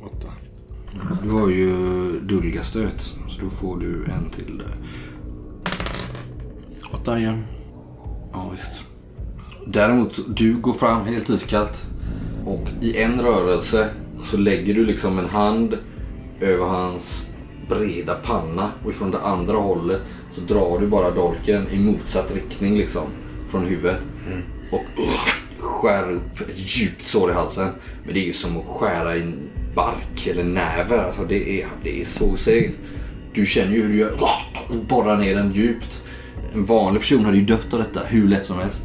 Åtta. 0.00 0.28
Du 1.22 1.30
har 1.30 1.48
ju 1.48 1.72
dulgastöt. 2.20 3.00
Så 3.28 3.40
då 3.40 3.50
får 3.50 3.80
du 3.80 4.04
en 4.04 4.30
till 4.30 4.58
där. 4.58 4.76
Åtta 6.92 7.18
igen. 7.18 7.44
Ja, 8.32 8.50
visst. 8.52 8.84
Däremot, 9.66 10.36
du 10.36 10.56
går 10.56 10.72
fram 10.72 11.06
helt 11.06 11.30
iskallt. 11.30 11.86
Och 12.46 12.68
i 12.80 12.96
en 12.96 13.20
rörelse 13.20 13.90
så 14.24 14.36
lägger 14.36 14.74
du 14.74 14.86
liksom 14.86 15.18
en 15.18 15.28
hand 15.28 15.78
över 16.40 16.64
hans 16.64 17.31
breda 17.68 18.14
panna. 18.14 18.70
Och 18.84 18.90
ifrån 18.90 19.10
det 19.10 19.20
andra 19.20 19.56
hållet 19.56 20.00
så 20.30 20.40
drar 20.40 20.78
du 20.80 20.86
bara 20.86 21.10
dolken 21.10 21.68
i 21.68 21.78
motsatt 21.78 22.34
riktning 22.34 22.76
liksom. 22.76 23.02
Från 23.50 23.66
huvudet. 23.66 24.00
Och 24.72 24.84
uh, 24.98 25.42
skär 25.58 26.12
upp 26.12 26.40
ett 26.40 26.76
djupt 26.76 27.06
sår 27.06 27.30
i 27.30 27.34
halsen. 27.34 27.68
Men 28.04 28.14
det 28.14 28.20
är 28.20 28.26
ju 28.26 28.32
som 28.32 28.56
att 28.56 28.66
skära 28.66 29.16
i 29.16 29.22
en 29.22 29.38
bark 29.74 30.26
eller 30.26 30.44
näver. 30.44 31.04
Alltså 31.04 31.22
det 31.24 31.60
är, 31.62 31.68
det 31.84 32.00
är 32.00 32.04
så 32.04 32.36
segt. 32.36 32.78
Du 33.34 33.46
känner 33.46 33.72
ju 33.72 33.82
hur 33.82 33.88
du 33.88 33.96
gör. 33.96 34.18
Borrar 34.88 35.16
ner 35.16 35.34
den 35.34 35.52
djupt. 35.52 36.02
En 36.54 36.64
vanlig 36.64 37.02
person 37.02 37.24
hade 37.24 37.36
ju 37.36 37.44
dött 37.44 37.74
av 37.74 37.78
detta 37.78 38.00
hur 38.06 38.28
lätt 38.28 38.44
som 38.44 38.58
helst. 38.58 38.82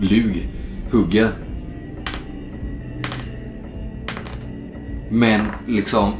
Lug. 0.00 0.48
Hugger. 0.90 1.28
Men 5.10 5.46
liksom 5.68 6.12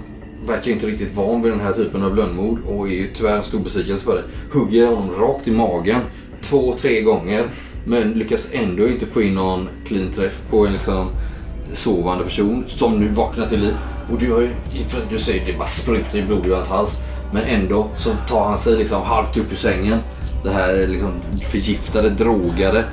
verkar 0.47 0.71
inte 0.71 0.87
riktigt 0.87 1.15
van 1.15 1.43
vid 1.43 1.53
den 1.53 1.61
här 1.61 1.73
typen 1.73 2.03
av 2.03 2.17
lönnmord 2.17 2.59
och 2.67 2.89
är 2.89 2.93
ju 2.93 3.09
tyvärr 3.15 3.37
en 3.37 3.43
stor 3.43 3.61
besvikelse 3.61 4.05
för 4.05 4.15
det. 4.15 4.59
Hugger 4.59 4.87
honom 4.87 5.11
rakt 5.11 5.49
i 5.49 5.51
magen 5.51 6.01
två, 6.43 6.75
tre 6.81 7.01
gånger. 7.03 7.45
Men 7.85 8.13
lyckas 8.13 8.49
ändå 8.53 8.89
inte 8.89 9.07
få 9.07 9.23
in 9.23 9.35
någon 9.35 9.69
clean 9.87 10.13
träff 10.13 10.43
på 10.51 10.67
en 10.67 10.73
liksom 10.73 11.11
sovande 11.73 12.25
person 12.25 12.65
som 12.67 13.01
nu 13.01 13.09
vaknar 13.09 13.47
till 13.47 13.61
liv. 13.61 13.75
Och 14.13 14.19
du 14.19 14.33
har 14.33 14.41
ju, 14.41 14.51
du 15.11 15.19
säger 15.19 15.47
det 15.47 15.59
bara 15.59 15.67
sprutar 15.67 16.19
i 16.19 16.23
blod 16.23 16.47
ur 16.47 16.55
hans 16.55 16.69
hals. 16.69 16.97
Men 17.33 17.43
ändå 17.43 17.89
så 17.97 18.11
tar 18.29 18.45
han 18.45 18.59
sig 18.59 18.77
liksom 18.77 19.03
halvt 19.03 19.37
upp 19.37 19.53
ur 19.53 19.57
sängen. 19.57 19.99
Det 20.45 20.51
här 20.51 20.89
liksom 20.89 21.11
förgiftade, 21.41 22.11
drogade 22.11 22.85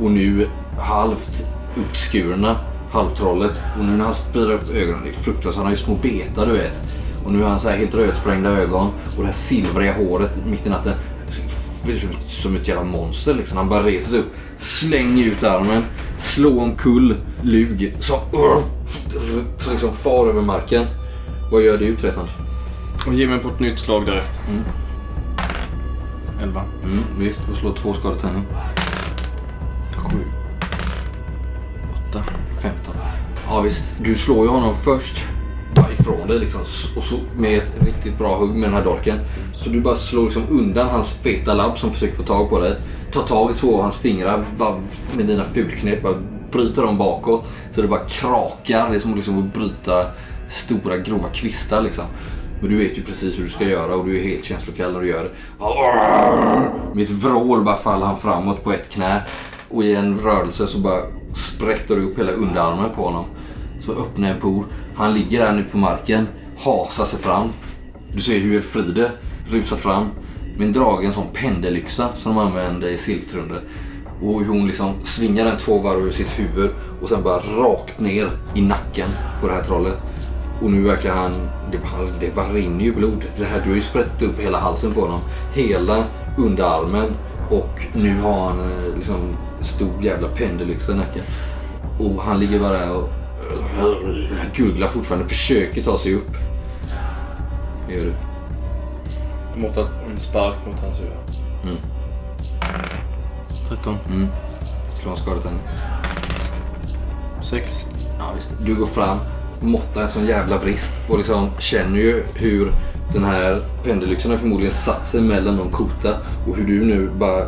och 0.00 0.10
nu 0.10 0.48
halvt 0.78 1.46
uppskurna 1.76 2.56
halvtrollet. 2.94 3.52
Och 3.78 3.84
nu 3.84 3.96
när 3.96 4.04
han 4.04 4.14
spirar 4.14 4.52
upp 4.52 4.74
ögonen, 4.74 5.02
det 5.04 5.08
är 5.08 5.12
fruktansvärt. 5.12 5.56
Han 5.56 5.64
har 5.64 5.72
ju 5.72 5.76
små 5.76 5.94
betar 5.94 6.46
du 6.46 6.52
vet. 6.52 6.82
Och 7.24 7.32
nu 7.32 7.42
har 7.42 7.50
han 7.50 7.60
så 7.60 7.68
här 7.68 7.76
helt 7.76 7.94
rödsprängda 7.94 8.50
ögon 8.50 8.90
och 9.16 9.22
det 9.22 9.26
här 9.26 9.32
silvriga 9.32 9.92
håret 9.92 10.46
mitt 10.46 10.66
i 10.66 10.68
natten. 10.68 10.94
Som 12.28 12.56
ett 12.56 12.68
jävla 12.68 12.84
monster 12.84 13.34
liksom. 13.34 13.56
Han 13.56 13.68
bara 13.68 13.82
reser 13.82 14.10
sig 14.10 14.18
upp, 14.18 14.34
slänger 14.56 15.26
ut 15.26 15.42
armen, 15.42 15.82
slår 16.18 16.62
omkull 16.62 17.16
Lug 17.42 17.94
som 18.00 18.18
uh, 18.34 18.62
liksom 19.70 19.92
far 19.92 20.28
över 20.28 20.42
marken. 20.42 20.86
Vad 21.52 21.62
gör 21.62 21.78
du 21.78 21.96
Tretand? 21.96 22.28
Och 23.06 23.14
ge 23.14 23.26
mig 23.26 23.38
på 23.38 23.48
ett 23.48 23.60
nytt 23.60 23.78
slag 23.78 24.04
direkt. 24.04 24.40
Mm. 24.48 24.62
Elva. 26.42 26.62
Mm, 26.84 27.04
visst, 27.18 27.40
får 27.40 27.54
slå 27.54 27.72
två 27.72 27.94
skadetärningar. 27.94 28.46
Sju. 29.96 30.18
Åtta, 31.92 32.22
15. 32.62 32.94
Ja 33.46 33.60
visst. 33.60 33.92
Du 33.98 34.14
slår 34.14 34.44
ju 34.44 34.50
honom 34.50 34.74
först. 34.74 35.24
Ifrån 36.04 36.26
dig 36.26 36.38
liksom. 36.38 36.60
Och 36.96 37.02
så 37.02 37.16
med 37.36 37.58
ett 37.58 37.72
riktigt 37.86 38.18
bra 38.18 38.36
hugg 38.36 38.50
med 38.50 38.68
den 38.68 38.74
här 38.74 38.84
dolken. 38.84 39.18
Så 39.54 39.70
du 39.70 39.80
bara 39.80 39.94
slår 39.94 40.24
liksom 40.24 40.42
undan 40.50 40.88
hans 40.88 41.14
feta 41.14 41.54
labb 41.54 41.78
som 41.78 41.92
försöker 41.92 42.14
få 42.14 42.22
tag 42.22 42.50
på 42.50 42.60
dig. 42.60 42.76
Tar 43.12 43.22
tag 43.22 43.50
i 43.50 43.54
två 43.54 43.76
av 43.76 43.82
hans 43.82 43.96
fingrar 43.96 44.44
med 45.16 45.26
dina 45.26 45.44
fulknep. 45.44 46.02
Bara 46.02 46.14
bryter 46.52 46.82
dem 46.82 46.98
bakåt. 46.98 47.44
Så 47.70 47.82
det 47.82 47.88
bara 47.88 48.04
krakar. 48.08 48.90
Det 48.90 48.96
är 48.96 49.00
som 49.00 49.14
liksom 49.14 49.38
att 49.38 49.54
bryta 49.54 50.06
stora 50.48 50.96
grova 50.96 51.28
kvistar 51.28 51.82
liksom. 51.82 52.04
Men 52.60 52.70
du 52.70 52.76
vet 52.76 52.98
ju 52.98 53.02
precis 53.02 53.38
hur 53.38 53.44
du 53.44 53.50
ska 53.50 53.64
göra 53.64 53.94
och 53.94 54.06
du 54.06 54.18
är 54.18 54.22
helt 54.22 54.44
känslokall 54.44 54.92
när 54.92 55.00
du 55.00 55.08
gör 55.08 55.24
det. 55.24 55.30
Med 56.94 57.04
ett 57.04 57.10
vrål 57.10 57.64
bara 57.64 57.76
faller 57.76 58.06
han 58.06 58.16
framåt 58.16 58.64
på 58.64 58.72
ett 58.72 58.90
knä. 58.90 59.22
Och 59.68 59.84
i 59.84 59.94
en 59.94 60.18
rörelse 60.18 60.66
så 60.66 60.78
bara 60.78 61.00
sprätter 61.34 61.96
du 61.96 62.02
upp 62.02 62.18
hela 62.18 62.32
underarmen 62.32 62.90
på 62.96 63.02
honom. 63.04 63.24
Så 63.86 63.92
öppnar 63.92 64.28
en 64.28 64.40
por. 64.40 64.64
Han 64.96 65.14
ligger 65.14 65.40
där 65.40 65.52
nu 65.52 65.64
på 65.64 65.78
marken, 65.78 66.28
hasar 66.58 67.04
sig 67.04 67.18
fram. 67.18 67.48
Du 68.14 68.20
ser 68.20 68.38
hur 68.38 68.56
Elfride 68.56 69.10
rusar 69.46 69.76
fram 69.76 70.08
med 70.56 70.66
en 70.66 70.72
dragen 70.72 71.12
sån 71.12 71.26
pendelyxa 71.32 72.08
som 72.14 72.34
de 72.34 72.46
använde 72.46 72.90
i 72.90 72.98
Silftrunder. 72.98 73.60
Och 74.22 74.40
hur 74.40 74.48
hon 74.48 74.66
liksom 74.66 74.94
svingar 75.04 75.44
den 75.44 75.58
två 75.58 75.78
varv 75.78 75.98
över 75.98 76.10
sitt 76.10 76.38
huvud 76.38 76.70
och 77.02 77.08
sen 77.08 77.22
bara 77.22 77.38
rakt 77.38 78.00
ner 78.00 78.30
i 78.54 78.62
nacken 78.62 79.08
på 79.40 79.46
det 79.46 79.52
här 79.54 79.62
trollet. 79.62 80.02
Och 80.62 80.70
nu 80.70 80.82
verkar 80.82 81.14
han, 81.14 81.32
det 81.72 81.78
bara, 81.78 82.10
det 82.20 82.34
bara 82.34 82.52
rinner 82.52 82.84
ju 82.84 82.94
blod. 82.94 83.24
Det 83.36 83.44
här, 83.44 83.60
du 83.64 83.68
har 83.68 83.76
ju 83.76 83.82
sprättat 83.82 84.22
upp 84.22 84.40
hela 84.40 84.58
halsen 84.58 84.94
på 84.94 85.00
honom. 85.00 85.20
Hela 85.54 86.04
underarmen 86.38 87.10
och 87.50 87.86
nu 87.92 88.20
har 88.20 88.48
han 88.48 88.60
eh, 88.60 88.96
liksom 88.96 89.36
stor 89.60 90.04
jävla 90.04 90.28
pendelyxa 90.28 90.92
i 90.92 90.94
nacken. 90.94 91.22
Och 91.98 92.22
han 92.22 92.38
ligger 92.38 92.58
bara 92.58 92.78
där 92.78 92.90
och 92.90 93.08
gurglar 94.54 94.88
fortfarande, 94.88 95.28
försöker 95.28 95.82
ta 95.82 95.98
sig 95.98 96.14
upp. 96.14 96.30
Det 97.88 97.94
gör 97.94 98.04
du. 98.04 98.12
Mot 99.60 99.76
att, 99.76 99.88
en 100.10 100.18
spark 100.18 100.56
mot 100.66 100.80
hans 100.80 101.00
huvud. 101.00 101.12
Mm. 101.62 101.76
13. 103.68 103.96
Mm. 104.08 104.26
Slå 105.02 105.10
en 105.10 105.16
skadetärning. 105.16 105.60
Sex. 107.42 107.84
Ja, 108.18 108.32
visst. 108.34 108.50
Du 108.60 108.74
går 108.74 108.86
fram, 108.86 109.18
måttar 109.60 110.02
en 110.02 110.08
sån 110.08 110.26
jävla 110.26 110.58
vrist 110.58 110.92
och 111.08 111.18
liksom 111.18 111.50
känner 111.58 111.98
ju 111.98 112.24
hur 112.34 112.72
den 113.12 113.24
här 113.24 113.62
pendelyxan 113.84 114.30
har 114.30 114.38
förmodligen 114.38 114.74
satt 114.74 115.04
sig 115.06 115.20
mellan 115.20 115.56
någon 115.56 115.70
kota 115.70 116.16
och 116.48 116.56
hur 116.56 116.66
du 116.66 116.84
nu 116.84 117.10
bara 117.18 117.46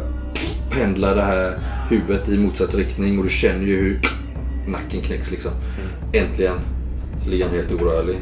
pendlar 0.71 1.15
det 1.15 1.23
här 1.23 1.59
huvudet 1.89 2.29
i 2.29 2.39
motsatt 2.39 2.75
riktning 2.75 3.19
och 3.19 3.25
du 3.25 3.31
känner 3.31 3.67
ju 3.67 3.81
hur 3.81 4.01
nacken 4.67 5.01
knäcks 5.01 5.31
liksom. 5.31 5.53
Äntligen 6.19 6.61
så 7.25 7.31
ligger 7.31 7.45
han 7.45 7.55
helt 7.55 7.73
orörlig. 7.73 8.17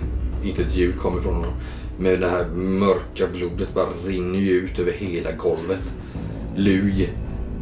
Inte 0.45 0.63
ett 0.63 0.77
ljud 0.77 0.99
kommer 0.99 1.21
från 1.21 1.35
honom. 1.35 1.53
Men 1.99 2.21
det 2.21 2.29
här 2.29 2.47
mörka 2.55 3.27
blodet 3.33 3.75
bara 3.75 3.87
rinner 4.07 4.39
ju 4.39 4.51
ut 4.51 4.79
över 4.79 4.93
hela 4.93 5.33
golvet. 5.33 5.83
Lug 6.57 7.13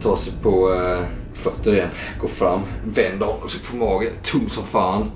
tar 0.03 0.17
sig 0.17 0.33
på 0.43 0.75
eh, 0.75 1.05
fötter 1.33 1.73
igen, 1.73 1.89
går 2.21 2.29
fram, 2.29 2.61
vänder 2.85 3.27
honom 3.27 3.49
sig 3.49 3.61
på 3.71 3.77
magen, 3.77 4.13
tung 4.23 4.49
som 4.49 4.65
fan. 4.65 5.11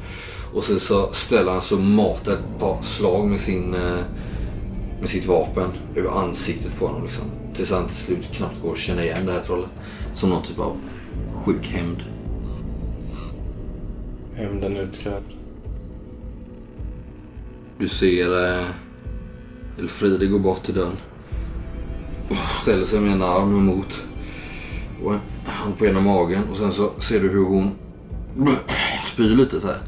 Och 0.55 0.65
sen 0.65 0.81
så 0.81 1.13
ställer 1.13 1.53
han 1.53 1.61
så 1.61 1.77
matar 1.77 2.33
ett 2.33 2.59
par 2.59 2.83
slag 2.83 3.27
med, 3.29 3.41
sin, 3.41 3.75
eh, 3.75 4.01
med 5.01 5.09
sitt 5.09 5.27
vapen 5.27 5.71
över 5.97 6.11
ansiktet 6.11 6.79
på 6.79 6.87
honom. 6.87 7.03
Liksom. 7.03 7.25
Tills 7.55 7.71
han 7.71 7.87
till 7.87 7.97
slut 7.97 8.33
knappt 8.33 8.63
går 8.63 8.73
att 8.73 8.79
känna 8.79 9.05
igen 9.05 9.27
det 9.27 9.33
här 9.33 9.41
trollet. 9.41 9.71
Som 10.15 10.31
någon 10.31 10.43
typ 10.43 10.59
av 10.59 10.77
sjuk 11.45 11.67
hämnd. 11.67 12.16
Hämnden 14.37 14.77
utkrävd. 14.77 15.25
Du 17.79 17.89
ser 17.89 18.59
eh, 18.59 18.67
Elfride 19.79 20.27
gå 20.27 20.39
bort 20.39 20.63
till 20.65 20.75
dörren. 20.75 20.97
Ställer 22.63 22.85
sig 22.85 23.01
med 23.01 23.13
en 23.13 23.23
arm 23.23 23.57
emot. 23.57 24.03
Och 25.05 25.15
en 25.15 25.21
hand 25.45 25.79
på 25.79 25.87
ena 25.87 26.01
magen. 26.01 26.45
Och 26.51 26.57
sen 26.57 26.73
så 26.73 27.01
ser 27.01 27.21
du 27.21 27.29
hur 27.29 27.45
hon 27.45 27.71
spyr 29.13 29.37
lite 29.37 29.61
så 29.61 29.67
här. 29.67 29.81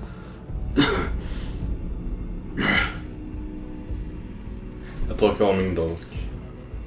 Jag 5.09 5.19
torkar 5.19 5.45
av 5.45 5.57
min 5.57 5.75
dolk 5.75 6.29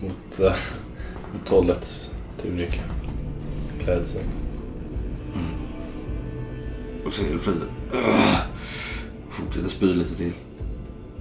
mot, 0.02 0.40
äh, 0.40 0.54
mot 1.34 1.46
trollets 1.46 2.16
tunika. 2.42 2.82
Klädsel. 3.84 4.24
Och 7.06 7.14
så 7.14 7.24
Elfride 7.26 7.66
"Ugh." 7.94 8.38
fortsätter 9.30 9.70
spy 9.70 9.94
lite 9.94 10.16
till. 10.16 10.34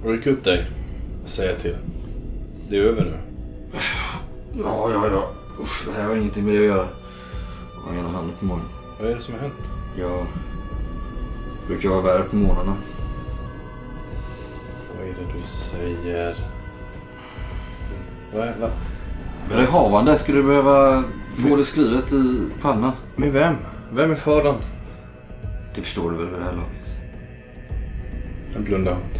Ryck 0.05 0.27
upp 0.27 0.43
dig. 0.43 0.65
Säger 1.25 1.55
till. 1.55 1.75
Det 2.69 2.77
är 2.77 2.81
över 2.81 3.01
nu. 3.05 3.17
Ja, 4.57 4.91
ja, 4.93 5.07
ja. 5.11 5.29
Usch, 5.61 5.85
det 5.85 6.01
här 6.01 6.07
har 6.07 6.15
ingenting 6.15 6.45
med 6.45 6.53
det 6.53 6.59
att 6.59 6.65
göra. 6.65 6.87
Och 7.87 7.93
ena 7.93 8.09
handen 8.09 8.35
på 8.39 8.45
magen. 8.45 8.65
Vad 8.99 9.09
är 9.11 9.15
det 9.15 9.21
som 9.21 9.33
har 9.33 9.41
hänt? 9.41 9.53
Jag 9.99 10.25
brukar 11.67 11.89
vara 11.89 12.01
värre 12.01 12.23
på 12.23 12.35
morgnarna. 12.35 12.75
Vad 14.97 15.07
är 15.07 15.11
det 15.11 15.33
du 15.39 15.43
säger? 15.45 16.35
Vad 18.33 18.47
är, 18.47 18.55
va? 18.61 18.69
Men 19.49 19.57
det 19.57 19.63
är 19.63 19.67
havande. 19.67 20.19
Skulle 20.19 20.37
du 20.37 20.43
behöva 20.43 21.03
få 21.29 21.55
det 21.55 21.65
skrivet 21.65 22.13
i 22.13 22.49
pannan? 22.61 22.91
Med 23.15 23.31
vem? 23.31 23.55
Vem 23.93 24.11
är 24.11 24.15
fadern? 24.15 24.55
Det 25.75 25.81
förstår 25.81 26.11
du 26.11 26.17
väl 26.17 26.29
vid 26.29 26.39
det 26.39 26.45
här 26.45 26.51
laget? 26.53 26.97
Jag 28.53 28.63
blundar 28.63 28.93
hårt. 28.93 29.17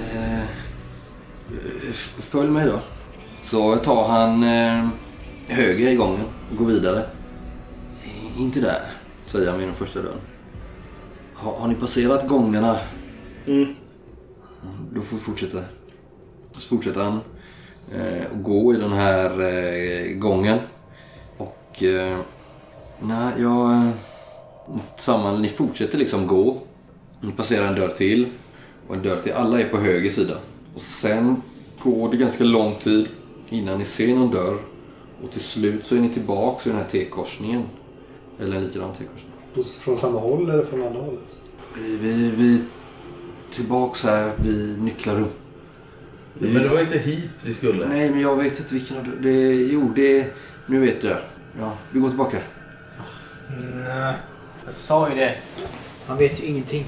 Eh, 0.00 0.44
följ 2.20 2.50
mig 2.50 2.66
då. 2.66 2.80
Så 3.42 3.76
tar 3.76 4.08
han 4.08 4.42
eh, 4.42 4.88
höger 5.48 5.88
i 5.88 5.94
gången 5.96 6.24
och 6.50 6.56
går 6.56 6.66
vidare. 6.66 7.06
Eh, 8.04 8.40
Inte 8.40 8.60
där, 8.60 8.82
säger 9.32 9.50
han 9.50 9.58
vid 9.58 9.68
den 9.68 9.74
första 9.74 10.02
dörren. 10.02 10.20
Har, 11.34 11.52
har 11.52 11.68
ni 11.68 11.74
passerat 11.74 12.28
gångarna? 12.28 12.78
Mm. 13.46 13.74
Då 14.94 15.00
får 15.00 15.16
vi 15.16 15.22
fortsätta. 15.22 15.58
Så 16.52 16.68
fortsätter 16.68 17.04
han 17.04 17.20
eh, 17.92 18.26
att 18.32 18.42
gå 18.42 18.74
i 18.74 18.76
den 18.76 18.92
här 18.92 19.40
eh, 19.40 20.16
gången. 20.16 20.58
Och... 21.36 21.82
Eh, 21.82 22.18
nej, 23.00 23.32
jag... 23.38 23.72
Eh, 23.72 23.90
samma, 24.96 25.38
ni 25.38 25.48
fortsätter 25.48 25.98
liksom 25.98 26.26
gå. 26.26 26.58
Ni 27.20 27.32
passerar 27.32 27.66
en 27.66 27.74
dörr 27.74 27.88
till. 27.88 28.26
Och 28.88 28.94
en 28.94 29.02
dörr 29.02 29.20
till. 29.20 29.32
Alla 29.32 29.60
är 29.60 29.68
på 29.68 29.76
höger 29.76 30.10
sida. 30.10 30.34
Och 30.74 30.80
sen 30.80 31.42
går 31.82 32.10
det 32.10 32.16
ganska 32.16 32.44
lång 32.44 32.74
tid 32.74 33.08
innan 33.48 33.78
ni 33.78 33.84
ser 33.84 34.14
någon 34.14 34.30
dörr. 34.30 34.58
Och 35.22 35.30
till 35.30 35.40
slut 35.40 35.86
så 35.86 35.94
är 35.96 36.00
ni 36.00 36.08
tillbaka 36.08 36.70
i 36.70 36.72
den 36.72 36.82
här 36.82 36.88
T-korsningen. 36.88 37.62
Eller 38.40 38.56
en 38.56 38.64
likadan. 38.64 38.90
På- 39.54 39.62
Från 39.62 39.96
samma 39.96 40.20
håll 40.20 40.50
eller 40.50 40.64
från 40.64 40.82
andra 40.86 41.00
hållet? 41.00 41.36
Vi, 41.78 41.96
vi, 41.96 42.30
vi 42.30 42.62
tillbaks 43.52 44.04
här 44.04 44.32
vid 44.36 44.82
nycklarrum. 44.82 45.28
Vi, 46.34 46.48
Men 46.52 46.62
det 46.62 46.68
var 46.68 46.80
inte 46.80 46.98
hit 46.98 47.30
vi 47.44 47.54
skulle. 47.54 47.86
Nej, 47.88 48.10
men 48.10 48.20
jag 48.20 48.36
vet 48.36 48.58
inte 48.60 48.74
vilken 48.74 48.96
av 48.96 49.06
det 49.22 49.54
jo, 49.54 49.92
det... 49.96 50.26
Nu 50.66 50.80
vet 50.80 51.04
jag. 51.04 51.16
Ja, 51.58 51.72
vi 51.90 52.00
går 52.00 52.08
tillbaka. 52.08 52.38
Nej, 53.74 54.14
jag 54.64 54.74
sa 54.74 55.08
ju 55.08 55.14
det. 55.14 55.34
Han 56.06 56.18
vet 56.18 56.40
ju 56.42 56.46
ingenting. 56.46 56.84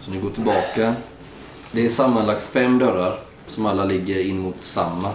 Så 0.00 0.10
ni 0.10 0.20
går 0.20 0.30
tillbaka. 0.30 0.94
Det 1.72 1.84
är 1.84 1.88
sammanlagt 1.88 2.42
fem 2.42 2.78
dörrar 2.78 3.18
som 3.46 3.66
alla 3.66 3.84
ligger 3.84 4.20
in 4.22 4.38
mot 4.38 4.62
samma. 4.62 5.10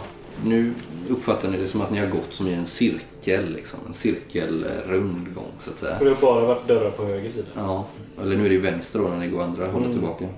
Nu 0.45 0.73
uppfattar 1.09 1.51
ni 1.51 1.57
det 1.57 1.67
som 1.67 1.81
att 1.81 1.91
ni 1.91 1.99
har 1.99 2.07
gått 2.07 2.33
som 2.33 2.47
i 2.47 2.53
en 2.53 2.65
cirkel. 2.65 3.53
Liksom. 3.53 3.79
En 3.87 3.93
cirkelrundgång, 3.93 5.51
så 5.59 5.69
att 5.69 5.77
säga. 5.77 5.99
Och 5.99 6.05
det 6.05 6.11
har 6.11 6.21
bara 6.21 6.45
varit 6.45 6.67
dörrar 6.67 6.89
på 6.89 7.03
höger 7.03 7.31
sida. 7.31 7.47
Ja, 7.55 7.85
eller 8.21 8.37
nu 8.37 8.45
är 8.45 8.49
det 8.49 8.57
vänster 8.57 8.99
då 8.99 9.07
när 9.07 9.19
ni 9.19 9.27
går 9.27 9.43
andra 9.43 9.71
hållet 9.71 9.91
tillbaka. 9.91 10.29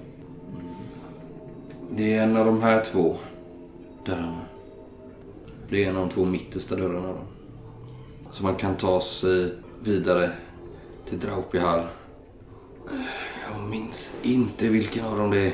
Det 1.91 2.13
är 2.13 2.23
en 2.23 2.37
av 2.37 2.45
de 2.45 2.61
här 2.61 2.83
två 2.85 3.15
dörrarna. 4.05 4.41
Det 5.69 5.83
är 5.83 5.89
en 5.89 5.95
av 5.97 6.07
de 6.07 6.13
två 6.13 6.25
mittersta 6.25 6.75
dörrarna 6.75 7.07
då. 7.07 7.21
Så 8.31 8.43
man 8.43 8.55
kan 8.55 8.75
ta 8.75 9.01
sig 9.01 9.53
vidare 9.83 10.31
till 11.09 11.19
Draupihall. 11.19 11.81
Jag 13.51 13.69
minns 13.69 14.13
inte 14.21 14.67
vilken 14.67 15.05
av 15.05 15.17
dem 15.17 15.31
det 15.31 15.39
är. 15.39 15.53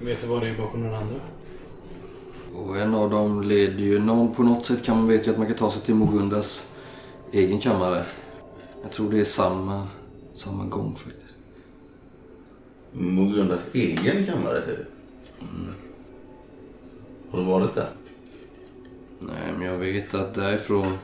Vet 0.00 0.20
du 0.20 0.26
vad 0.26 0.42
det 0.42 0.48
är 0.48 0.56
bakom 0.56 0.82
den 0.82 0.94
andra? 0.94 1.20
Och 2.54 2.78
en 2.78 2.94
av 2.94 3.10
dem 3.10 3.42
leder 3.42 3.78
ju 3.78 3.98
någon, 3.98 4.34
på 4.34 4.42
något 4.42 4.64
sätt 4.64 4.84
kan 4.84 4.96
man 4.96 5.08
vet 5.08 5.26
ju 5.26 5.30
att 5.30 5.38
man 5.38 5.46
kan 5.46 5.56
ta 5.56 5.70
sig 5.70 5.82
till 5.82 5.94
Mogundas 5.94 6.70
egen 7.32 7.58
kammare. 7.58 8.04
Jag 8.82 8.92
tror 8.92 9.10
det 9.10 9.20
är 9.20 9.24
samma, 9.24 9.86
samma 10.34 10.64
gång 10.64 10.94
faktiskt. 10.96 11.36
Mogundas 12.92 13.62
egen 13.74 14.26
kammare 14.26 14.62
ser 14.62 14.76
du. 14.76 14.86
Har 17.30 17.38
du 17.38 17.44
varit 17.44 17.74
där? 17.74 17.88
Nej, 19.18 19.52
men 19.58 19.66
jag 19.66 19.78
vet 19.78 20.14
att 20.14 20.34
därifrån 20.34 20.98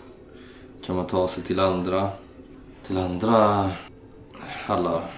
kan 0.87 0.97
man 0.97 1.07
ta 1.07 1.29
sig 1.29 1.43
till 1.43 1.61
andra, 1.61 2.11
till 2.87 2.97
andra 2.99 3.71
hallar. 4.41 5.11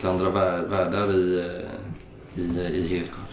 Till 0.00 0.08
andra 0.08 0.30
vär- 0.30 0.68
världar 0.68 1.12
i, 1.12 1.38
eh, 1.40 2.40
i, 2.42 2.60
i 2.60 2.88
Helgard. 2.88 3.25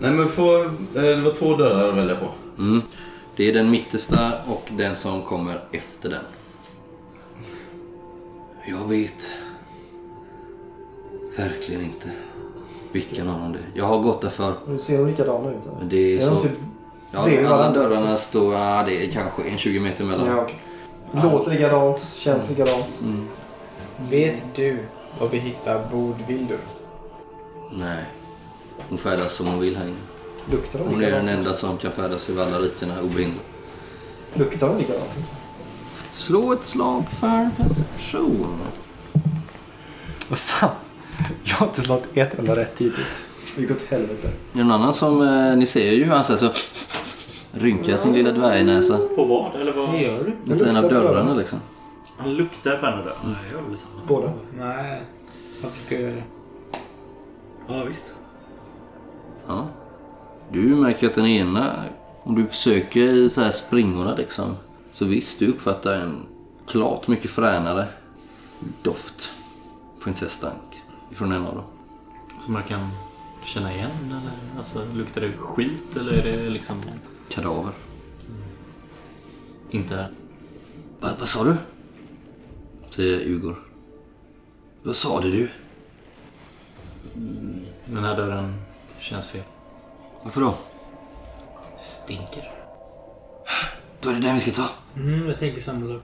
Nej 0.00 0.10
men 0.10 0.28
får, 0.28 0.64
eh, 0.64 0.70
det 0.94 1.16
var 1.20 1.32
två 1.32 1.56
dörrar 1.56 1.88
att 1.88 1.96
välja 1.96 2.16
på. 2.16 2.26
Mm. 2.58 2.82
Det 3.36 3.48
är 3.48 3.54
den 3.54 3.70
mittersta 3.70 4.32
och 4.46 4.68
den 4.70 4.96
som 4.96 5.22
kommer 5.22 5.60
efter 5.72 6.08
den. 6.08 6.22
Jag 8.68 8.88
vet 8.88 9.28
verkligen 11.36 11.82
inte 11.82 12.10
vilken 12.92 13.28
av 13.28 13.40
dem 13.40 13.52
det 13.52 13.58
är. 13.58 13.64
Jag 13.74 13.84
har 13.84 13.98
gått 13.98 14.20
där 14.20 14.28
för 14.28 14.52
Nu 14.68 14.78
ser 14.78 14.98
de 14.98 15.06
likadana 15.06 15.50
ut. 15.50 15.56
eller? 15.66 15.76
men 15.78 15.88
det 15.88 15.96
är 15.96 16.16
Är 16.16 16.30
de 16.30 16.36
så... 16.36 16.42
typ 16.42 16.52
Ja, 17.12 17.24
bredvid 17.24 17.46
alla 17.46 17.56
varandra? 17.56 17.80
dörrarna 17.88 18.16
står... 18.16 18.54
Ja, 18.54 18.82
det 18.86 19.06
är 19.06 19.10
kanske 19.12 19.42
en 19.42 19.58
20 19.58 19.80
meter 19.80 20.04
mellan. 20.04 20.26
Ja, 20.26 20.42
okej. 20.42 20.62
Låter 21.32 21.50
likadant, 21.50 22.00
känns 22.16 22.48
likadant. 22.48 23.00
Mm. 23.02 23.26
Vet 24.10 24.42
du 24.54 24.78
var 25.18 25.28
vi 25.28 25.38
hittar 25.38 25.82
Bodvildur? 25.92 26.58
Nej. 27.72 28.04
Hon 28.90 28.98
färdas 28.98 29.32
som 29.32 29.46
hon 29.46 29.60
vill 29.60 29.76
här 29.76 29.84
inne. 29.84 29.96
Luktar 30.50 30.78
de 30.78 30.84
Hon 30.88 30.94
är 30.94 31.10
den 31.10 31.24
likadant? 31.24 31.38
enda 31.46 31.54
som 31.54 31.76
kan 31.78 31.92
färdas 31.92 32.30
över 32.30 32.42
alla 32.46 32.58
rikena 32.58 33.00
obehindrat. 33.02 33.44
Luktar 34.34 34.68
de 34.68 34.78
likadant? 34.78 35.10
Slå 36.12 36.52
ett 36.52 36.64
slag 36.64 37.04
för 37.20 37.50
perception. 37.56 38.58
Vad 40.28 40.38
fan? 40.38 40.70
Jag 41.44 41.54
har 41.56 41.66
inte 41.66 41.80
slått 41.80 42.02
ett 42.14 42.38
enda 42.38 42.56
rätt 42.56 42.78
hittills. 42.78 43.28
Det 43.56 43.62
gick 43.62 43.70
åt 43.70 43.82
helvete. 43.88 44.28
Är 44.28 44.58
det 44.58 44.64
någon 44.64 44.70
annan 44.72 44.94
som... 44.94 45.22
Eh, 45.22 45.56
ni 45.56 45.66
ser 45.66 45.92
ju 45.92 46.04
hur 46.04 46.12
han 46.12 46.24
så, 46.24 46.38
så 46.38 46.50
rynkar 47.52 47.96
sin 47.96 48.12
lilla 48.12 48.32
dvärgnäsa 48.32 48.98
På 49.16 49.24
vad? 49.24 49.60
Eller 49.60 49.72
vad? 49.72 50.00
gör 50.00 50.36
du? 50.44 50.54
mot 50.54 50.62
en 50.62 50.76
av 50.76 50.82
på 50.82 50.88
dörrarna 50.88 51.34
liksom. 51.34 51.58
Han 52.18 52.34
luktar 52.34 52.76
på 52.76 52.86
en 52.86 52.92
av 52.92 53.04
dörrarna. 53.04 53.20
Nej, 53.24 53.36
jag 53.52 53.60
gör 53.62 53.68
väl 53.68 53.76
samma. 53.78 53.94
Båda? 54.08 54.32
Nej. 54.58 55.02
Varför 55.62 55.86
ska 55.86 55.94
jag 55.94 56.02
göra 56.02 56.14
det? 56.14 56.22
Ja, 57.68 57.84
visst. 57.84 58.14
Ja. 59.50 59.68
Du 60.52 60.60
märker 60.60 61.06
att 61.06 61.14
den 61.14 61.26
ena, 61.26 61.84
om 62.22 62.34
du 62.34 62.46
försöker 62.46 63.00
i 63.00 63.28
så 63.28 63.40
här 63.40 63.52
springorna 63.52 64.14
liksom. 64.14 64.56
Så 64.92 65.04
visst, 65.04 65.38
du 65.38 65.46
uppfattar 65.46 65.94
en 65.94 66.26
klart 66.66 67.08
mycket 67.08 67.30
fränare 67.30 67.86
doft. 68.82 69.32
Får 69.98 70.08
inte 70.08 70.18
säga 70.20 70.30
stank. 70.30 70.82
Ifrån 71.12 71.32
en 71.32 71.46
av 71.46 71.54
dem. 71.54 71.64
Som 72.40 72.52
man 72.52 72.62
kan 72.62 72.88
känna 73.44 73.74
igen 73.74 73.90
eller? 74.06 74.58
Alltså, 74.58 74.84
luktar 74.94 75.20
det 75.20 75.32
skit 75.38 75.96
eller 75.96 76.12
är 76.12 76.22
det 76.22 76.50
liksom 76.50 76.76
Kadaver. 77.28 77.72
inte... 79.70 80.06
Va, 81.00 81.08
vad 81.18 81.28
sa 81.28 81.44
du? 81.44 81.56
Säger 82.90 83.26
Ugor. 83.28 83.62
Vad 84.82 84.96
sa 84.96 85.20
du? 85.20 85.50
Den 87.86 88.04
här 88.04 88.16
dörren 88.16 88.54
känns 89.10 89.28
fel. 89.28 89.42
Varför 90.22 90.40
då? 90.40 90.54
Stinker. 91.78 92.50
Då 94.00 94.08
är 94.08 94.14
det 94.14 94.20
den 94.20 94.34
vi 94.34 94.40
ska 94.40 94.50
ta. 94.50 94.68
Mm, 94.96 95.26
jag 95.26 95.38
tänker 95.38 95.60
samma 95.60 95.94
sak. 95.94 96.02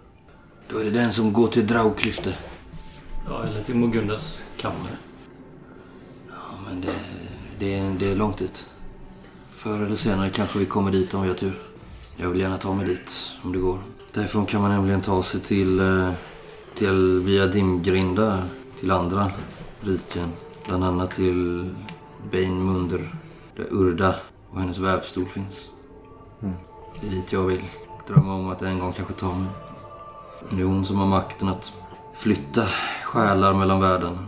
Då 0.69 0.79
är 0.79 0.85
det 0.85 0.91
den 0.91 1.13
som 1.13 1.33
går 1.33 1.49
till 1.49 1.67
Draugklyfte. 1.67 2.35
Ja, 3.29 3.45
eller 3.45 3.63
till 3.63 3.75
Mogundas 3.75 4.45
kammare. 4.57 4.97
Ja, 6.29 6.59
men 6.67 6.81
det, 6.81 6.95
det, 7.59 7.75
är, 7.75 7.91
det 7.91 8.11
är 8.11 8.17
långt 8.17 8.39
dit. 8.39 8.67
Förr 9.55 9.87
eller 9.87 9.97
senare 9.97 10.31
kanske 10.31 10.59
vi 10.59 10.67
kommer 10.67 10.91
dit 10.91 11.15
om 11.15 11.23
vi 11.23 11.29
har 11.29 11.37
tur. 11.37 11.63
Jag 12.17 12.29
vill 12.29 12.41
gärna 12.41 12.59
ta 12.59 12.75
mig 12.75 12.87
dit 12.87 13.31
om 13.43 13.53
det 13.53 13.59
går. 13.59 13.79
Därifrån 14.13 14.47
kan 14.47 14.61
man 14.63 14.71
nämligen 14.71 15.01
ta 15.01 15.23
sig 15.23 15.41
till, 15.41 15.81
eh, 15.81 16.11
till 16.75 17.21
via 17.25 17.47
dimgrindar 17.47 18.45
till 18.81 18.91
andra 18.91 19.31
riken. 19.81 20.29
Bland 20.67 20.85
annat 20.85 21.11
till 21.11 21.71
Bain 22.33 22.65
Munder, 22.65 23.15
där 23.57 23.67
Urda 23.71 24.15
och 24.51 24.61
hennes 24.61 24.79
vävstol 24.79 25.27
finns. 25.27 25.71
Det 27.01 27.07
är 27.07 27.11
dit 27.11 27.33
jag 27.33 27.43
vill. 27.43 27.65
Drömma 28.09 28.35
om 28.35 28.49
att 28.49 28.63
en 28.63 28.79
gång 28.79 28.93
kanske 28.93 29.15
ta 29.15 29.35
mig. 29.35 29.49
Det 30.51 30.61
är 30.61 30.65
hon 30.67 30.87
som 30.87 30.97
har 30.97 31.07
makten 31.07 31.49
att 31.49 31.73
flytta 32.15 32.67
själar 33.05 33.55
mellan 33.55 33.81
världen. 33.81 34.19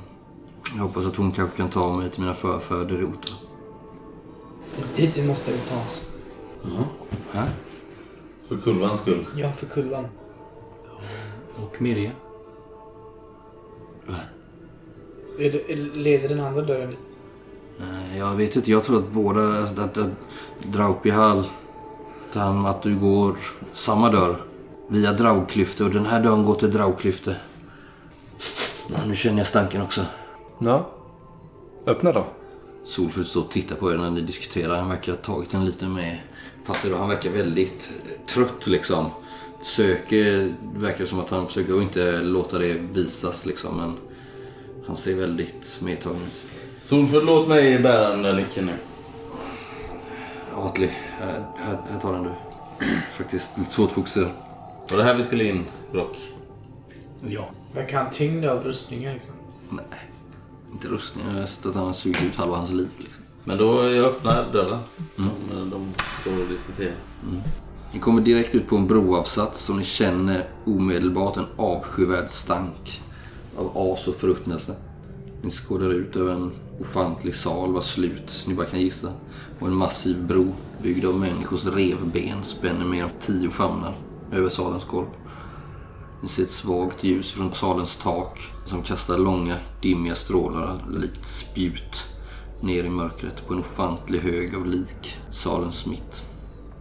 Jag 0.77 0.83
hoppas 0.83 1.07
att 1.07 1.17
hon 1.17 1.33
kanske 1.33 1.57
kan 1.57 1.71
ta 1.71 1.97
mig 1.97 2.11
till 2.11 2.21
mina 2.21 2.35
förfäder 2.35 3.01
i 3.01 3.05
Ota. 3.05 3.33
Det 4.97 5.03
är 5.03 5.07
dit 5.07 5.19
vi 5.19 5.29
måste 5.29 5.53
ta 5.53 5.77
oss. 5.77 6.03
Hä? 7.33 7.45
För 8.49 8.57
kulvans 8.57 9.01
skull. 9.01 9.27
Ja, 9.37 9.53
för 9.53 9.67
kulvan. 9.67 10.07
Och 11.57 11.83
Mirja. 11.83 12.11
Är- 15.39 15.95
leder 15.97 16.29
den 16.29 16.41
andra 16.41 16.63
dörren 16.63 16.91
dit? 16.91 17.08
Nej, 17.81 18.19
jag 18.19 18.35
vet 18.35 18.57
inte. 18.57 18.71
Jag 18.71 18.85
tror 18.85 18.99
att 18.99 19.13
båda... 19.13 19.63
Att, 19.63 19.79
att, 19.79 19.99
att 19.99 20.11
Draupihal... 20.63 21.45
Att, 22.33 22.67
att 22.67 22.83
du 22.83 22.99
går 22.99 23.37
samma 23.75 24.11
dörr. 24.11 24.37
Via 24.89 25.13
Draugklyfte. 25.13 25.85
Och 25.85 25.91
den 25.91 26.07
här 26.07 26.23
dörren 26.23 26.45
går 26.45 26.55
till 26.55 26.71
Draugklyfte. 26.71 27.37
Ja, 28.89 28.97
nu 29.07 29.17
känner 29.17 29.39
jag 29.39 29.47
stanken 29.47 29.83
också. 29.83 30.05
Ja. 30.59 30.91
Öppna 31.87 32.13
då. 32.13 32.27
Solfrid 32.85 33.27
står 33.27 33.41
och 33.41 33.51
tittar 33.51 33.77
på 33.77 33.93
er 33.93 33.97
när 33.97 34.11
ni 34.11 34.21
diskuterar. 34.21 34.79
Han 34.79 34.89
verkar 34.89 35.13
ha 35.13 35.19
tagit 35.19 35.55
en 35.55 35.67
lite 35.67 35.87
med 35.87 36.19
och 36.69 36.99
han 36.99 37.09
verkar 37.09 37.31
väldigt 37.31 37.93
trött 38.27 38.67
liksom. 38.67 39.11
Försöker, 39.63 40.55
verkar 40.75 41.07
som 41.07 41.21
att 41.21 41.31
han 41.31 41.47
försöker 41.47 41.83
inte 41.83 42.23
låta 42.23 42.59
det 42.59 42.73
visas 42.93 43.47
liksom 43.47 43.77
men 43.77 43.97
han 44.87 44.97
ser 44.97 45.17
väldigt 45.17 45.79
medtagen 45.83 46.17
ut. 46.17 46.58
Solfrid, 46.81 47.25
låt 47.25 47.49
mig 47.49 47.79
bära 47.79 48.11
den 48.11 48.23
där 48.23 48.35
nyckeln 48.35 48.67
nu. 48.67 48.73
Atli, 50.55 50.91
här, 51.21 51.45
här, 51.57 51.79
här 51.91 52.01
tar 52.01 52.13
den 52.13 52.23
du. 52.23 52.31
Faktiskt 53.11 53.59
lite 53.59 53.71
svårt 53.71 53.89
att 53.89 53.95
fokusera. 53.95 54.29
Var 54.91 54.97
det 54.97 55.05
här 55.05 55.15
vi 55.15 55.23
skulle 55.23 55.45
in, 55.45 55.65
Brock? 55.93 56.17
Ja. 57.29 57.49
Verkar 57.75 58.03
han 58.03 58.11
tyngd 58.11 58.45
av 58.45 58.65
rustningar 58.65 59.15
liksom? 59.15 59.35
Nej, 59.71 59.85
inte 60.73 60.89
rustning. 60.89 61.25
Jag 61.35 61.41
har 61.41 61.47
sett 61.47 61.67
att 61.67 61.75
han 61.75 61.87
har 61.87 61.93
sugit 61.93 62.23
ut 62.23 62.37
halva 62.37 62.57
hans 62.57 62.71
liv. 62.71 62.89
Liksom. 62.99 63.23
Men 63.45 63.59
då 63.59 63.91
jag 63.91 64.05
öppnar 64.05 64.53
dörren. 64.53 64.79
Mm. 65.19 65.71
De 65.71 65.95
står 66.21 66.43
och 66.43 66.49
diskuterar. 66.49 66.95
Ni 67.93 67.99
kommer 67.99 68.23
direkt 68.23 68.55
ut 68.55 68.67
på 68.67 68.77
en 68.77 68.87
broavsats 68.87 69.71
och 69.71 69.77
ni 69.77 69.85
känner 69.85 70.45
omedelbart 70.65 71.37
en 71.37 71.47
avskyvärd 71.57 72.31
stank 72.31 73.03
av 73.57 73.79
as 73.79 74.09
och 74.09 74.15
förruttnelse. 74.15 74.75
Ni 75.43 75.51
skådar 75.51 75.91
ut 75.91 76.17
över 76.17 76.33
en 76.33 76.53
ofantlig 76.81 77.35
sal 77.35 77.73
var 77.73 77.81
slut 77.81 78.45
ni 78.49 78.55
bara 78.55 78.67
kan 78.67 78.81
gissa. 78.81 79.13
Och 79.59 79.67
en 79.67 79.75
massiv 79.75 80.27
bro 80.27 80.55
byggd 80.83 81.05
av 81.05 81.15
människors 81.15 81.67
revben 81.67 82.45
spänner 82.45 82.85
mer 82.85 83.05
än 83.05 83.11
tio 83.21 83.51
famnar 83.51 83.95
över 84.33 84.49
salens 84.49 84.85
golv. 84.85 85.07
Ni 86.23 86.29
ser 86.29 86.43
ett 86.43 86.51
svagt 86.51 87.05
ljus 87.05 87.31
från 87.31 87.55
salens 87.55 87.97
tak 87.97 88.41
som 88.65 88.83
kastar 88.83 89.19
långa, 89.19 89.57
dimmiga 89.83 90.15
strålar 90.15 90.85
likt 90.91 91.27
spjut 91.27 92.05
ner 92.61 92.85
i 92.85 92.91
mörkret 92.91 93.47
på 93.47 93.55
en 93.55 93.61
ofantlig 93.61 94.21
hög 94.21 94.55
av 94.55 94.67
lik 94.67 95.17
salens 95.33 95.87
mitt. 95.87 96.23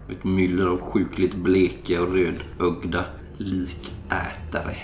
Ett 0.09 0.23
myller 0.23 0.65
av 0.65 0.81
sjukligt 0.81 1.35
bleka 1.35 2.01
och 2.01 2.13
rödögda 2.13 3.05
likätare 3.37 4.77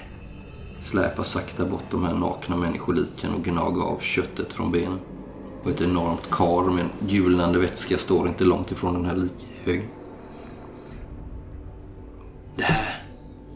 släpar 0.84 1.24
sakta 1.24 1.66
bort 1.66 1.84
de 1.92 2.04
här 2.04 2.14
nakna 2.14 2.58
människoliken 2.58 3.34
och 3.34 3.44
gnager 3.44 3.82
av 3.82 4.00
köttet 4.00 4.54
från 4.54 4.72
benen. 4.72 5.00
Och 5.64 5.70
ett 5.70 5.82
enormt 5.82 6.32
kar 6.32 6.64
med 6.64 6.84
en 6.84 7.08
gulnande 7.08 7.60
vätska 7.60 7.98
står 7.98 8.28
inte 8.28 8.44
långt 8.44 8.72
ifrån 8.72 8.94
den 8.94 9.06
här 9.06 9.16
likhögen. 9.16 9.90
Det 12.56 12.64
här 12.64 13.06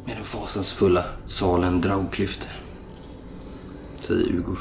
med 0.06 0.18
den 0.18 0.24
fasansfulla 0.24 1.04
salen 1.26 1.82
Draugklyfte, 1.82 2.48
säger 4.02 4.34
Ugor. 4.34 4.60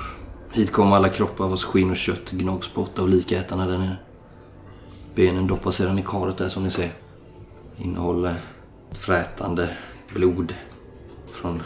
Hit 0.52 0.72
kommer 0.72 0.96
alla 0.96 1.08
kroppar 1.08 1.48
vars 1.48 1.64
skinn 1.64 1.90
och 1.90 1.96
kött 1.96 2.30
gnags 2.30 2.74
bort 2.74 2.98
av 2.98 3.08
likätarna 3.08 3.66
där 3.66 3.78
nere. 3.78 3.96
Benen 5.14 5.46
doppar 5.46 5.70
sedan 5.70 5.98
i 5.98 6.02
karet 6.02 6.38
där 6.38 6.48
som 6.48 6.64
ni 6.64 6.70
ser. 6.70 6.90
Innehåller 7.78 8.40
frätande 8.92 9.76
blod 10.14 10.54
från 11.30 11.62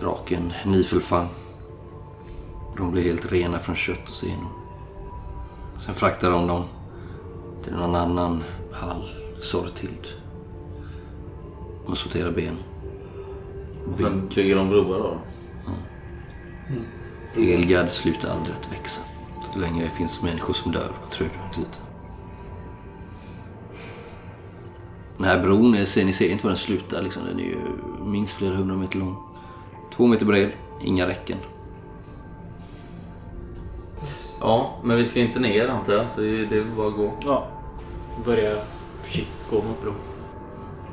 draken 0.00 0.52
Nifelfang. 0.66 1.28
De 2.76 2.90
blir 2.90 3.02
helt 3.02 3.32
rena 3.32 3.58
från 3.58 3.76
kött 3.76 4.08
och 4.08 4.14
senor. 4.14 4.50
Sen 5.78 5.94
fraktar 5.94 6.30
de 6.30 6.46
dem 6.46 6.64
till 7.64 7.72
någon 7.72 7.94
annan 7.94 8.42
hall, 8.72 9.10
Sortild. 9.42 10.06
Och 11.86 11.98
sorterar 11.98 12.30
ben. 12.30 12.56
Och 13.92 13.98
sen 13.98 14.28
bygger 14.34 14.56
de 14.56 14.68
broar 14.68 14.98
då. 14.98 15.18
Elgard 17.36 17.90
slutar 17.90 18.30
aldrig 18.30 18.56
att 18.56 18.72
växa. 18.72 19.00
Så 19.52 19.58
länge 19.58 19.82
det 19.82 19.90
finns 19.90 20.22
människor 20.22 20.54
som 20.54 20.72
dör 20.72 20.92
och 21.06 21.56
dit. 21.56 21.80
Den 25.16 25.28
här 25.28 25.42
bron, 25.42 25.74
är, 25.74 25.84
ser, 25.84 26.04
ni 26.04 26.12
ser 26.12 26.30
inte 26.30 26.44
var 26.44 26.50
den 26.50 26.58
slutar. 26.58 27.02
Liksom. 27.02 27.24
Den 27.24 27.40
är 27.40 27.44
ju 27.44 27.58
minst 28.04 28.32
flera 28.32 28.56
hundra 28.56 28.76
meter 28.76 28.98
lång. 28.98 29.29
Två 29.96 30.06
meter 30.06 30.26
bred, 30.26 30.50
inga 30.82 31.06
räcken. 31.06 31.38
Ja, 34.40 34.76
men 34.82 34.96
vi 34.96 35.04
ska 35.04 35.20
inte 35.20 35.40
ner 35.40 35.68
antar 35.68 35.92
jag. 35.92 36.10
Så 36.14 36.20
det 36.20 36.56
är 36.56 36.76
bara 36.76 36.88
att 36.88 36.96
gå. 36.96 37.12
Ja. 37.24 37.48
Börjar 38.24 38.62
försiktigt 39.02 39.50
gå 39.50 39.56
mot 39.56 39.82
bron. 39.82 39.94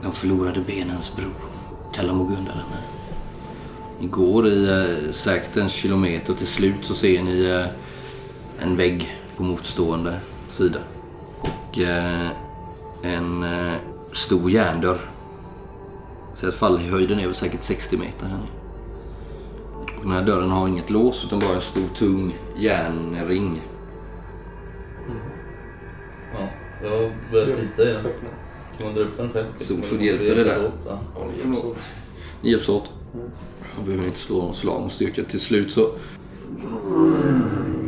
De 0.01 0.11
förlorade 0.11 0.59
benens 0.59 1.15
bro. 1.15 1.29
Kallar 1.93 2.13
Mogunda 2.13 2.51
den 2.51 2.71
här. 2.71 2.81
Ni 3.99 4.07
går 4.07 4.47
i 4.47 4.69
eh, 4.69 5.11
säkert 5.11 5.57
en 5.57 5.69
kilometer 5.69 6.31
och 6.31 6.37
till 6.37 6.47
slut 6.47 6.85
så 6.85 6.93
ser 6.93 7.23
ni 7.23 7.45
eh, 7.45 7.65
en 8.59 8.75
vägg 8.75 9.17
på 9.37 9.43
motstående 9.43 10.19
sida. 10.49 10.79
Och 11.39 11.79
eh, 11.79 12.27
en 13.01 13.43
eh, 13.43 13.73
stor 14.13 14.51
järndörr. 14.51 15.11
Så 16.35 16.47
att 16.47 16.55
fallhöjden 16.55 17.19
är 17.19 17.25
väl 17.25 17.35
säkert 17.35 17.61
60 17.61 17.97
meter 17.97 18.25
här 18.25 18.37
nere. 18.37 18.56
Den 20.07 20.15
här 20.15 20.25
dörren 20.25 20.49
har 20.49 20.67
inget 20.67 20.89
lås 20.89 21.25
utan 21.25 21.39
bara 21.39 21.55
en 21.55 21.61
stor 21.61 21.87
tung 21.95 22.37
järnring. 22.57 23.61
Ja, 26.33 26.49
jag 26.83 27.11
börjar 27.31 27.45
slita 27.45 27.83
i 27.83 27.85
den. 27.85 28.03
Kan 28.77 28.85
man 28.85 28.95
dra 28.95 29.01
upp 29.01 29.17
den 29.17 29.29
själv? 29.29 29.45
Solfrid 29.57 30.01
hjälper 30.01 30.35
det 30.35 30.43
där. 30.43 30.65
åt, 30.65 30.87
ja. 30.87 30.99
Ni 32.41 32.51
hjälps 32.51 32.69
åt. 32.69 32.89
Man 33.75 33.85
behöver 33.85 34.05
inte 34.05 34.19
slå 34.19 34.37
någon 34.37 34.53
slag 34.53 34.83
om 34.83 34.89
styrka. 34.89 35.23
Till 35.23 35.39
slut 35.39 35.71
så 35.71 35.91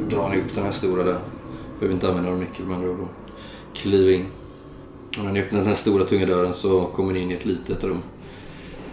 drar 0.10 0.30
ni 0.30 0.38
upp 0.38 0.56
den 0.56 0.64
här 0.64 0.72
stora 0.72 1.04
där. 1.04 1.20
Behöver 1.80 1.94
inte 1.94 2.08
använda 2.08 2.30
någon 2.30 2.40
nyckel 2.40 2.66
men 2.66 2.82
då 2.82 2.98
kliver 3.74 4.12
in. 4.12 4.26
Och 5.18 5.24
när 5.24 5.32
ni 5.32 5.40
öppnar 5.42 5.60
den 5.60 5.68
här 5.68 5.76
stora 5.76 6.06
tunga 6.06 6.26
dörren 6.26 6.54
så 6.54 6.84
kommer 6.84 7.14
ni 7.14 7.20
in 7.20 7.32
i 7.32 7.34
ett 7.34 7.46
litet 7.46 7.84
rum. 7.84 8.02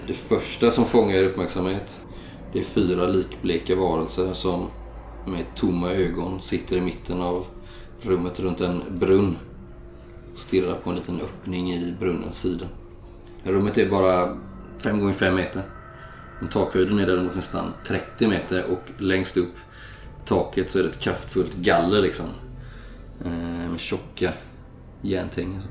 Det 0.07 0.15
första 0.15 0.71
som 0.71 0.85
fångar 0.85 1.17
er 1.17 1.25
uppmärksamhet 1.25 2.06
det 2.57 2.61
är 2.61 2.65
fyra 2.65 3.07
likbleka 3.07 3.77
varelser 3.77 4.35
som 4.35 4.71
med 5.27 5.45
tomma 5.57 5.91
ögon 5.91 6.43
sitter 6.43 6.77
i 6.77 6.81
mitten 6.81 7.23
av 7.23 7.47
rummet 8.03 8.41
runt 8.41 8.61
en 8.61 8.83
brunn 8.91 9.37
och 10.33 10.39
stirrar 10.39 10.75
på 10.75 10.91
en 10.91 10.97
liten 10.97 11.21
öppning 11.21 11.73
i 11.73 11.95
brunnens 12.01 12.41
sida. 12.41 12.67
Rummet 13.45 13.79
är 13.79 13.91
bara 13.91 14.37
5 14.79 15.01
gånger 15.01 15.13
5 15.13 15.35
meter. 15.35 15.63
Men 16.41 16.49
takhöjden 16.49 16.99
är 16.99 17.07
däremot 17.07 17.35
nästan 17.35 17.73
30 17.87 18.29
meter 18.29 18.65
och 18.71 19.03
längst 19.03 19.37
upp 19.37 19.55
i 20.25 20.29
taket 20.29 20.71
så 20.71 20.79
är 20.79 20.83
det 20.83 20.89
ett 20.89 21.01
kraftfullt 21.01 21.55
galler 21.55 22.03
liksom. 22.03 22.27
Eh, 23.25 23.71
med 23.71 23.81
tjocka 23.81 24.33
järntänger. 25.03 25.63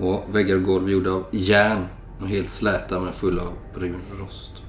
Och 0.00 0.24
väggar 0.34 0.56
och 0.56 0.62
golv 0.62 0.90
gjorda 0.90 1.10
av 1.10 1.24
järn 1.30 1.86
och 2.20 2.28
helt 2.28 2.50
släta 2.50 3.00
men 3.00 3.12
fulla 3.12 3.42
av 3.42 3.52
brun 3.74 4.00
rost. 4.20 4.59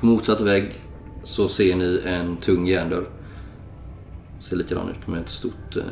På 0.00 0.06
motsatt 0.06 0.40
vägg 0.40 0.80
så 1.22 1.48
ser 1.48 1.76
ni 1.76 2.02
en 2.04 2.36
tung 2.36 2.66
järndörr. 2.66 3.06
Ser 4.40 4.56
likadan 4.56 4.88
ut 4.88 5.06
med 5.06 5.20
ett 5.20 5.28
stort 5.28 5.76
eh, 5.76 5.82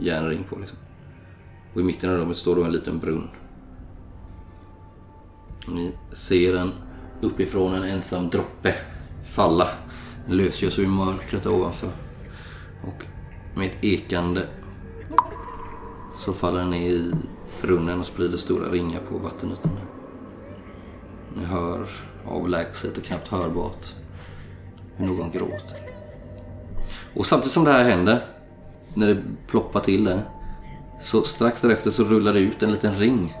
järnring 0.00 0.44
på 0.48 0.58
liksom. 0.58 0.78
Och 1.74 1.80
i 1.80 1.84
mitten 1.84 2.10
av 2.10 2.16
rummet 2.16 2.36
står 2.36 2.56
då 2.56 2.64
en 2.64 2.72
liten 2.72 2.98
brunn. 2.98 3.28
Och 5.66 5.72
ni 5.72 5.92
ser 6.12 6.56
en 6.56 6.72
uppifrån 7.20 7.74
en 7.74 7.82
ensam 7.82 8.28
droppe 8.30 8.74
falla. 9.26 9.68
Den 10.26 10.36
lösgör 10.36 10.70
sig 10.70 10.84
ur 10.84 10.88
mörkret 10.88 11.46
ovanför. 11.46 11.90
Och 12.82 13.04
med 13.54 13.66
ett 13.66 13.84
ekande 13.84 14.46
så 16.24 16.32
faller 16.32 16.58
den 16.58 16.70
ner 16.70 16.90
i 16.90 17.12
brunnen 17.62 18.00
och 18.00 18.06
sprider 18.06 18.36
stora 18.36 18.70
ringar 18.70 19.00
på 19.10 19.18
vattenytan. 19.18 19.91
Ni 21.36 21.44
hör 21.44 21.86
avlägset 22.24 22.98
och 22.98 23.04
knappt 23.04 23.28
hörbart 23.28 23.86
hur 24.96 25.06
någon 25.06 25.30
gråter. 25.30 25.76
Och 27.14 27.26
samtidigt 27.26 27.52
som 27.52 27.64
det 27.64 27.72
här 27.72 27.84
händer, 27.84 28.24
när 28.94 29.06
det 29.06 29.22
ploppar 29.46 29.80
till 29.80 30.04
där, 30.04 30.22
så 31.02 31.22
strax 31.22 31.60
därefter 31.60 31.90
så 31.90 32.04
rullar 32.04 32.32
det 32.32 32.40
ut 32.40 32.62
en 32.62 32.72
liten 32.72 32.94
ring 32.94 33.36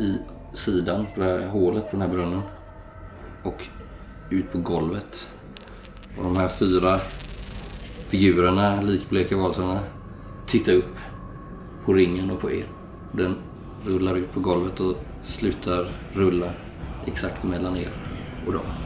i 0.00 0.16
sidan 0.56 1.06
på 1.14 1.20
det 1.20 1.26
här 1.26 1.48
hålet 1.48 1.84
på 1.84 1.90
den 1.90 2.00
här 2.00 2.08
brunnen. 2.08 2.42
Och 3.44 3.66
ut 4.30 4.52
på 4.52 4.58
golvet. 4.58 5.30
Och 6.18 6.24
de 6.24 6.36
här 6.36 6.48
fyra 6.48 6.98
figurerna, 8.10 8.82
likbleka 8.82 9.36
varelserna, 9.36 9.80
tittar 10.46 10.72
upp 10.72 10.96
på 11.84 11.92
ringen 11.92 12.30
och 12.30 12.40
på 12.40 12.50
er. 12.50 12.66
Den 13.12 13.36
rullar 13.84 14.14
ut 14.14 14.32
på 14.32 14.40
golvet 14.40 14.80
och 14.80 14.96
slutar 15.26 15.88
rulla 16.12 16.52
exakt 17.06 17.44
mellan 17.44 17.76
er 17.76 17.90
och 18.46 18.52
dem. 18.52 18.85